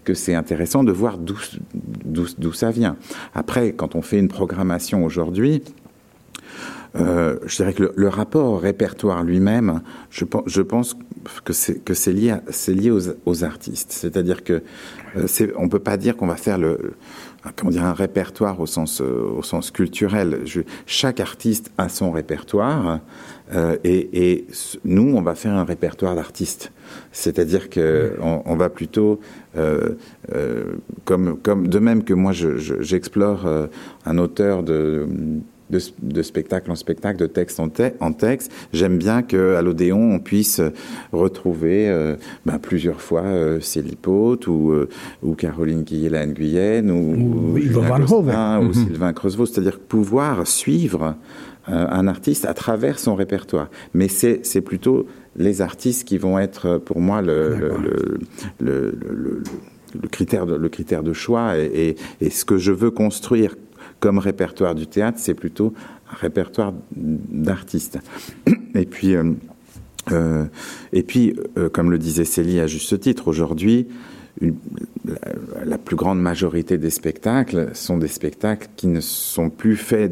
que 0.04 0.14
c'est 0.14 0.36
intéressant 0.36 0.84
de 0.84 0.92
voir 0.92 1.18
d'où 1.18 2.54
ça 2.54 2.72
vient. 2.72 2.98
Après, 3.34 3.72
quand 3.72 3.96
on 3.96 4.02
fait 4.02 4.20
une 4.20 4.28
programmation 4.28 5.06
aujourd'hui, 5.06 5.64
euh, 6.96 7.38
je 7.46 7.56
dirais 7.58 7.74
que 7.74 7.92
le, 7.96 8.08
rapport 8.08 8.52
au 8.52 8.58
répertoire 8.58 9.24
lui-même, 9.24 9.82
je, 10.10 10.26
je, 10.46 10.62
pense 10.62 10.98
que 11.44 11.54
c'est 11.54 12.14
lié, 12.14 12.36
lié 12.68 12.92
aux, 12.92 13.02
aux 13.26 13.44
artistes. 13.44 13.92
C'est-à-dire 13.92 14.44
que 14.44 14.62
euh, 15.18 15.28
on 15.58 15.70
peut 15.70 15.80
pas 15.80 15.98
dire 15.98 16.16
qu'on 16.16 16.28
va 16.28 16.36
faire 16.36 16.58
le, 16.58 16.96
comment 17.56 17.72
dire, 17.72 17.84
un 17.84 17.94
répertoire 17.94 18.60
au 18.60 18.66
sens, 18.66 19.02
euh, 19.02 19.30
au 19.38 19.44
sens 19.44 19.72
culturel. 19.72 20.42
Je, 20.46 20.62
chaque 20.86 21.20
artiste 21.20 21.72
a 21.78 21.90
son 21.90 22.12
répertoire 22.12 23.00
euh, 23.54 23.78
et, 23.84 24.32
et, 24.32 24.48
nous, 24.84 25.16
on 25.16 25.22
va 25.22 25.36
faire 25.36 25.54
un 25.54 25.64
répertoire 25.64 26.16
d'artistes. 26.16 26.72
C'est-à-dire 27.12 27.70
que 27.70 28.16
on, 28.22 28.42
on, 28.46 28.56
va 28.56 28.70
plutôt, 28.70 29.20
euh, 29.58 29.96
comme, 31.04 31.38
comme 31.38 31.68
de 31.68 31.80
même 31.80 32.04
que 32.04 32.14
moi, 32.14 32.32
j'explore 32.32 33.48
un 34.06 34.18
auteur 34.18 34.64
de 34.64 35.08
de, 35.70 36.22
spectacle 36.22 36.72
en 36.72 36.76
spectacle, 36.76 37.20
de 37.20 37.28
texte 37.28 37.60
en, 37.60 37.70
en 38.00 38.14
texte. 38.14 38.52
J'aime 38.74 38.98
bien 38.98 39.22
qu'à 39.22 39.62
l'Odéon, 39.62 40.14
on 40.14 40.20
puisse 40.20 40.62
retrouver 41.12 41.90
euh, 41.90 42.16
ben, 42.46 42.60
plusieurs 42.60 43.02
fois 43.02 43.24
euh, 43.24 43.60
Céline 43.60 43.96
ou, 44.48 44.72
euh, 44.72 44.90
ou 45.24 45.34
Caroline 45.34 45.84
Guillet 45.84 46.28
Guyenne 46.28 46.92
ou, 46.92 47.56
ou, 47.56 47.58
Sylvain, 47.58 48.60
ou 48.60 48.66
mhm. 48.66 48.74
Sylvain 48.74 49.14
Creusevaux. 49.14 49.46
C'est-à-dire 49.46 49.80
pouvoir 49.80 50.46
suivre 50.48 51.16
un 51.68 52.08
artiste 52.08 52.46
à 52.46 52.54
travers 52.54 53.00
son 53.00 53.16
répertoire. 53.16 53.72
Mais 53.96 54.08
c'est 54.08 54.62
plutôt 54.62 55.08
les 55.36 55.64
artistes 55.64 56.08
qui 56.08 56.20
vont 56.20 56.38
être 56.38 56.78
pour 56.78 57.00
moi 57.00 57.24
le, 57.24 57.58
le, 58.60 58.96
le, 59.00 59.44
le 60.02 60.08
critère, 60.08 60.46
de, 60.46 60.56
le 60.56 60.70
critère 60.70 61.02
de 61.02 61.14
choix 61.14 61.58
et, 61.58 61.96
et, 62.22 62.26
et, 62.26 62.30
ce 62.30 62.46
que 62.46 62.58
je 62.58 62.72
veux 62.72 62.92
construire 62.92 63.56
répertoire 64.20 64.76
du 64.76 64.88
théâtre, 64.88 65.18
c'est 65.20 65.34
plutôt 65.34 65.74
un 66.12 66.16
répertoire 66.16 66.74
d'artistes. 66.96 68.00
Et 68.76 68.86
puis, 68.86 69.16
et 70.92 71.04
puis 71.04 71.34
comme 71.72 71.92
le 71.92 71.98
disait 71.98 72.26
Célie 72.26 72.60
à 72.60 72.68
juste 72.68 73.00
titre, 73.00 73.30
aujourd'hui, 73.30 73.88
la, 75.66 75.78
plus 75.78 75.96
grande 75.96 76.20
majorité 76.20 76.78
des 76.78 76.90
spectacles 76.90 77.70
sont 77.74 77.98
des 77.98 78.08
spectacles 78.08 78.68
qui 78.76 78.88
ne 78.88 79.00
sont 79.00 79.50
plus 79.50 79.78
faits 79.78 80.12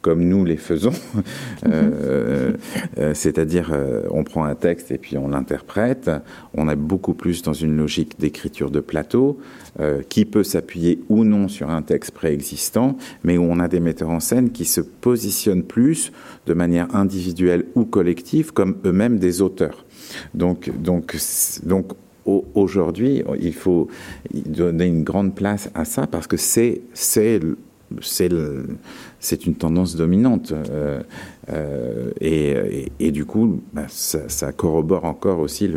comme 0.00 0.22
nous 0.22 0.44
les 0.44 0.56
faisons, 0.56 0.92
euh, 1.66 2.52
euh, 2.98 3.14
c'est-à-dire 3.14 3.70
euh, 3.72 4.02
on 4.10 4.24
prend 4.24 4.44
un 4.44 4.54
texte 4.54 4.90
et 4.90 4.98
puis 4.98 5.18
on 5.18 5.28
l'interprète. 5.28 6.10
On 6.54 6.68
est 6.68 6.76
beaucoup 6.76 7.14
plus 7.14 7.42
dans 7.42 7.52
une 7.52 7.76
logique 7.76 8.18
d'écriture 8.18 8.70
de 8.70 8.80
plateau 8.80 9.38
qui 10.08 10.24
peut 10.24 10.42
s'appuyer 10.42 11.04
ou 11.08 11.22
non 11.22 11.46
sur 11.46 11.70
un 11.70 11.82
texte 11.82 12.10
préexistant, 12.10 12.96
mais 13.22 13.38
où 13.38 13.42
on 13.42 13.60
a 13.60 13.68
des 13.68 13.78
metteurs 13.78 14.10
en 14.10 14.18
scène 14.18 14.50
qui 14.50 14.64
se 14.64 14.80
positionnent 14.80 15.62
plus 15.62 16.10
de 16.46 16.54
manière 16.54 16.92
individuelle 16.96 17.64
ou 17.76 17.84
collective 17.84 18.52
comme 18.52 18.78
eux-mêmes 18.84 19.20
des 19.20 19.40
auteurs. 19.40 19.84
Donc, 20.34 20.72
donc, 20.82 21.16
donc 21.62 21.92
aujourd'hui, 22.54 23.22
il 23.40 23.54
faut 23.54 23.86
donner 24.34 24.86
une 24.86 25.04
grande 25.04 25.36
place 25.36 25.70
à 25.74 25.84
ça 25.84 26.08
parce 26.08 26.26
que 26.26 26.36
c'est 26.36 26.80
c'est 26.92 27.40
c'est 28.00 28.30
une 29.46 29.54
tendance 29.54 29.96
dominante. 29.96 30.52
Euh, 30.52 31.02
euh, 31.52 32.10
et, 32.20 33.10
du 33.10 33.24
coup, 33.24 33.60
bah, 33.72 33.86
ça, 33.88 34.52
corrobore 34.52 35.04
encore 35.04 35.40
aussi 35.40 35.70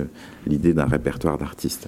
l'idée 0.45 0.73
d'un 0.73 0.85
répertoire 0.85 1.37
d'artistes. 1.37 1.87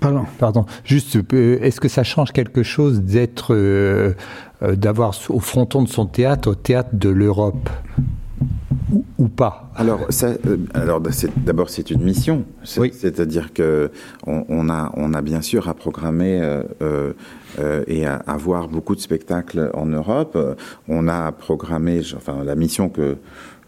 Pardon. 0.00 0.24
Pardon. 0.38 0.66
Juste, 0.84 1.16
euh, 1.32 1.58
est-ce 1.60 1.80
que 1.80 1.88
ça 1.88 2.04
change 2.04 2.32
quelque 2.32 2.62
chose 2.62 3.02
d'être, 3.02 3.54
d'avoir 4.62 5.14
au 5.28 5.40
fronton 5.40 5.82
de 5.82 5.88
son 5.88 6.06
théâtre 6.06 6.50
au 6.50 6.54
théâtre 6.54 6.90
de 6.92 7.08
l'Europe? 7.08 7.68
Ou, 9.18 9.28
pas 9.28 9.70
Alors, 9.74 10.06
alors 10.74 11.00
d'abord, 11.36 11.70
c'est 11.70 11.90
une 11.90 12.02
mission. 12.02 12.44
C'est-à-dire 12.62 13.52
que 13.52 13.90
on, 14.26 14.68
a, 14.68 14.92
on 14.94 15.14
a 15.14 15.22
bien 15.22 15.42
sûr 15.42 15.68
à 15.68 15.74
programmer 15.74 16.40
euh, 16.82 17.12
et 17.86 18.06
à, 18.06 18.36
voir 18.36 18.68
beaucoup 18.68 18.94
de 18.94 19.00
spectacles 19.00 19.70
en 19.74 19.86
Europe. 19.86 20.38
On 20.88 21.08
a 21.08 21.32
programmé, 21.32 22.02
enfin 22.16 22.44
la 22.44 22.54
mission 22.54 22.88
que 22.88 23.16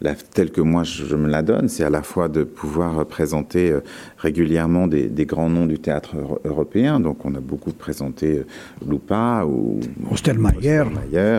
la, 0.00 0.14
telle 0.14 0.50
que 0.50 0.60
moi 0.60 0.82
je, 0.84 1.16
me 1.16 1.28
la 1.28 1.42
donne, 1.42 1.68
c'est 1.68 1.84
à 1.84 1.90
la 1.90 2.02
fois 2.02 2.28
de 2.28 2.44
pouvoir 2.44 3.04
présenter 3.06 3.70
euh, 3.70 3.80
régulièrement 4.18 4.86
des, 4.86 5.26
grands 5.26 5.50
noms 5.50 5.66
du 5.66 5.78
théâtre 5.78 6.16
européen. 6.44 7.00
Donc 7.00 7.24
on 7.24 7.34
a 7.34 7.40
beaucoup 7.40 7.72
présenté 7.72 8.38
euh, 8.38 8.46
Lupa 8.88 9.44
ou 9.46 9.80
Ostelmayer, 10.10 10.84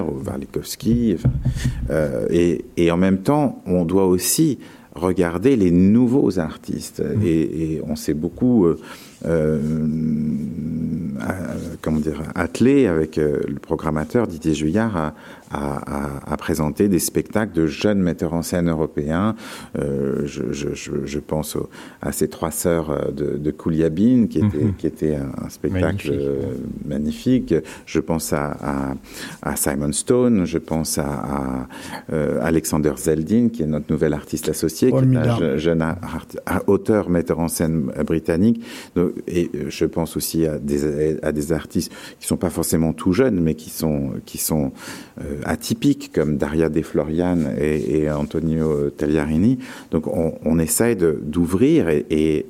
ou 0.01 0.23
Warlikowski. 0.25 1.17
et, 2.29 2.65
et, 2.77 2.91
en 2.91 2.97
même 2.97 3.19
temps, 3.19 3.61
on 3.65 3.85
doit 3.85 4.05
aussi 4.05 4.59
regarder 4.95 5.55
les 5.55 5.71
nouveaux 5.71 6.39
artistes. 6.39 7.01
Mmh. 7.01 7.21
Et, 7.23 7.73
et, 7.73 7.81
on 7.87 7.95
s'est 7.95 8.15
beaucoup 8.15 8.65
euh, 9.25 9.59
comment 11.81 11.99
dire, 11.99 12.21
attelé 12.35 12.87
avec 12.87 13.17
euh, 13.17 13.41
le 13.47 13.59
programmateur 13.59 14.27
Didier 14.27 14.53
Juillard 14.53 14.95
à, 14.95 15.13
à, 15.51 16.33
à, 16.33 16.37
présenter 16.37 16.87
des 16.87 16.99
spectacles 16.99 17.53
de 17.53 17.67
jeunes 17.67 17.99
metteurs 17.99 18.33
en 18.33 18.41
scène 18.41 18.69
européens. 18.69 19.35
Euh, 19.77 20.23
je, 20.25 20.51
je, 20.51 20.69
je, 20.73 21.19
pense 21.19 21.57
à 22.01 22.11
ces 22.11 22.27
trois 22.27 22.51
sœurs 22.51 23.11
de, 23.11 23.37
de 23.37 23.51
Kouliabine, 23.51 24.27
qui 24.27 24.39
était, 24.39 24.57
mhm. 24.57 24.75
qui 24.75 24.87
était 24.87 25.15
un, 25.15 25.49
spectacle 25.49 26.13
magnifique. 26.85 27.53
Je 27.85 27.99
pense 27.99 28.33
à, 28.33 28.95
à, 29.41 29.55
Simon 29.55 29.91
Stone, 29.91 30.45
je 30.45 30.57
pense 30.57 30.97
à, 30.97 31.67
Alexander 32.41 32.93
Zeldin, 32.97 33.49
qui 33.49 33.63
est 33.63 33.67
notre 33.67 33.91
nouvel 33.91 34.13
artiste 34.13 34.49
associé, 34.49 34.91
qui 34.91 34.97
est 34.97 35.17
un 35.17 35.57
jeune 35.57 35.83
auteur, 36.67 37.09
metteur 37.09 37.39
en 37.39 37.47
scène 37.47 37.91
britannique. 38.05 38.63
Donc, 38.95 39.11
et 39.27 39.49
euh, 39.55 39.65
je 39.69 39.85
pense 39.85 40.17
aussi 40.17 40.45
à 40.45 40.57
des, 40.57 41.17
à 41.21 41.31
des 41.31 41.51
artistes 41.51 41.91
qui 42.19 42.27
sont 42.27 42.37
pas 42.37 42.49
forcément 42.49 42.93
tout 42.93 43.13
jeunes, 43.13 43.39
mais 43.39 43.55
qui 43.55 43.69
sont, 43.69 44.11
qui 44.25 44.37
sont 44.37 44.71
euh, 45.21 45.36
atypiques, 45.45 46.11
comme 46.13 46.37
Daria 46.37 46.69
De 46.69 46.81
Florian 46.81 47.37
et, 47.59 48.09
Antonio 48.09 48.89
Tagliarini. 48.89 49.59
Donc 49.91 50.07
on, 50.07 50.59
essaye 50.59 50.95
d'ouvrir 50.95 51.89
et, 51.89 52.45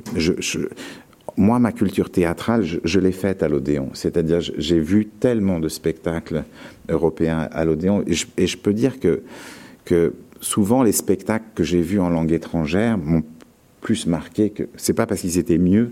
moi, 1.38 1.59
ma 1.59 1.71
culture 1.71 2.09
théâtrale, 2.09 2.63
je, 2.63 2.99
l'ai 2.99 3.11
faite 3.11 3.43
à 3.43 3.47
l'Odéon. 3.47 3.89
C'est-à-dire, 3.93 4.39
j'ai 4.41 4.79
vu 4.79 5.05
tellement 5.05 5.59
de 5.59 5.69
spectacles 5.69 6.43
européens 6.89 7.47
à 7.51 7.63
l'Odéon. 7.63 8.03
Et, 8.07 8.47
je, 8.47 8.57
peux 8.57 8.73
dire 8.73 8.95
que, 8.99 10.13
souvent, 10.41 10.81
les 10.81 10.91
spectacles 10.91 11.45
que 11.53 11.63
j'ai 11.63 11.81
vus 11.81 11.99
en 11.99 12.09
langue 12.09 12.31
étrangère 12.31 12.97
m'ont 12.97 13.23
plus 13.81 14.07
marqué 14.07 14.49
que. 14.49 14.63
C'est 14.77 14.93
pas 14.93 15.05
parce 15.05 15.21
qu'ils 15.21 15.38
étaient 15.38 15.59
mieux, 15.59 15.91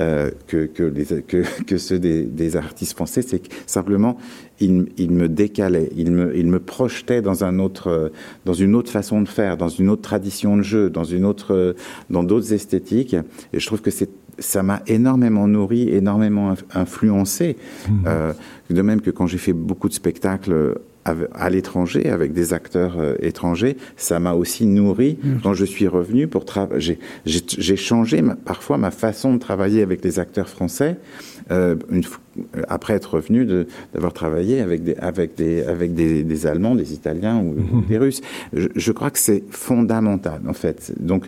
euh, 0.00 0.30
que, 0.46 1.78
ceux 1.78 1.98
des, 1.98 2.22
des 2.22 2.56
artistes 2.56 2.94
français, 2.94 3.22
c'est 3.22 3.42
simplement 3.66 4.16
ils, 4.60 5.10
me 5.10 5.28
décalaient, 5.28 5.90
ils 5.96 6.10
me, 6.10 6.36
ils 6.36 6.46
me 6.46 6.60
projetaient 6.60 7.22
dans 7.22 7.44
un 7.44 7.58
autre, 7.58 8.12
dans 8.44 8.52
une 8.52 8.74
autre 8.74 8.90
façon 8.90 9.20
de 9.20 9.28
faire, 9.28 9.56
dans 9.56 9.68
une 9.68 9.90
autre 9.90 10.02
tradition 10.02 10.56
de 10.56 10.62
jeu, 10.62 10.90
dans 10.90 11.04
une 11.04 11.24
autre, 11.24 11.74
dans 12.10 12.22
d'autres 12.22 12.52
esthétiques. 12.52 13.16
Et 13.52 13.60
je 13.60 13.66
trouve 13.66 13.82
que 13.82 13.90
c'est 13.90 14.10
ça 14.38 14.62
m'a 14.62 14.82
énormément 14.86 15.46
nourri, 15.46 15.88
énormément 15.90 16.54
influencé. 16.74 17.56
Mmh. 17.88 17.92
Euh, 18.06 18.32
de 18.70 18.82
même 18.82 19.00
que 19.00 19.10
quand 19.10 19.26
j'ai 19.26 19.38
fait 19.38 19.52
beaucoup 19.52 19.88
de 19.88 19.94
spectacles 19.94 20.74
à 21.04 21.50
l'étranger 21.50 22.08
avec 22.08 22.32
des 22.32 22.54
acteurs 22.54 22.98
euh, 22.98 23.14
étrangers, 23.20 23.76
ça 23.96 24.18
m'a 24.20 24.32
aussi 24.32 24.64
nourri 24.64 25.18
mmh. 25.22 25.34
quand 25.42 25.52
je 25.52 25.66
suis 25.66 25.86
revenu 25.86 26.28
pour 26.28 26.46
travailler. 26.46 26.98
J'ai 27.26 27.76
changé 27.76 28.22
parfois 28.44 28.78
ma 28.78 28.90
façon 28.90 29.34
de 29.34 29.38
travailler 29.38 29.82
avec 29.82 30.02
les 30.02 30.18
acteurs 30.18 30.48
français 30.48 30.96
euh, 31.50 31.74
une, 31.90 32.04
après 32.68 32.94
être 32.94 33.14
revenu 33.14 33.46
d'avoir 33.92 34.12
travaillé 34.12 34.60
avec 34.60 34.82
des, 34.82 34.94
avec 34.96 35.34
des, 35.34 35.62
avec 35.62 35.94
des, 35.94 36.22
des 36.22 36.46
Allemands, 36.46 36.74
des 36.74 36.92
Italiens 36.92 37.38
ou, 37.38 37.54
mhm. 37.54 37.84
des 37.88 37.98
Russes. 37.98 38.20
Je, 38.52 38.68
je 38.74 38.92
crois 38.92 39.10
que 39.10 39.18
c'est 39.18 39.42
fondamental, 39.50 40.40
en 40.48 40.52
fait. 40.52 40.92
Donc, 40.98 41.26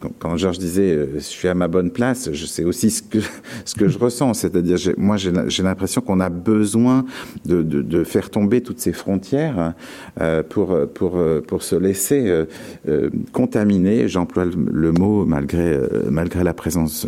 quand, 0.00 0.12
quand 0.18 0.36
Georges 0.36 0.58
disait 0.58 0.92
euh, 0.92 1.06
je 1.14 1.20
suis 1.20 1.48
à 1.48 1.54
ma 1.54 1.68
bonne 1.68 1.90
place, 1.90 2.30
je 2.32 2.46
sais 2.46 2.64
aussi 2.64 2.90
ce 2.90 3.02
que, 3.02 3.18
ce 3.64 3.74
que 3.74 3.88
je 3.88 3.98
ressens. 3.98 4.34
C'est-à-dire, 4.34 4.78
moi, 4.96 5.16
j'ai 5.16 5.62
l'impression 5.62 6.00
qu'on 6.00 6.20
a 6.20 6.28
besoin 6.28 7.04
de, 7.44 7.62
de, 7.62 7.82
de, 7.82 8.04
faire 8.04 8.30
tomber 8.30 8.60
toutes 8.60 8.80
ces 8.80 8.92
frontières 8.92 9.74
euh, 10.20 10.42
pour, 10.42 10.76
pour, 10.94 11.16
euh, 11.16 11.40
pour 11.40 11.62
se 11.62 11.76
laisser 11.76 12.28
euh, 12.28 12.44
euh 12.88 13.10
contaminer. 13.32 14.08
J'emploie 14.08 14.44
le, 14.44 14.92
mot 14.92 15.24
malgré, 15.24 15.78
malgré 16.10 16.42
la 16.44 16.54
présence 16.54 17.06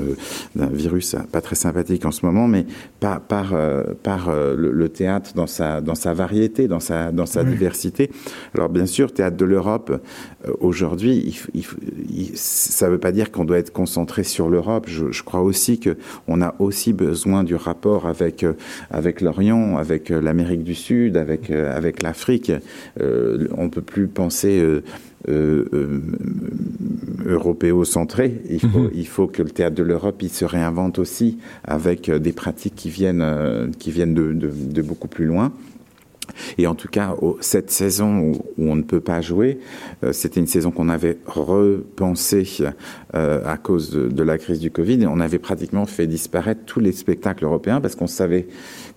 d'un 0.55 0.67
virus 0.67 1.17
pas 1.33 1.41
très 1.41 1.57
sympathique 1.57 2.05
en 2.05 2.11
ce 2.11 2.25
moment, 2.25 2.47
mais 2.47 2.67
pas 3.01 3.21
par, 3.31 3.55
euh, 3.55 3.85
par 4.03 4.29
euh, 4.29 4.57
le, 4.57 4.89
théâtre 4.89 5.35
dans 5.37 5.47
sa, 5.47 5.81
dans 5.81 5.95
sa 5.95 6.13
variété, 6.13 6.67
dans 6.67 6.81
sa, 6.81 7.13
dans 7.13 7.27
sa 7.27 7.45
diversité. 7.45 8.11
Alors 8.57 8.69
bien 8.69 8.87
sûr, 8.87 9.15
Théâtre 9.15 9.37
de 9.37 9.45
l'Europe, 9.45 10.03
euh, 10.49 10.53
aujourd'hui, 10.59 11.41
ça 12.35 12.87
ne 12.89 12.91
veut 12.93 12.99
pas 12.99 13.13
dire 13.13 13.31
qu'on 13.31 13.45
doit 13.45 13.59
être 13.59 13.73
concentré 13.73 14.25
sur 14.25 14.51
l'Europe. 14.51 14.87
Je, 14.89 15.13
je, 15.13 15.23
crois 15.23 15.43
aussi 15.43 15.79
qu'on 15.79 16.43
a 16.43 16.57
aussi 16.59 16.93
besoin 16.93 17.45
du 17.45 17.55
rapport 17.55 18.09
avec, 18.09 18.45
avec 18.91 19.21
l'Orient, 19.21 19.77
avec 19.77 20.09
l'Amérique 20.09 20.65
du 20.65 20.75
Sud, 20.75 21.17
avec, 21.17 21.51
avec 21.51 22.03
l'Afrique. 22.03 22.51
on 22.99 23.65
ne 23.65 23.69
peut 23.69 23.81
plus 23.81 24.09
penser 24.09 24.61
euh, 24.61 24.83
euh, 25.29 26.01
européocentré. 27.27 28.41
Il 28.49 28.61
faut, 28.61 28.79
mhm. 28.79 28.91
il 28.95 29.07
faut 29.07 29.27
que 29.27 29.43
le 29.43 29.51
théâtre 29.51 29.77
de 29.77 29.83
l'Europe 29.83 30.23
il 30.23 30.31
se 30.31 30.45
réinvente 30.45 30.99
aussi 30.99 31.39
avec 31.65 32.09
euh, 32.09 32.19
des 32.19 32.33
pratiques 32.33 32.75
qui 32.75 32.91
viennent, 32.91 33.23
euh, 33.23 33.69
qui 33.79 33.91
viennent 33.91 34.15
de, 34.15 34.33
de, 34.33 34.51
de 34.51 34.83
beaucoup 34.83 35.09
plus 35.09 35.27
loin. 35.27 35.53
Et 36.59 36.67
en 36.69 36.77
tout 36.77 36.87
cas, 36.87 37.17
cette 37.41 37.73
saison 37.73 38.33
où, 38.33 38.35
on 38.59 38.77
ne 38.77 38.83
peut 38.83 39.01
pas 39.01 39.21
jouer, 39.21 39.59
c'était 40.13 40.39
une 40.39 40.47
saison 40.47 40.71
qu'on 40.71 40.89
avait 40.89 41.19
repensée 41.27 42.47
euh, 43.15 43.45
à 43.45 43.57
cause 43.57 43.91
de, 43.91 44.09
de, 44.09 44.23
la 44.23 44.39
crise 44.39 44.61
du 44.61 44.71
Covid. 44.71 45.07
On 45.07 45.19
avait 45.19 45.41
pratiquement 45.41 45.87
fait 45.87 46.07
disparaître 46.07 46.61
tous 46.67 46.79
les 46.79 46.93
spectacles 46.93 47.45
européens 47.45 47.81
parce 47.81 47.97
qu'on 47.97 48.07
savait 48.07 48.47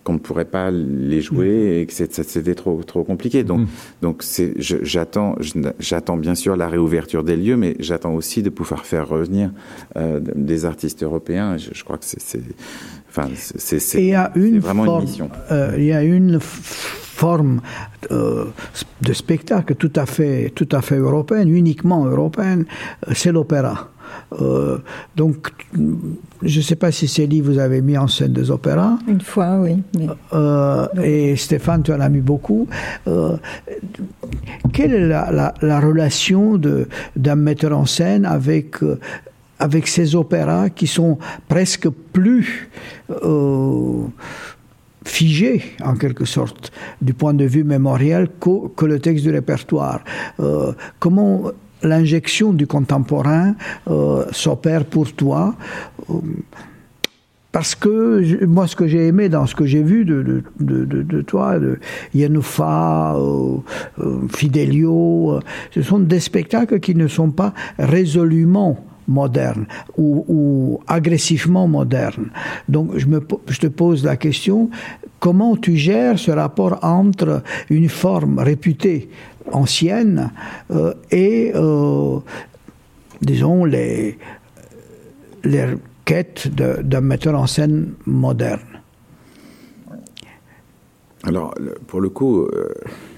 qu'on 0.04 0.14
ne 0.14 0.20
pourrait 0.20 0.45
pas 0.45 0.72
les 0.72 1.22
jouer 1.22 1.47
mm. 1.47 1.82
et 1.82 1.86
que 1.86 1.93
c'était 1.93 2.56
trop 2.56 2.82
trop 2.84 3.04
compliqué. 3.04 3.43
Donc 3.43 3.62
mm. 3.62 3.68
donc 4.01 4.24
c'est 4.24 4.54
j'attends 4.60 5.36
j'attends 5.80 6.18
bien 6.18 6.36
sûr 6.36 6.56
la 6.56 6.68
réouverture 6.68 7.24
des 7.24 7.38
lieux, 7.38 7.58
mais 7.58 7.76
j'attends 7.80 8.14
aussi 8.14 8.43
de 8.43 8.49
pouvoir 8.49 8.86
faire 8.86 9.08
revenir 9.08 9.51
euh, 9.95 10.20
des 10.36 10.66
artistes 10.66 11.04
européens. 11.04 11.58
Je, 11.58 11.70
je 11.74 11.84
crois 11.84 11.97
que 11.97 12.06
c'est 12.06 12.41
enfin 13.10 13.30
c'est 13.36 14.14
vraiment 14.60 14.86
forme, 14.86 15.04
une 15.04 15.10
mission. 15.10 15.30
Euh, 15.51 15.74
il 15.78 15.86
y 15.86 15.93
a 15.93 16.04
une 16.04 16.39
forme 16.39 17.62
euh, 18.12 18.45
de 19.01 19.14
spectacle 19.14 19.76
tout 19.76 19.93
à 19.95 20.06
fait 20.06 20.51
tout 20.56 20.70
à 20.72 20.82
fait 20.82 20.97
européenne, 20.97 21.49
uniquement 21.49 22.06
européenne, 22.06 22.66
c'est 23.14 23.32
l'opéra. 23.32 23.93
Euh, 24.41 24.78
donc, 25.16 25.51
je 26.41 26.58
ne 26.58 26.64
sais 26.64 26.76
pas 26.76 26.91
si 26.91 27.08
Célie, 27.08 27.41
vous 27.41 27.60
avez 27.60 27.82
mis 27.82 27.97
en 27.97 28.08
scène 28.08 28.34
des 28.34 28.51
opéras. 28.51 28.97
Une 29.08 29.22
fois, 29.22 29.60
oui. 29.60 29.78
Euh, 30.34 30.88
et 31.01 31.36
Stéphane, 31.36 31.84
tu 31.84 31.93
en 31.93 31.99
as 31.99 32.10
mis 32.10 32.22
beaucoup. 32.22 32.68
Euh, 33.08 33.38
quelle 34.72 34.93
est 34.93 35.08
la, 35.08 35.54
la 35.62 35.80
relation 35.80 36.60
d'un 37.16 37.36
metteur 37.36 37.78
en 37.78 37.86
scène 37.86 38.26
avec 38.26 38.78
avec 39.60 39.88
ces 39.88 40.16
opéras 40.16 40.70
qui 40.70 40.88
sont 40.88 41.18
presque 41.47 41.88
plus 42.12 42.70
figés, 45.06 45.64
en 45.84 45.95
quelque 45.95 46.26
sorte, 46.26 46.72
du 47.01 47.14
point 47.14 47.34
de 47.34 47.45
vue 47.45 47.64
mémoriel, 47.64 48.30
que, 48.39 48.86
le 48.86 48.99
texte 48.99 49.24
du 49.24 49.32
répertoire? 49.32 50.04
Euh, 50.39 50.74
comment 50.99 51.51
l'injection 51.84 52.53
du 52.53 52.67
contemporain 52.67 53.55
euh, 53.89 54.25
s'opère 54.31 54.86
pour 54.86 55.13
toi 55.13 55.55
parce 57.51 57.75
que 57.75 58.45
moi, 58.45 58.65
ce 58.65 58.75
que 58.75 58.88
j'ai 58.88 59.07
aimé 59.07 59.29
dans 59.29 59.45
ce 59.45 59.53
que 59.53 59.65
j'ai 59.65 59.84
vu 59.84 60.05
de, 60.05 60.23
de, 60.59 60.86
de, 60.86 61.03
de, 61.03 61.21
toi, 61.21 61.59
de 61.59 61.79
Yanoufa, 62.15 63.15
Fidelio, 64.34 65.39
ce 65.69 65.84
sont 65.84 65.99
des 65.99 66.19
spectacles 66.19 66.79
qui 66.79 66.95
ne 66.95 67.07
sont 67.07 67.29
pas 67.29 67.53
résolument 67.77 68.84
moderne 69.07 69.65
ou, 69.97 70.79
agressivement 70.88 71.67
moderne. 71.67 72.29
Donc 72.69 72.97
je, 72.97 73.05
me, 73.05 73.21
je 73.47 73.59
te 73.59 73.67
pose 73.67 74.03
la 74.03 74.17
question, 74.17 74.69
comment 75.19 75.55
tu 75.55 75.75
gères 75.75 76.19
ce 76.19 76.31
rapport 76.31 76.79
entre 76.84 77.43
une 77.69 77.89
forme 77.89 78.39
réputée 78.39 79.09
ancienne 79.52 80.32
euh, 80.72 80.94
et, 81.12 81.52
euh, 81.56 82.20
disons, 83.22 83.66
les, 83.66 84.18
les 85.44 85.66
quêtes 86.06 86.48
d'un 86.54 87.02
metteur 87.02 87.36
en 87.36 87.48
scène 87.48 87.94
moderne 88.06 88.62
alors, 91.26 91.56
pour 91.88 92.02
le 92.02 92.10
coup, 92.10 92.41
euh, 92.41 92.74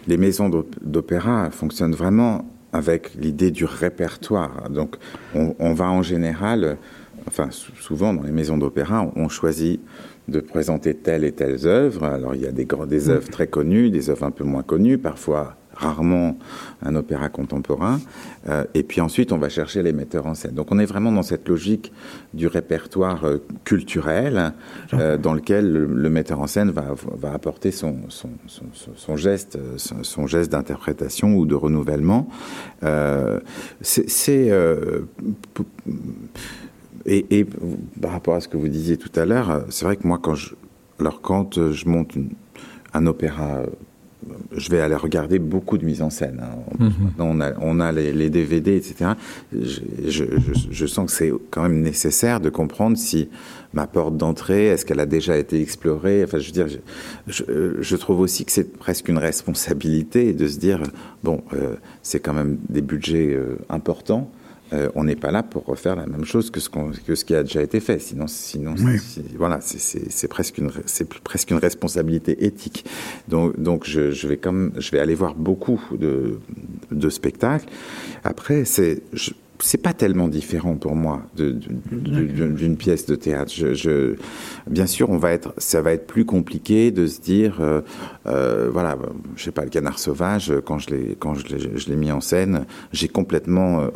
les 0.07 0.17
maisons 0.17 0.51
d'opéra 0.83 1.49
fonctionnent 1.49 1.95
vraiment 1.95 2.47
avec 2.71 3.15
l'idée 3.15 3.49
du 3.49 3.65
répertoire. 3.65 4.69
Donc, 4.69 4.97
on, 5.33 5.73
va 5.73 5.89
en 5.89 6.03
général, 6.03 6.77
enfin, 7.27 7.49
souvent 7.49 8.13
dans 8.13 8.21
les 8.21 8.31
maisons 8.31 8.57
d'opéra, 8.57 9.09
on, 9.15 9.27
choisit 9.27 9.79
de 10.27 10.39
présenter 10.39 10.93
telle 10.93 11.23
et 11.23 11.31
telle 11.31 11.65
œuvre. 11.65 12.03
Alors, 12.03 12.35
il 12.35 12.41
y 12.41 12.45
a 12.45 12.51
des, 12.51 12.67
des 12.87 13.09
œuvres 13.09 13.29
très 13.29 13.47
connues, 13.47 13.89
des 13.89 14.11
œuvres 14.11 14.25
un 14.25 14.31
peu 14.31 14.43
moins 14.43 14.63
connues, 14.63 14.99
parfois 14.99 15.55
rarement 15.75 16.37
un 16.81 16.95
opéra 16.95 17.29
contemporain. 17.29 17.99
Euh, 18.47 18.63
et 18.73 18.83
puis 18.83 19.01
ensuite, 19.01 19.31
on 19.31 19.37
va 19.37 19.49
chercher 19.49 19.83
les 19.83 19.93
metteurs 19.93 20.27
en 20.27 20.35
scène. 20.35 20.53
Donc 20.53 20.71
on 20.71 20.79
est 20.79 20.85
vraiment 20.85 21.11
dans 21.11 21.23
cette 21.23 21.47
logique 21.47 21.91
du 22.33 22.47
répertoire 22.47 23.25
euh, 23.25 23.37
culturel 23.63 24.53
euh, 24.93 25.17
dans 25.17 25.33
lequel 25.33 25.71
le, 25.71 26.09
metteur 26.09 26.39
en 26.39 26.47
scène 26.47 26.71
va, 26.71 26.93
va 27.17 27.33
apporter 27.33 27.71
son, 27.71 27.97
son, 28.09 28.29
son, 28.47 28.65
son 28.95 29.17
geste, 29.17 29.57
son, 29.77 30.27
geste 30.27 30.51
d'interprétation 30.51 31.35
ou 31.35 31.45
de 31.45 31.55
renouvellement. 31.55 32.29
C'est 33.81 34.51
et, 37.07 37.39
et, 37.39 37.45
par 38.01 38.11
rapport 38.11 38.35
à 38.35 38.41
ce 38.41 38.47
que 38.47 38.57
vous 38.57 38.67
disiez 38.67 38.97
tout 38.97 39.11
à 39.15 39.25
l'heure, 39.25 39.65
c'est 39.69 39.85
vrai 39.85 39.95
que 39.95 40.07
moi, 40.07 40.19
quand 40.21 40.33
je, 40.33 40.55
alors 40.99 41.21
quand 41.21 41.71
je 41.71 41.87
monte 41.87 42.15
un 42.93 43.05
opéra 43.05 43.63
je 44.55 44.69
vais 44.69 44.79
aller 44.79 44.95
regarder 44.95 45.39
beaucoup 45.39 45.77
de 45.77 45.85
mise 45.85 46.01
en 46.01 46.09
scène. 46.09 46.43
Hein. 46.43 46.57
Mhm. 46.79 46.93
On 47.19 47.41
a, 47.41 47.53
on 47.61 47.79
a 47.79 47.91
les, 47.91 48.29
DVD, 48.29 48.75
etc. 48.75 49.11
Je, 49.53 50.85
sens 50.85 51.11
que 51.11 51.17
c'est 51.17 51.31
quand 51.51 51.63
même 51.63 51.81
nécessaire 51.81 52.39
de 52.39 52.49
comprendre 52.49 52.97
si 52.97 53.29
ma 53.73 53.87
porte 53.87 54.17
d'entrée, 54.17 54.67
est-ce 54.67 54.85
qu'elle 54.85 54.99
a 54.99 55.05
déjà 55.05 55.37
été 55.37 55.61
explorée? 55.61 56.23
Enfin, 56.23 56.39
je 56.39 56.47
veux 56.47 56.51
dire, 56.51 56.67
je, 57.27 57.95
trouve 57.95 58.19
aussi 58.21 58.45
que 58.45 58.51
c'est 58.51 58.77
presque 58.77 59.09
une 59.09 59.17
responsabilité 59.17 60.33
de 60.33 60.47
se 60.47 60.57
dire, 60.57 60.81
bon, 61.23 61.43
euh, 61.53 61.75
c'est 62.01 62.19
quand 62.19 62.33
même 62.33 62.57
des 62.69 62.81
budgets 62.81 63.33
euh, 63.33 63.57
importants. 63.69 64.31
Euh, 64.75 64.89
on 64.95 65.05
n'est 65.05 65.15
pas 65.15 65.31
là 65.31 65.43
pour 65.43 65.65
refaire 65.65 65.95
la 65.95 66.05
même 66.05 66.25
chose 66.25 66.51
que 66.51 66.59
ce, 66.59 66.69
que 66.69 67.15
ce 67.15 67.25
qui 67.25 67.33
a 67.33 67.43
déjà 67.43 67.61
été 67.61 67.79
fait. 67.79 67.99
Sinon, 67.99 68.27
sinon 68.27 68.75
voilà, 69.37 69.59
c'est 69.61 70.27
presque, 70.27 70.57
une, 70.57 70.69
presque 71.23 71.51
une 71.51 71.57
responsabilité 71.57 72.45
éthique. 72.45 72.85
Donc, 73.27 73.59
donc 73.59 73.85
je, 73.85 74.11
je, 74.11 74.27
vais 74.27 74.37
comme, 74.37 74.71
je 74.77 74.91
vais 74.91 74.99
aller 74.99 75.15
voir 75.15 75.33
beaucoup 75.35 75.81
de, 75.91 76.39
de 76.91 77.09
spectacles. 77.09 77.67
Après, 78.23 78.65
c'est 78.65 79.01
c'est 79.59 79.81
pas 79.81 79.93
tellement 79.93 80.27
différent 80.27 80.75
pour 80.75 80.95
moi 80.95 81.23
d'une 81.35 82.77
pièce 82.77 83.05
de 83.05 83.15
théâtre. 83.15 83.51
Je, 83.55 84.15
bien 84.67 84.85
sûr, 84.85 85.09
on 85.09 85.17
va 85.17 85.31
être, 85.31 85.53
ça 85.57 85.81
va 85.81 85.93
être 85.93 86.07
plus 86.07 86.25
compliqué 86.25 86.91
de 86.91 87.07
se 87.07 87.21
dire, 87.21 87.57
euh, 87.61 87.81
euh, 88.27 88.69
voilà, 88.71 88.97
je 89.35 89.43
sais 89.43 89.51
pas, 89.51 89.63
le 89.63 89.69
Canard 89.69 89.99
sauvage, 89.99 90.53
quand 90.65 90.79
je 90.79 90.89
l'ai 90.91 91.15
quand 91.17 91.35
je 91.35 91.89
l'ai 91.89 91.95
mis 91.95 92.11
en 92.11 92.21
scène, 92.21 92.65
j'ai 92.91 93.07
complètement 93.07 93.81
euh, 93.81 93.89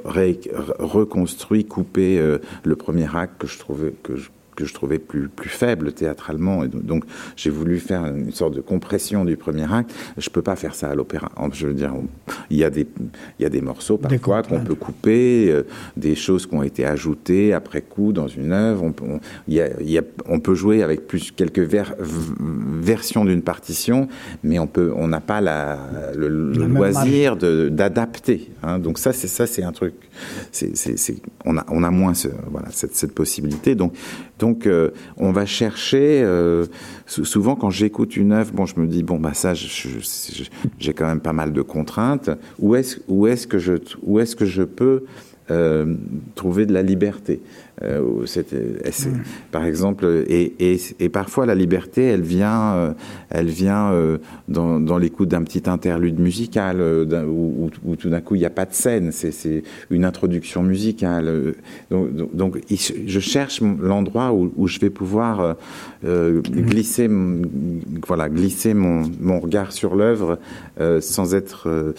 reconstruit, 0.80 1.66
coupé 1.66 2.20
le 2.64 2.76
premier 2.76 3.08
acte 3.16 3.40
que 3.40 3.48
je 3.48 3.58
trouvais 3.60 3.94
que 4.04 4.16
je, 4.16 4.30
que 4.60 4.66
je 4.66 4.74
trouvais 4.74 5.00
plus, 5.00 5.30
plus 5.30 5.50
faible 5.50 5.94
théâtralement. 5.94 6.64
Et 6.64 6.68
donc, 6.68 7.06
j'ai 7.38 7.50
voulu 7.50 7.80
faire 7.80 8.06
une 8.06 8.32
sorte 8.32 8.56
de 8.56 8.62
compression 8.62 9.24
du 9.24 9.38
premier 9.38 9.72
acte. 9.72 9.94
Je 10.18 10.30
peux 10.30 10.42
pas 10.42 10.58
faire 10.58 10.76
ça 10.76 10.90
à 10.90 10.96
l'opéra. 10.96 11.32
Je 11.54 11.68
veux 11.68 11.74
dire, 11.74 11.94
il 12.50 12.58
y 12.58 12.64
a 12.66 12.70
des, 12.70 12.86
il 13.40 13.44
y 13.44 13.46
a 13.46 13.50
des 13.50 13.62
morceaux 13.62 13.98
parfois 13.98 14.44
qu'on 14.44 14.60
peut 14.60 14.76
couper, 14.76 15.50
euh, 15.50 15.64
des 15.96 16.16
choses 16.16 16.46
qui 16.46 16.56
ont 16.56 16.64
été 16.64 16.86
ajoutées 16.86 17.54
après 17.54 17.82
coup 17.82 18.12
dans 18.12 18.28
une 18.28 18.52
œuvre. 18.52 18.84
On, 18.84 18.94
on, 19.04 19.20
y 19.48 19.62
a, 19.62 19.82
y 19.82 19.98
a, 19.98 20.02
on 20.28 20.40
peut 20.40 20.56
jouer 20.56 20.84
avec 20.84 21.08
plus 21.08 21.32
quelques 21.32 21.66
versions 22.82 23.24
d'une 23.24 23.42
partition, 23.42 24.10
mais 24.44 24.60
on 24.60 24.68
peut, 24.68 24.92
on 24.96 25.08
n'a 25.08 25.22
pas 25.22 25.40
la, 25.40 25.80
le, 26.16 26.52
loisir 26.52 27.38
d'adapter. 27.38 28.52
Hein. 28.64 28.80
Donc 28.80 29.00
ça, 29.00 29.14
c'est 29.14 29.28
ça, 29.28 29.48
c'est 29.48 29.64
un 29.64 29.72
truc. 29.72 29.94
On 31.46 31.58
a, 31.58 31.66
on 31.70 31.84
a 31.84 31.92
moins 31.92 32.14
ce, 32.14 32.28
voilà, 32.52 32.68
cette, 32.72 32.96
cette 32.96 33.14
possibilité. 33.14 33.76
Donc, 33.76 33.94
donc, 34.40 34.49
euh, 34.68 34.90
on 35.18 35.32
va 35.32 35.46
chercher. 35.46 36.22
Euh, 36.24 36.66
souvent, 37.06 37.56
quand 37.56 37.70
j'écoute 37.70 38.16
une 38.18 38.32
œuvre, 38.32 38.52
bon, 38.54 38.66
je 38.66 38.80
me 38.80 38.88
dis 38.88 39.04
bon, 39.04 39.20
bah 39.20 39.34
ça, 39.34 39.54
j'ai 39.54 40.94
quand 40.94 41.08
même 41.08 41.22
pas 41.22 41.34
mal 41.34 41.54
de 41.54 41.62
contraintes. 41.62 42.30
Où 42.60 42.76
est-ce, 42.76 42.98
où 43.08 43.28
est-ce 43.28 43.48
que 43.48 43.60
je, 43.60 43.74
où 44.04 44.20
est-ce 44.20 44.36
que 44.36 44.46
je 44.46 44.64
peux 44.64 45.04
euh, 45.52 45.96
trouver 46.36 46.66
de 46.66 46.74
la 46.74 46.82
liberté? 46.82 47.42
Euh, 47.82 48.02
mm. 48.02 49.22
Par 49.52 49.66
exemple, 49.66 50.24
et, 50.28 50.54
et, 50.60 50.80
et, 51.00 51.10
parfois 51.10 51.46
la 51.46 51.56
liberté, 51.56 52.04
elle 52.04 52.22
vient, 52.22 52.74
euh, 52.74 52.94
elle 53.30 53.48
vient 53.48 53.92
euh, 53.92 54.18
dans, 54.48 54.80
dans 54.80 54.98
l'écoute 54.98 55.30
d'un 55.30 55.44
petit 55.44 55.70
interlude 55.70 56.20
musical, 56.20 56.82
où, 56.82 57.70
où, 57.86 57.96
tout 57.96 58.10
d'un 58.10 58.22
coup 58.22 58.36
il 58.36 58.40
n'y 58.40 58.46
a 58.46 58.50
pas 58.50 58.66
de 58.66 58.74
scène, 58.74 59.12
c'est 59.12 59.64
une 59.90 60.04
introduction 60.04 60.64
musicale. 60.64 61.56
Donc, 61.90 62.34
donc, 62.34 62.60
je 62.70 63.20
cherche 63.20 63.62
l'endroit 63.62 64.34
où, 64.34 64.52
où, 64.58 64.68
je 64.68 64.80
vais 64.80 64.90
pouvoir 64.90 65.56
mm. 66.04 66.42
glisser, 66.42 67.10
voilà, 68.08 68.30
glisser 68.30 68.74
mon, 68.74 69.04
mon 69.20 69.40
regard 69.40 69.72
sur 69.72 69.96
l'œuvre 69.96 70.40
sans 71.00 71.36
être 71.36 71.94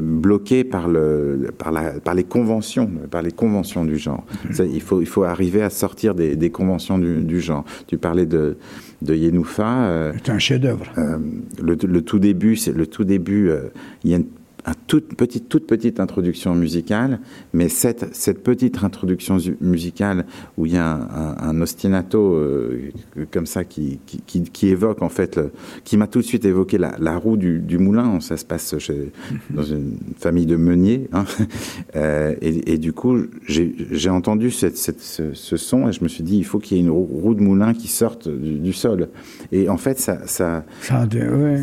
bloqué 0.00 0.64
par, 0.64 0.88
le, 0.88 1.50
par, 1.56 1.72
la, 1.72 1.92
par 1.92 2.14
les 2.14 2.24
conventions, 2.24 2.90
par 3.10 3.22
les 3.22 3.32
conventions 3.32 3.84
du 3.84 3.98
genre 3.98 4.24
il, 4.64 4.80
faut, 4.80 5.00
il 5.00 5.06
faut 5.06 5.24
arriver 5.24 5.62
à 5.62 5.70
sortir 5.70 6.14
des, 6.14 6.50
conventions 6.50 6.98
du, 6.98 7.40
genre. 7.40 7.64
Tu 7.86 7.98
parlais 7.98 8.26
de, 8.26 8.56
de 9.02 9.14
Yenoufa. 9.14 9.86
Euh, 9.86 10.12
c'est 10.16 10.30
un 10.30 10.38
chef-d'œuvre. 10.38 10.86
Euh, 10.98 11.18
le, 11.60 12.00
tout 12.02 12.18
début, 12.18 12.56
c'est 12.56 12.72
le 12.72 12.86
tout 12.86 13.04
début. 13.04 13.50
Euh, 13.50 13.68
il 14.04 14.10
y 14.10 14.14
a 14.14 14.18
une 14.18 14.26
toute 14.74 15.16
petite, 15.16 15.48
toute 15.48 15.66
petite 15.66 16.00
introduction 16.00 16.54
musicale, 16.54 17.20
mais 17.52 17.68
cette, 17.68 18.14
cette 18.14 18.42
petite 18.42 18.82
introduction 18.82 19.38
musicale 19.60 20.26
où 20.56 20.66
il 20.66 20.72
y 20.72 20.76
a 20.76 20.92
un, 20.94 21.36
un, 21.38 21.60
ostinato 21.60 22.34
euh, 22.34 22.90
comme 23.30 23.46
ça 23.46 23.64
qui, 23.64 24.00
qui, 24.06 24.42
qui, 24.42 24.68
évoque 24.68 25.02
en 25.02 25.08
fait, 25.08 25.40
qui 25.84 25.96
m'a 25.96 26.06
tout 26.06 26.18
de 26.18 26.24
suite 26.24 26.44
évoqué 26.44 26.78
la, 26.78 26.96
la 26.98 27.16
roue 27.16 27.36
du, 27.36 27.60
du, 27.60 27.78
moulin. 27.78 28.20
Ça 28.20 28.36
se 28.36 28.44
passe 28.44 28.76
chez, 28.78 29.12
dans 29.50 29.62
une 29.62 29.98
famille 30.18 30.46
de 30.46 30.56
meuniers, 30.56 31.08
hein. 31.12 31.24
euh, 31.96 32.34
et, 32.40 32.72
et, 32.72 32.78
du 32.78 32.92
coup 32.92 33.18
j'ai 33.46 34.10
entendu 34.10 34.50
cette, 34.50 34.76
cette, 34.76 35.00
ce, 35.00 35.32
ce, 35.32 35.56
son 35.56 35.88
et 35.88 35.92
je 35.92 36.02
me 36.02 36.08
suis 36.08 36.24
dit 36.24 36.38
il 36.38 36.44
faut 36.44 36.58
qu'il 36.58 36.76
y 36.76 36.80
ait 36.80 36.82
une 36.82 36.90
roue 36.90 37.34
de 37.34 37.42
moulin 37.42 37.74
qui 37.74 37.88
sorte 37.88 38.28
du, 38.28 38.58
du 38.58 38.72
sol. 38.72 39.08
Et 39.52 39.68
en 39.68 39.76
fait 39.76 39.98
ça 39.98 40.26
ça 40.26 40.64
ça, 40.80 41.06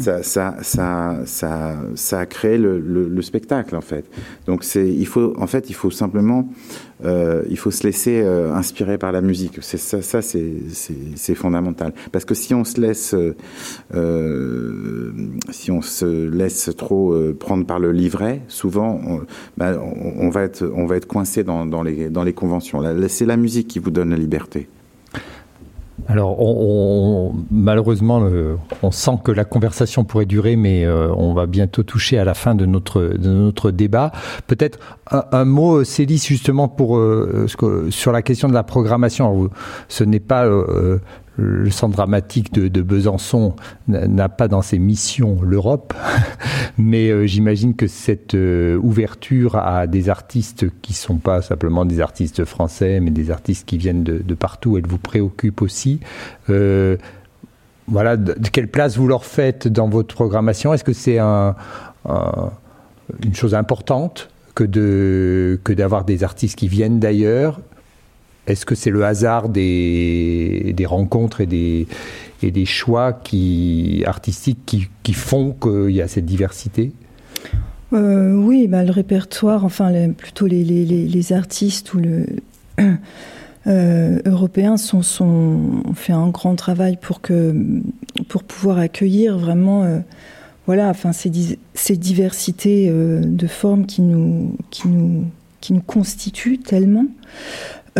ça, 0.02 0.24
ça, 0.24 0.56
ça, 0.62 1.22
ça, 1.26 1.76
ça 1.96 2.20
a 2.20 2.26
créé 2.26 2.58
le 2.58 2.80
le, 2.80 2.93
spectacle 3.22 3.76
en 3.76 3.82
fait. 3.82 4.06
Donc 4.46 4.64
c'est, 4.64 4.88
il 4.88 5.08
faut, 5.08 5.34
en 5.38 5.48
fait, 5.48 5.70
il 5.70 5.74
faut 5.74 5.92
simplement, 5.92 6.50
euh, 7.06 7.44
il 7.50 7.58
faut 7.58 7.72
se 7.72 7.84
laisser 7.84 8.22
euh, 8.22 8.54
inspirer 8.54 8.98
par 8.98 9.12
la 9.12 9.22
musique. 9.22 9.58
C'est 9.62 9.78
ça, 9.78 10.02
ça 10.02 10.22
c'est 10.22 11.36
fondamental. 11.36 11.94
Parce 12.12 12.26
que 12.26 12.34
si 12.34 12.54
on 12.54 12.64
se 12.64 12.80
laisse, 12.80 13.16
euh, 13.94 15.12
si 15.50 15.72
on 15.72 15.82
se 15.82 16.28
laisse 16.30 16.72
trop 16.78 17.16
prendre 17.40 17.66
par 17.66 17.80
le 17.80 17.92
livret, 17.92 18.42
souvent, 18.48 19.00
on, 19.06 19.22
bah, 19.58 19.80
on, 19.80 20.30
va 20.30 20.44
être, 20.44 20.70
on 20.76 20.86
va 20.86 20.98
être 20.98 21.08
coincé 21.08 21.44
dans, 21.44 21.66
dans 21.66 21.84
les, 21.84 22.10
dans 22.10 22.24
les 22.24 22.34
conventions. 22.34 22.82
C'est 23.08 23.26
la 23.26 23.38
musique 23.38 23.68
qui 23.68 23.80
vous 23.80 23.92
donne 23.92 24.12
la 24.12 24.18
liberté. 24.18 24.68
Alors, 26.08 26.40
on, 26.40 27.34
malheureusement, 27.52 28.22
on 28.82 28.92
sent 28.92 29.20
que 29.24 29.32
la 29.32 29.46
conversation 29.46 30.04
pourrait 30.04 30.26
durer, 30.26 30.56
mais 30.56 30.86
euh, 30.86 31.14
on 31.16 31.34
va 31.34 31.46
bientôt 31.46 31.84
toucher 31.84 32.18
à 32.18 32.26
la 32.26 32.34
fin 32.34 32.56
de 32.56 32.66
notre, 32.66 33.02
de 33.02 33.30
notre 33.30 33.72
débat. 33.72 34.12
Peut-être 34.48 34.80
un, 35.12 35.46
mot, 35.46 35.84
Célis, 35.84 36.26
justement, 36.28 36.68
pour, 36.68 36.98
euh, 36.98 37.48
sur 37.90 38.12
la 38.12 38.22
question 38.22 38.48
de 38.48 38.54
la 38.54 38.64
programmation. 38.64 39.50
ce 39.88 40.04
n'est 40.04 40.20
pas 40.20 40.46
euh, 40.46 41.00
le 41.38 41.72
centre 41.72 41.96
dramatique 41.96 42.54
de, 42.54 42.82
Besançon 42.82 43.56
n'a 43.88 44.30
pas 44.30 44.48
dans 44.48 44.62
ses 44.62 44.78
missions 44.78 45.40
l'Europe, 45.42 45.94
mais 46.78 47.10
euh, 47.10 47.26
j'imagine 47.26 47.76
que 47.76 47.88
cette 47.88 48.36
euh, 48.36 48.78
ouverture 48.78 49.56
à 49.56 49.88
des 49.88 50.10
artistes 50.10 50.66
qui 50.82 50.94
sont 50.94 51.18
pas 51.18 51.42
simplement 51.42 51.86
des 51.86 52.02
artistes 52.02 52.46
français, 52.46 53.00
mais 53.00 53.10
des 53.10 53.32
artistes 53.32 53.68
qui 53.68 53.78
viennent 53.78 54.04
de, 54.04 54.34
partout, 54.36 54.78
elle 54.78 54.88
vous 54.88 54.98
préoccupe 54.98 55.62
aussi. 55.62 56.00
Euh, 56.50 56.98
voilà, 57.88 58.16
quelle 58.52 58.70
place 58.70 58.98
vous 58.98 59.08
leur 59.08 59.26
faites 59.26 59.68
dans 59.68 59.90
votre 59.90 60.14
programmation? 60.14 60.74
Est-ce 60.74 60.84
que 60.84 60.94
c'est 60.94 61.20
un, 61.20 61.56
une 63.24 63.36
chose 63.36 63.56
importante 63.56 64.30
que 64.56 65.74
d'avoir 65.74 66.06
des 66.06 66.24
artistes 66.24 66.58
qui 66.58 66.68
viennent 66.68 67.00
d'ailleurs? 67.00 67.60
Est-ce 68.48 68.66
que 68.66 68.76
c'est 68.76 68.90
le 68.90 69.06
hasard 69.06 69.50
des, 69.50 70.74
des 70.76 70.86
rencontres 70.86 71.42
et 71.42 71.46
des, 71.46 71.88
et 72.42 72.52
des 72.52 72.66
choix 72.66 73.14
qui, 73.14 74.04
artistiques 74.06 74.90
qui, 75.04 75.14
font 75.14 75.56
qu'il 75.62 75.92
y 75.92 76.02
a 76.02 76.08
cette 76.08 76.26
diversité? 76.26 76.92
Euh, 77.94 78.34
Oui, 78.34 78.68
bah, 78.68 78.84
le 78.84 78.92
répertoire, 78.92 79.64
enfin 79.64 79.92
plutôt 80.12 80.48
les, 80.48 80.64
les, 80.64 80.86
les, 80.86 81.34
artistes 81.34 81.94
ou 81.94 82.00
le, 82.00 82.26
euh, 83.68 84.20
européens 84.26 84.78
sont, 84.78 85.04
sont, 85.04 85.82
ont 85.86 85.94
fait 85.94 86.14
un 86.14 86.28
grand 86.28 86.56
travail 86.56 86.98
pour, 87.02 87.22
que, 87.22 87.56
pour 88.28 88.44
pouvoir 88.44 88.78
accueillir 88.78 89.38
vraiment 89.38 89.84
euh, 89.84 90.00
voilà, 90.66 90.90
enfin, 90.90 91.14
ces, 91.14 91.32
ces 91.74 91.98
diversités 91.98 92.90
de 92.90 93.48
formes 93.48 93.86
qui 93.86 94.02
nous, 94.02 94.56
qui, 94.70 94.88
nous, 94.88 95.26
qui 95.60 95.74
nous 95.74 95.82
constituent 95.82 96.60
tellement. 96.60 97.06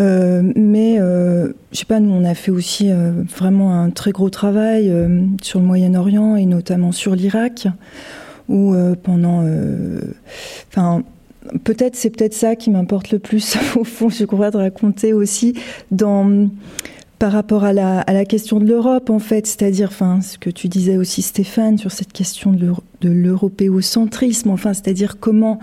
Euh, 0.00 0.42
mais 0.56 0.96
euh, 0.98 1.52
je 1.72 1.78
sais 1.78 1.84
pas, 1.84 2.00
nous 2.00 2.12
on 2.12 2.24
a 2.24 2.34
fait 2.34 2.50
aussi 2.50 2.90
euh, 2.90 3.12
vraiment 3.36 3.80
un 3.80 3.90
très 3.90 4.10
gros 4.10 4.30
travail 4.30 4.92
sur 5.42 5.60
le 5.60 5.66
Moyen-Orient 5.66 6.36
et 6.36 6.46
notamment 6.46 6.92
sur 6.92 7.14
l'Irak, 7.14 7.68
où 8.48 8.74
pendant, 9.02 9.44
enfin 10.68 11.02
peut-être 11.62 11.96
c'est 11.96 12.10
peut-être 12.10 12.34
ça 12.34 12.56
qui 12.56 12.70
m'importe 12.70 13.10
le 13.10 13.18
plus 13.18 13.56
au 13.76 13.84
fond, 13.84 14.08
je 14.08 14.24
crois, 14.24 14.50
de 14.50 14.56
raconter 14.56 15.12
aussi 15.12 15.54
dans 15.90 16.48
par 17.20 17.30
rapport 17.32 17.64
à 17.64 17.72
la, 17.72 18.00
à 18.00 18.12
la 18.12 18.24
question 18.24 18.58
de 18.58 18.66
l'Europe, 18.66 19.08
en 19.08 19.20
fait, 19.20 19.46
c'est-à-dire, 19.46 19.88
enfin, 19.88 20.20
ce 20.20 20.36
que 20.36 20.50
tu 20.50 20.68
disais 20.68 20.96
aussi, 20.96 21.22
Stéphane, 21.22 21.78
sur 21.78 21.92
cette 21.92 22.12
question 22.12 22.52
de 22.52 23.08
l'européocentrisme, 23.08 24.50
enfin, 24.50 24.74
c'est-à-dire 24.74 25.18
comment 25.20 25.58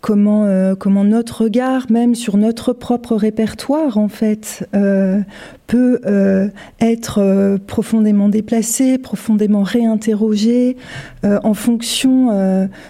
comment, 0.00 0.44
euh, 0.44 0.74
comment 0.74 1.04
notre 1.04 1.42
regard 1.44 1.90
même 1.90 2.14
sur 2.14 2.36
notre 2.36 2.72
propre 2.72 3.16
répertoire 3.16 3.98
en 3.98 4.08
fait 4.08 4.68
euh, 4.74 5.20
peut 5.66 6.00
euh, 6.06 6.48
être 6.80 7.58
profondément 7.66 8.28
déplacé, 8.28 8.96
profondément 8.96 9.62
réinterrogé 9.62 10.76
en 11.24 11.52
fonction 11.52 12.28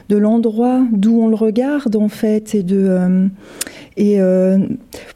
de 0.09 0.17
l'endroit 0.17 0.83
d'où 0.93 1.21
on 1.21 1.29
le 1.29 1.35
regarde 1.35 1.97
en 1.97 2.09
fait 2.09 2.55
et 2.55 2.63
de 2.63 3.29
et 3.97 4.21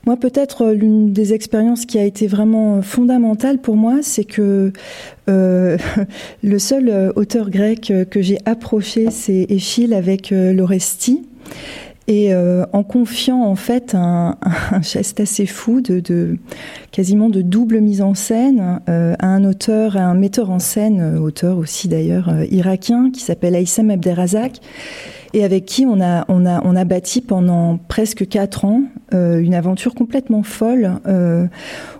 moi 0.06 0.16
peut-être 0.16 0.70
l'une 0.72 1.12
des 1.12 1.34
expériences 1.34 1.86
qui 1.86 1.98
a 1.98 2.04
été 2.04 2.26
vraiment 2.26 2.82
fondamentale 2.82 3.58
pour 3.58 3.76
moi 3.76 3.98
c'est 4.02 4.24
que 4.24 4.72
le 5.28 6.58
seul 6.58 7.12
auteur 7.14 7.50
grec 7.50 7.92
que 8.10 8.22
j'ai 8.22 8.38
approché 8.44 9.10
c'est 9.10 9.46
Échille 9.48 9.94
avec 9.94 10.30
l'Orestie 10.30 11.22
et 12.08 12.34
euh, 12.34 12.64
en 12.72 12.82
confiant 12.82 13.44
en 13.44 13.54
fait 13.54 13.94
un, 13.94 14.36
geste 14.82 15.20
assez 15.20 15.46
fou 15.46 15.80
de, 15.80 16.36
quasiment 16.90 17.28
de 17.28 17.42
double 17.42 17.80
mise 17.80 18.02
en 18.02 18.14
scène 18.14 18.80
euh, 18.88 19.14
à 19.18 19.28
un 19.28 19.44
auteur, 19.44 19.96
à 19.96 20.02
un 20.02 20.14
metteur 20.14 20.50
en 20.50 20.58
scène, 20.58 21.00
euh, 21.00 21.20
auteur 21.20 21.58
aussi 21.58 21.88
d'ailleurs 21.88 22.30
irakien, 22.50 23.10
qui 23.10 23.20
s'appelle 23.20 23.54
Aïssam 23.54 23.90
Abderrazak, 23.90 24.58
et 25.34 25.44
avec 25.44 25.64
qui 25.64 25.86
on 25.86 26.00
a, 26.00 26.24
on 26.28 26.46
a, 26.46 26.62
on 26.64 26.76
a 26.76 26.84
bâti 26.84 27.20
pendant 27.20 27.78
presque 27.88 28.28
quatre 28.28 28.64
ans 28.64 28.82
euh, 29.14 29.40
une 29.40 29.54
aventure 29.54 29.94
complètement 29.94 30.42
folle 30.42 30.92
euh, 31.06 31.46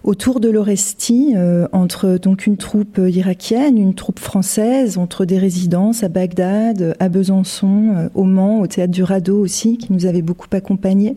autour 0.05 0.41
de 0.41 0.51
l'Orestie, 0.51 1.33
euh, 1.37 1.66
entre 1.72 2.18
donc 2.18 2.47
une 2.47 2.57
troupe 2.57 3.01
irakienne, 3.05 3.78
une 3.78 3.95
troupe 3.95 4.18
française, 4.18 4.99
entre 4.99 5.24
des 5.24 5.39
résidences 5.39 6.03
à 6.03 6.09
Bagdad, 6.09 6.95
à 6.99 7.09
Besançon, 7.09 8.11
au 8.14 8.24
Mans, 8.24 8.61
au 8.61 8.66
théâtre 8.66 8.93
du 8.93 9.03
Radeau 9.03 9.39
aussi, 9.39 9.78
qui 9.78 9.93
nous 9.93 10.07
avait 10.07 10.22
beaucoup 10.22 10.49
accompagnés. 10.53 11.16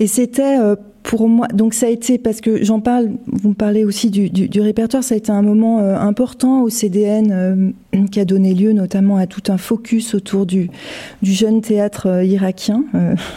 Et 0.00 0.06
c'était 0.06 0.58
pour 1.04 1.28
moi, 1.28 1.46
donc 1.48 1.74
ça 1.74 1.86
a 1.86 1.90
été 1.90 2.16
parce 2.16 2.40
que 2.40 2.64
j'en 2.64 2.80
parle, 2.80 3.10
vous 3.26 3.50
me 3.50 3.54
parlez 3.54 3.84
aussi 3.84 4.10
du, 4.10 4.30
du, 4.30 4.48
du, 4.48 4.60
répertoire, 4.62 5.04
ça 5.04 5.14
a 5.14 5.18
été 5.18 5.30
un 5.30 5.42
moment 5.42 5.78
euh, 5.78 5.96
important 5.96 6.62
au 6.62 6.70
CDN 6.70 7.74
euh, 7.92 8.06
qui 8.10 8.20
a 8.20 8.24
donné 8.24 8.54
lieu 8.54 8.72
notamment 8.72 9.18
à 9.18 9.26
tout 9.26 9.52
un 9.52 9.58
focus 9.58 10.14
autour 10.14 10.46
du, 10.46 10.70
du 11.20 11.32
jeune 11.32 11.60
théâtre 11.60 12.08
euh, 12.08 12.24
irakien 12.24 12.84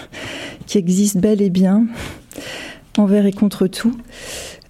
qui 0.65 0.78
existe 0.78 1.18
bel 1.18 1.41
et 1.41 1.49
bien 1.49 1.86
envers 2.97 3.26
et 3.26 3.34
contre 3.34 3.68
tout. 3.68 3.95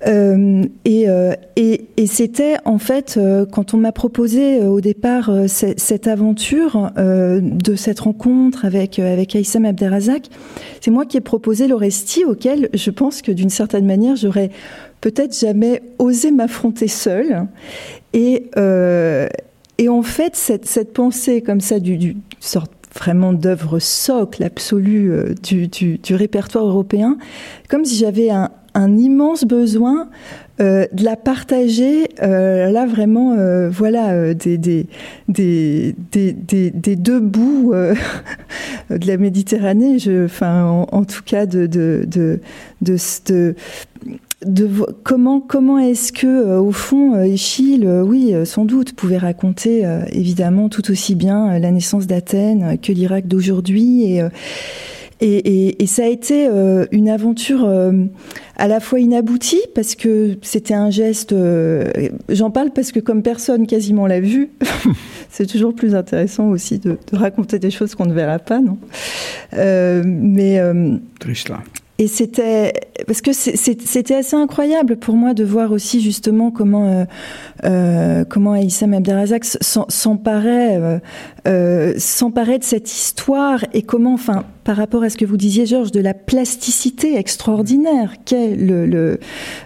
Euh, 0.05 0.63
et, 0.85 1.09
euh, 1.09 1.33
et, 1.55 1.85
et 1.97 2.05
c'était 2.05 2.57
en 2.65 2.77
fait 2.77 3.15
euh, 3.17 3.45
quand 3.45 3.73
on 3.73 3.77
m'a 3.77 3.91
proposé 3.91 4.61
au 4.61 4.79
départ 4.79 5.31
cette 5.47 6.07
aventure 6.07 6.91
de 6.97 7.75
cette 7.75 8.01
rencontre 8.01 8.65
avec 8.65 8.99
avec 8.99 9.35
Aïssam 9.35 9.65
Abderrazak, 9.65 10.27
c'est 10.81 10.91
moi 10.91 11.05
qui 11.05 11.17
ai 11.17 11.21
proposé 11.21 11.67
l'Orestie 11.67 12.25
auquel 12.25 12.69
je 12.73 12.91
pense 12.91 13.21
que 13.21 13.31
d'une 13.31 13.49
certaine 13.49 13.85
manière 13.85 14.15
j'aurais 14.15 14.51
peut-être 15.01 15.37
jamais 15.37 15.81
osé 15.99 16.31
m'affronter 16.31 16.87
seule. 16.87 17.47
Et 18.13 18.49
et 19.79 19.89
en 19.89 20.01
fait 20.03 20.35
cette 20.35 20.65
cette 20.65 20.93
pensée 20.93 21.41
comme 21.41 21.61
ça 21.61 21.79
du, 21.79 21.97
du 21.97 22.17
sorte 22.39 22.71
vraiment 22.97 23.33
d'œuvre 23.33 23.79
socle 23.79 24.43
absolue 24.43 25.11
du, 25.43 25.67
du, 25.67 25.97
du, 25.97 26.15
répertoire 26.15 26.65
européen, 26.65 27.17
comme 27.69 27.85
si 27.85 27.97
j'avais 27.97 28.29
un, 28.29 28.49
immense 28.75 29.43
besoin 29.43 30.07
euh, 30.59 30.85
de 30.93 31.03
la 31.03 31.15
partager. 31.15 32.09
Euh, 32.21 32.69
là, 32.69 32.85
vraiment, 32.85 33.33
euh, 33.33 33.69
voilà, 33.69 34.33
des, 34.33 34.57
des, 34.57 34.87
des, 35.27 35.95
des, 36.11 36.33
des 36.71 36.95
deux 36.95 37.19
bouts 37.19 37.73
de 38.89 39.07
la 39.07 39.17
Méditerranée, 39.17 39.97
enfin, 40.25 40.85
en, 40.91 41.03
tout 41.03 41.23
cas, 41.25 41.45
de, 41.45 41.65
de, 41.65 42.05
de, 42.07 42.39
de 42.81 42.97
comment 45.03 45.39
comment 45.39 45.79
est-ce 45.79 46.11
que 46.11 46.57
au 46.57 46.71
fond 46.71 47.19
Échille 47.21 47.87
oui 47.87 48.35
sans 48.45 48.65
doute 48.65 48.93
pouvait 48.93 49.17
raconter 49.17 49.83
évidemment 50.11 50.69
tout 50.69 50.91
aussi 50.91 51.15
bien 51.15 51.57
la 51.57 51.71
naissance 51.71 52.05
d'Athènes 52.05 52.77
que 52.79 52.91
l'Irak 52.91 53.27
d'aujourd'hui 53.27 54.21
et 55.19 55.85
ça 55.87 56.03
a 56.03 56.07
été 56.07 56.47
euh, 56.47 56.85
une 56.91 57.09
aventure 57.09 57.65
euh, 57.65 57.91
à 58.55 58.67
la 58.67 58.79
fois 58.79 58.99
inaboutie 58.99 59.61
parce 59.73 59.95
que 59.95 60.37
c'était 60.43 60.75
un 60.75 60.91
geste. 60.91 61.31
Euh, 61.31 62.09
j'en 62.29 62.51
parle 62.51 62.69
parce 62.71 62.91
que 62.91 62.99
comme 62.99 63.23
personne 63.23 63.65
quasiment 63.65 64.05
l'a 64.05 64.19
vu, 64.19 64.51
c'est 65.29 65.47
toujours 65.47 65.73
plus 65.73 65.95
intéressant 65.95 66.49
aussi 66.49 66.77
de, 66.77 66.99
raconter 67.13 67.57
des 67.57 67.71
choses 67.71 67.95
qu'on 67.95 68.05
ne 68.05 68.13
verra 68.13 68.37
pas, 68.37 68.59
non? 68.59 68.77
Mais 69.53 70.57
là. 70.57 71.63
Et 71.99 72.07
c'était 72.07 72.73
parce 73.07 73.21
que 73.21 73.33
c'était 73.33 74.15
assez 74.15 74.35
incroyable 74.35 74.97
pour 74.97 75.15
moi 75.15 75.33
de 75.33 75.43
voir 75.43 75.71
aussi 75.71 75.99
justement 75.99 76.51
comment 76.51 76.91
euh, 76.91 77.05
euh, 77.65 78.23
comment 78.23 78.51
Aïssam 78.51 78.93
Abderrazak 78.93 79.43
s'emparait 79.45 80.99
euh, 81.47 81.93
s'emparait 81.97 82.59
de 82.59 82.63
cette 82.63 82.91
histoire 82.91 83.65
et 83.73 83.81
comment 83.81 84.13
enfin 84.13 84.45
par 84.67 84.75
rapport 84.75 85.01
à 85.01 85.09
ce 85.09 85.15
que 85.15 85.23
vous 85.23 85.37
disiez, 85.37 85.65
Georges, 85.65 85.93
de 85.93 86.01
la 86.01 86.13
plasticité 86.13 87.17
extraordinaire 87.17 88.15
qu'est 88.25 88.53
le, 88.53 89.17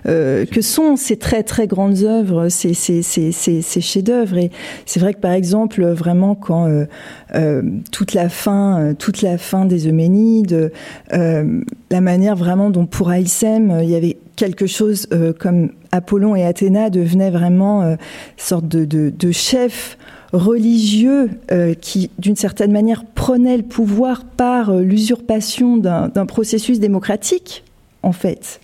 euh, 0.06 0.46
que 0.46 0.62
sont 0.62 0.96
ces 0.96 1.18
très 1.18 1.42
très 1.42 1.66
grandes 1.66 2.04
œuvres, 2.04 2.50
ces, 2.50 2.76
ces, 2.76 3.82
chefs-d'œuvre. 3.82 4.38
Et 4.38 4.52
c'est 4.86 5.00
vrai 5.00 5.16
que 5.16 5.20
par 5.20 5.32
exemple, 5.32 5.84
vraiment 5.88 6.36
quand 6.36 6.68
euh, 6.68 6.86
euh, 7.34 7.64
toute 7.92 8.14
la 8.14 8.30
fin, 8.30 8.94
toute 8.94 9.24
la 9.24 9.40
fin 9.40 9.66
des 9.66 9.88
Euménides, 9.88 10.72
la 11.10 12.02
manière 12.02 12.36
vraiment 12.36 12.70
dont 12.70 12.86
pour 12.86 13.10
Aïssem, 13.10 13.80
il 13.82 13.90
y 13.90 13.96
avait 13.96 14.20
quelque 14.36 14.68
chose 14.68 15.08
comme 15.40 15.72
Apollon 15.92 16.36
et 16.36 16.46
Athéna 16.46 16.92
devenaient 16.92 17.32
vraiment 17.32 17.98
sorte 18.38 18.68
de, 18.68 18.86
de, 18.86 19.10
de 19.10 19.32
chefs 19.32 19.98
religieux 20.34 21.30
euh, 21.52 21.74
qui, 21.74 22.10
d'une 22.20 22.36
certaine 22.36 22.72
manière, 22.72 23.06
prenaient 23.06 23.58
le 23.58 23.64
pouvoir 23.64 24.24
par 24.24 24.70
euh, 24.70 24.82
l'usurpation 24.82 25.78
d'un 25.78 26.26
processus 26.26 26.80
démocratique, 26.80 27.64
en 28.04 28.12
fait. 28.12 28.60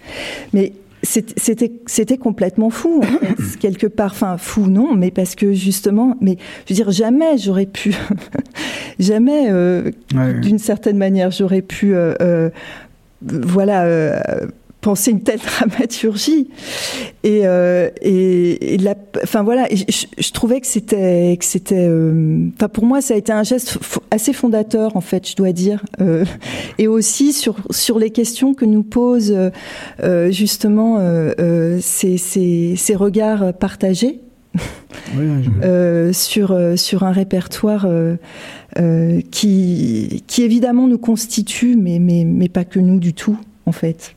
Mais 0.53 0.73
c'était 1.03 2.17
complètement 2.17 2.69
fou 2.69 3.01
en 3.03 3.19
fait, 3.19 3.57
quelque 3.59 3.87
part 3.87 4.11
enfin 4.11 4.37
fou 4.37 4.67
non 4.67 4.95
mais 4.95 5.11
parce 5.11 5.35
que 5.35 5.53
justement 5.53 6.17
mais 6.21 6.37
je 6.65 6.73
veux 6.73 6.75
dire 6.75 6.91
jamais 6.91 7.37
j'aurais 7.37 7.67
pu 7.67 7.93
jamais 8.99 9.45
euh, 9.51 9.91
d'une 10.41 10.57
certaine 10.57 10.97
manière 10.97 11.29
j'aurais 11.29 11.61
pu 11.61 11.93
voilà 13.21 14.09
penser 14.87 15.11
une 15.11 15.21
telle 15.21 15.39
dramaturgie. 15.39 16.47
Et, 17.25 17.41
euh, 17.43 17.89
et, 18.01 18.77
la, 18.77 18.95
enfin 19.21 19.43
voilà, 19.43 19.67
je, 19.69 20.31
trouvais 20.31 20.61
que 20.61 20.67
c'était, 20.67 21.35
que 21.37 21.43
c'était, 21.43 21.89
euh, 21.89 22.47
enfin 22.55 22.69
pour 22.69 22.85
moi 22.85 23.01
ça 23.01 23.13
a 23.13 23.17
été 23.17 23.33
un 23.33 23.43
geste 23.43 23.79
assez 24.11 24.31
fondateur 24.31 24.95
en 24.95 25.01
fait, 25.01 25.29
je 25.29 25.35
dois 25.35 25.51
dire, 25.51 25.83
euh, 25.99 26.23
et 26.77 26.87
aussi 26.87 27.33
sur 27.33 27.57
sur 27.69 27.99
les 27.99 28.11
questions 28.11 28.53
que 28.53 28.63
nous 28.63 28.83
posent 28.83 29.35
euh, 30.03 30.31
justement 30.31 31.01
ces, 31.81 32.17
ces, 32.17 32.75
ces 32.77 32.95
regards 32.95 33.53
partagés. 33.53 34.21
Oui, 35.17 36.13
sur 36.13 36.57
sur 36.77 37.03
un 37.03 37.11
répertoire 37.11 37.85
qui 39.31 40.23
qui 40.27 40.43
évidemment 40.43 40.87
nous 40.87 40.97
constitue 40.97 41.75
mais 41.75 41.99
mais 41.99 42.23
mais 42.23 42.47
pas 42.47 42.63
que 42.63 42.79
nous 42.79 42.99
du 42.99 43.13
tout 43.13 43.37
en 43.65 43.73
fait. 43.73 44.16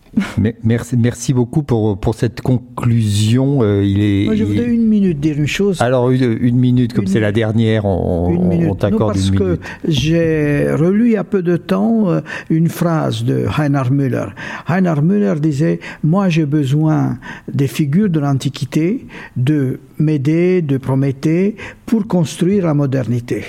Merci, 0.64 0.96
merci 0.96 1.32
beaucoup 1.32 1.62
pour, 1.62 1.98
pour 1.98 2.14
cette 2.14 2.40
conclusion. 2.40 3.62
Euh, 3.62 3.84
il 3.84 4.00
est, 4.00 4.24
Moi, 4.24 4.34
je 4.34 4.44
voudrais 4.44 4.66
une 4.66 4.86
minute 4.86 5.20
dire 5.20 5.38
une 5.38 5.46
chose. 5.46 5.80
Alors, 5.80 6.10
une, 6.10 6.36
une 6.40 6.58
minute, 6.58 6.92
comme 6.92 7.06
c'est 7.06 7.20
la 7.20 7.32
dernière, 7.32 7.84
on, 7.84 8.30
une 8.30 8.48
minute. 8.48 8.68
on 8.70 8.74
t'accorde 8.74 9.16
une 9.16 9.22
minute. 9.22 9.38
Parce 9.38 9.58
que 9.58 9.60
j'ai 9.86 10.72
relu 10.72 11.06
il 11.06 11.12
y 11.12 11.16
a 11.16 11.24
peu 11.24 11.42
de 11.42 11.56
temps 11.56 12.10
euh, 12.10 12.20
une 12.48 12.68
phrase 12.68 13.24
de 13.24 13.46
Heinrich 13.56 13.90
Müller. 13.90 14.26
Heinrich 14.68 15.02
Müller 15.02 15.34
disait 15.40 15.80
Moi, 16.02 16.28
j'ai 16.28 16.46
besoin 16.46 17.18
des 17.52 17.68
figures 17.68 18.10
de 18.10 18.20
l'Antiquité, 18.20 19.06
de 19.36 19.80
Médée, 19.98 20.62
de 20.62 20.78
Prométhée, 20.78 21.56
pour 21.86 22.06
construire 22.06 22.66
la 22.66 22.74
modernité. 22.74 23.44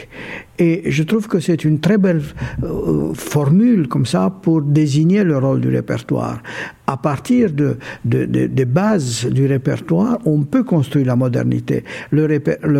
Et 0.59 0.83
je 0.91 1.01
trouve 1.01 1.27
que 1.27 1.39
c'est 1.39 1.63
une 1.63 1.79
très 1.79 1.97
belle 1.97 2.21
euh, 2.63 3.15
formule 3.15 3.87
comme 3.87 4.05
ça 4.05 4.29
pour 4.29 4.61
désigner 4.61 5.23
le 5.23 5.39
rôle 5.39 5.59
du 5.59 5.69
répertoire. 5.69 6.43
À 6.87 6.97
partir 6.97 7.51
de, 7.51 7.77
de, 8.05 8.25
de, 8.25 8.47
des 8.47 8.65
bases 8.65 9.25
du 9.25 9.45
répertoire, 9.45 10.19
on 10.25 10.43
peut 10.43 10.63
construire 10.63 11.07
la 11.07 11.15
modernité. 11.15 11.83
Le, 12.11 12.25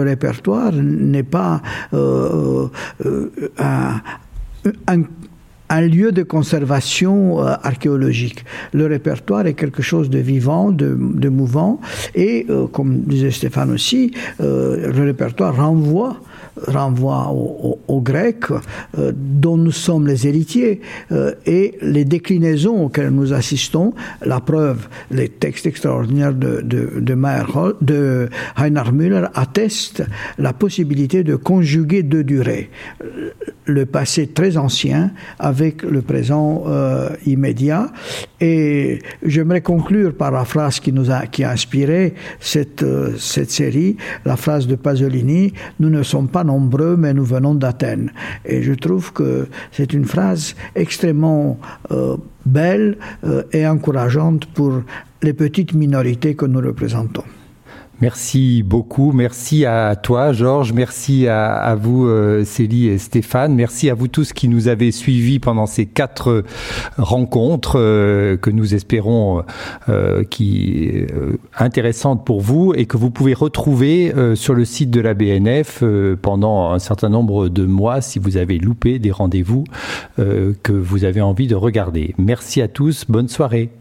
répertoire 0.04 0.72
n'est 0.74 1.24
pas 1.24 1.62
euh, 1.94 2.68
euh, 3.06 3.30
un, 4.88 5.82
lieu 5.82 6.12
de 6.12 6.24
conservation 6.24 7.40
euh, 7.40 7.54
archéologique. 7.64 8.44
Le 8.74 8.88
répertoire 8.88 9.46
est 9.48 9.54
quelque 9.54 9.82
chose 9.82 10.10
de 10.10 10.20
vivant, 10.20 10.72
de, 10.72 11.30
mouvant, 11.30 11.80
et 12.14 12.46
comme 12.74 13.02
disait 13.02 13.32
Stéphane 13.32 13.72
aussi, 13.72 14.14
le 14.40 15.04
répertoire 15.04 15.56
renvoie 15.56 16.18
renvoie 16.68 17.32
aux, 17.32 18.02
Grecs, 18.02 18.46
euh, 18.98 19.12
dont 19.16 19.58
nous 19.58 19.72
sommes 19.72 20.08
les 20.08 20.28
héritiers, 20.28 20.82
euh, 21.12 21.34
et 21.46 21.78
les 21.82 22.06
déclinaisons 22.06 22.86
auxquelles 22.86 23.10
nous 23.10 23.34
assistons, 23.34 23.94
la 24.26 24.40
preuve, 24.40 24.88
les 25.12 25.30
textes 25.30 25.66
extraordinaires 25.66 26.34
de, 26.34 26.62
de, 26.62 27.00
de, 27.00 27.76
de 27.82 28.30
Heinrich 28.58 28.92
Müller 28.92 29.28
attestent 29.34 30.04
la 30.38 30.54
possibilité 30.54 31.24
de 31.24 31.36
conjuguer 31.36 32.04
deux 32.04 32.24
durées, 32.24 32.70
le 33.66 33.86
passé 33.86 34.28
très 34.28 34.58
ancien 34.58 35.12
avec 35.38 35.84
le 35.84 36.02
présent 36.02 36.64
euh, 36.68 37.10
immédiat. 37.26 37.92
Et 38.40 39.00
j'aimerais 39.24 39.62
conclure 39.62 40.16
par 40.16 40.32
la 40.32 40.46
phrase 40.46 40.80
qui 40.80 40.92
nous 40.92 41.12
a, 41.12 41.28
qui 41.28 41.44
a 41.44 41.52
inspiré 41.52 42.16
cette, 42.40 42.84
cette 43.18 43.52
série, 43.52 43.98
la 44.26 44.36
phrase 44.36 44.66
de 44.66 44.76
Pasolini, 44.76 45.54
nous 45.80 45.90
ne 45.90 46.02
sommes 46.02 46.28
pas 46.28 46.41
nombreux, 46.44 46.96
mais 46.98 47.14
nous 47.14 47.26
venons 47.26 47.56
d'Athènes. 47.56 48.12
Et 48.46 48.62
je 48.62 48.74
trouve 48.74 49.14
que 49.14 49.48
c'est 49.72 49.94
une 49.94 50.06
phrase 50.06 50.56
extrêmement 50.76 51.60
euh, 51.92 52.18
belle 52.46 52.98
euh, 53.24 53.44
et 53.52 53.68
encourageante 53.68 54.46
pour 54.48 54.82
les 55.22 55.34
petites 55.34 55.74
minorités 55.74 56.36
que 56.36 56.46
nous 56.46 56.60
représentons. 56.60 57.24
Merci 58.02 58.64
beaucoup. 58.64 59.12
Merci 59.12 59.66
à 59.66 59.96
toi, 59.96 60.34
Georges. 60.34 60.74
Merci 60.74 61.28
à, 61.28 61.76
vous, 61.80 62.06
euh, 62.08 62.44
Célie 62.44 62.88
et 62.88 62.98
Stéphane. 62.98 63.54
Merci 63.54 63.90
à 63.90 63.94
vous 63.94 64.08
tous 64.08 64.34
qui 64.34 64.48
nous 64.48 64.68
avez 64.68 64.92
suivis 64.92 65.40
pendant 65.40 65.66
ces 65.66 65.86
quatre 65.86 66.44
rencontres 66.98 67.80
euh, 67.80 68.38
que 68.38 68.50
nous 68.50 68.74
espérons 68.74 69.44
euh, 69.90 70.24
euh, 70.42 71.38
intéressantes 71.58 72.26
pour 72.26 72.42
vous 72.42 72.74
et 72.76 72.86
que 72.86 72.98
vous 72.98 73.12
pouvez 73.12 73.34
retrouver 73.34 74.14
sur 74.36 74.54
le 74.54 74.66
site 74.66 74.90
de 74.90 75.02
la 75.02 75.14
BNF 75.14 75.84
pendant 76.22 76.72
un 76.72 76.80
certain 76.80 77.10
nombre 77.10 77.50
de 77.50 77.66
mois 77.66 78.02
si 78.02 78.20
vous 78.20 78.38
avez 78.38 78.58
loupé 78.58 79.00
des 79.00 79.12
rendez-vous 79.12 79.64
que 80.18 80.72
vous 80.72 81.04
avez 81.04 81.22
envie 81.22 81.48
de 81.48 81.56
regarder. 81.56 82.14
Merci 82.18 82.62
à 82.62 82.68
tous. 82.68 83.06
Bonne 83.08 83.28
soirée. 83.28 83.81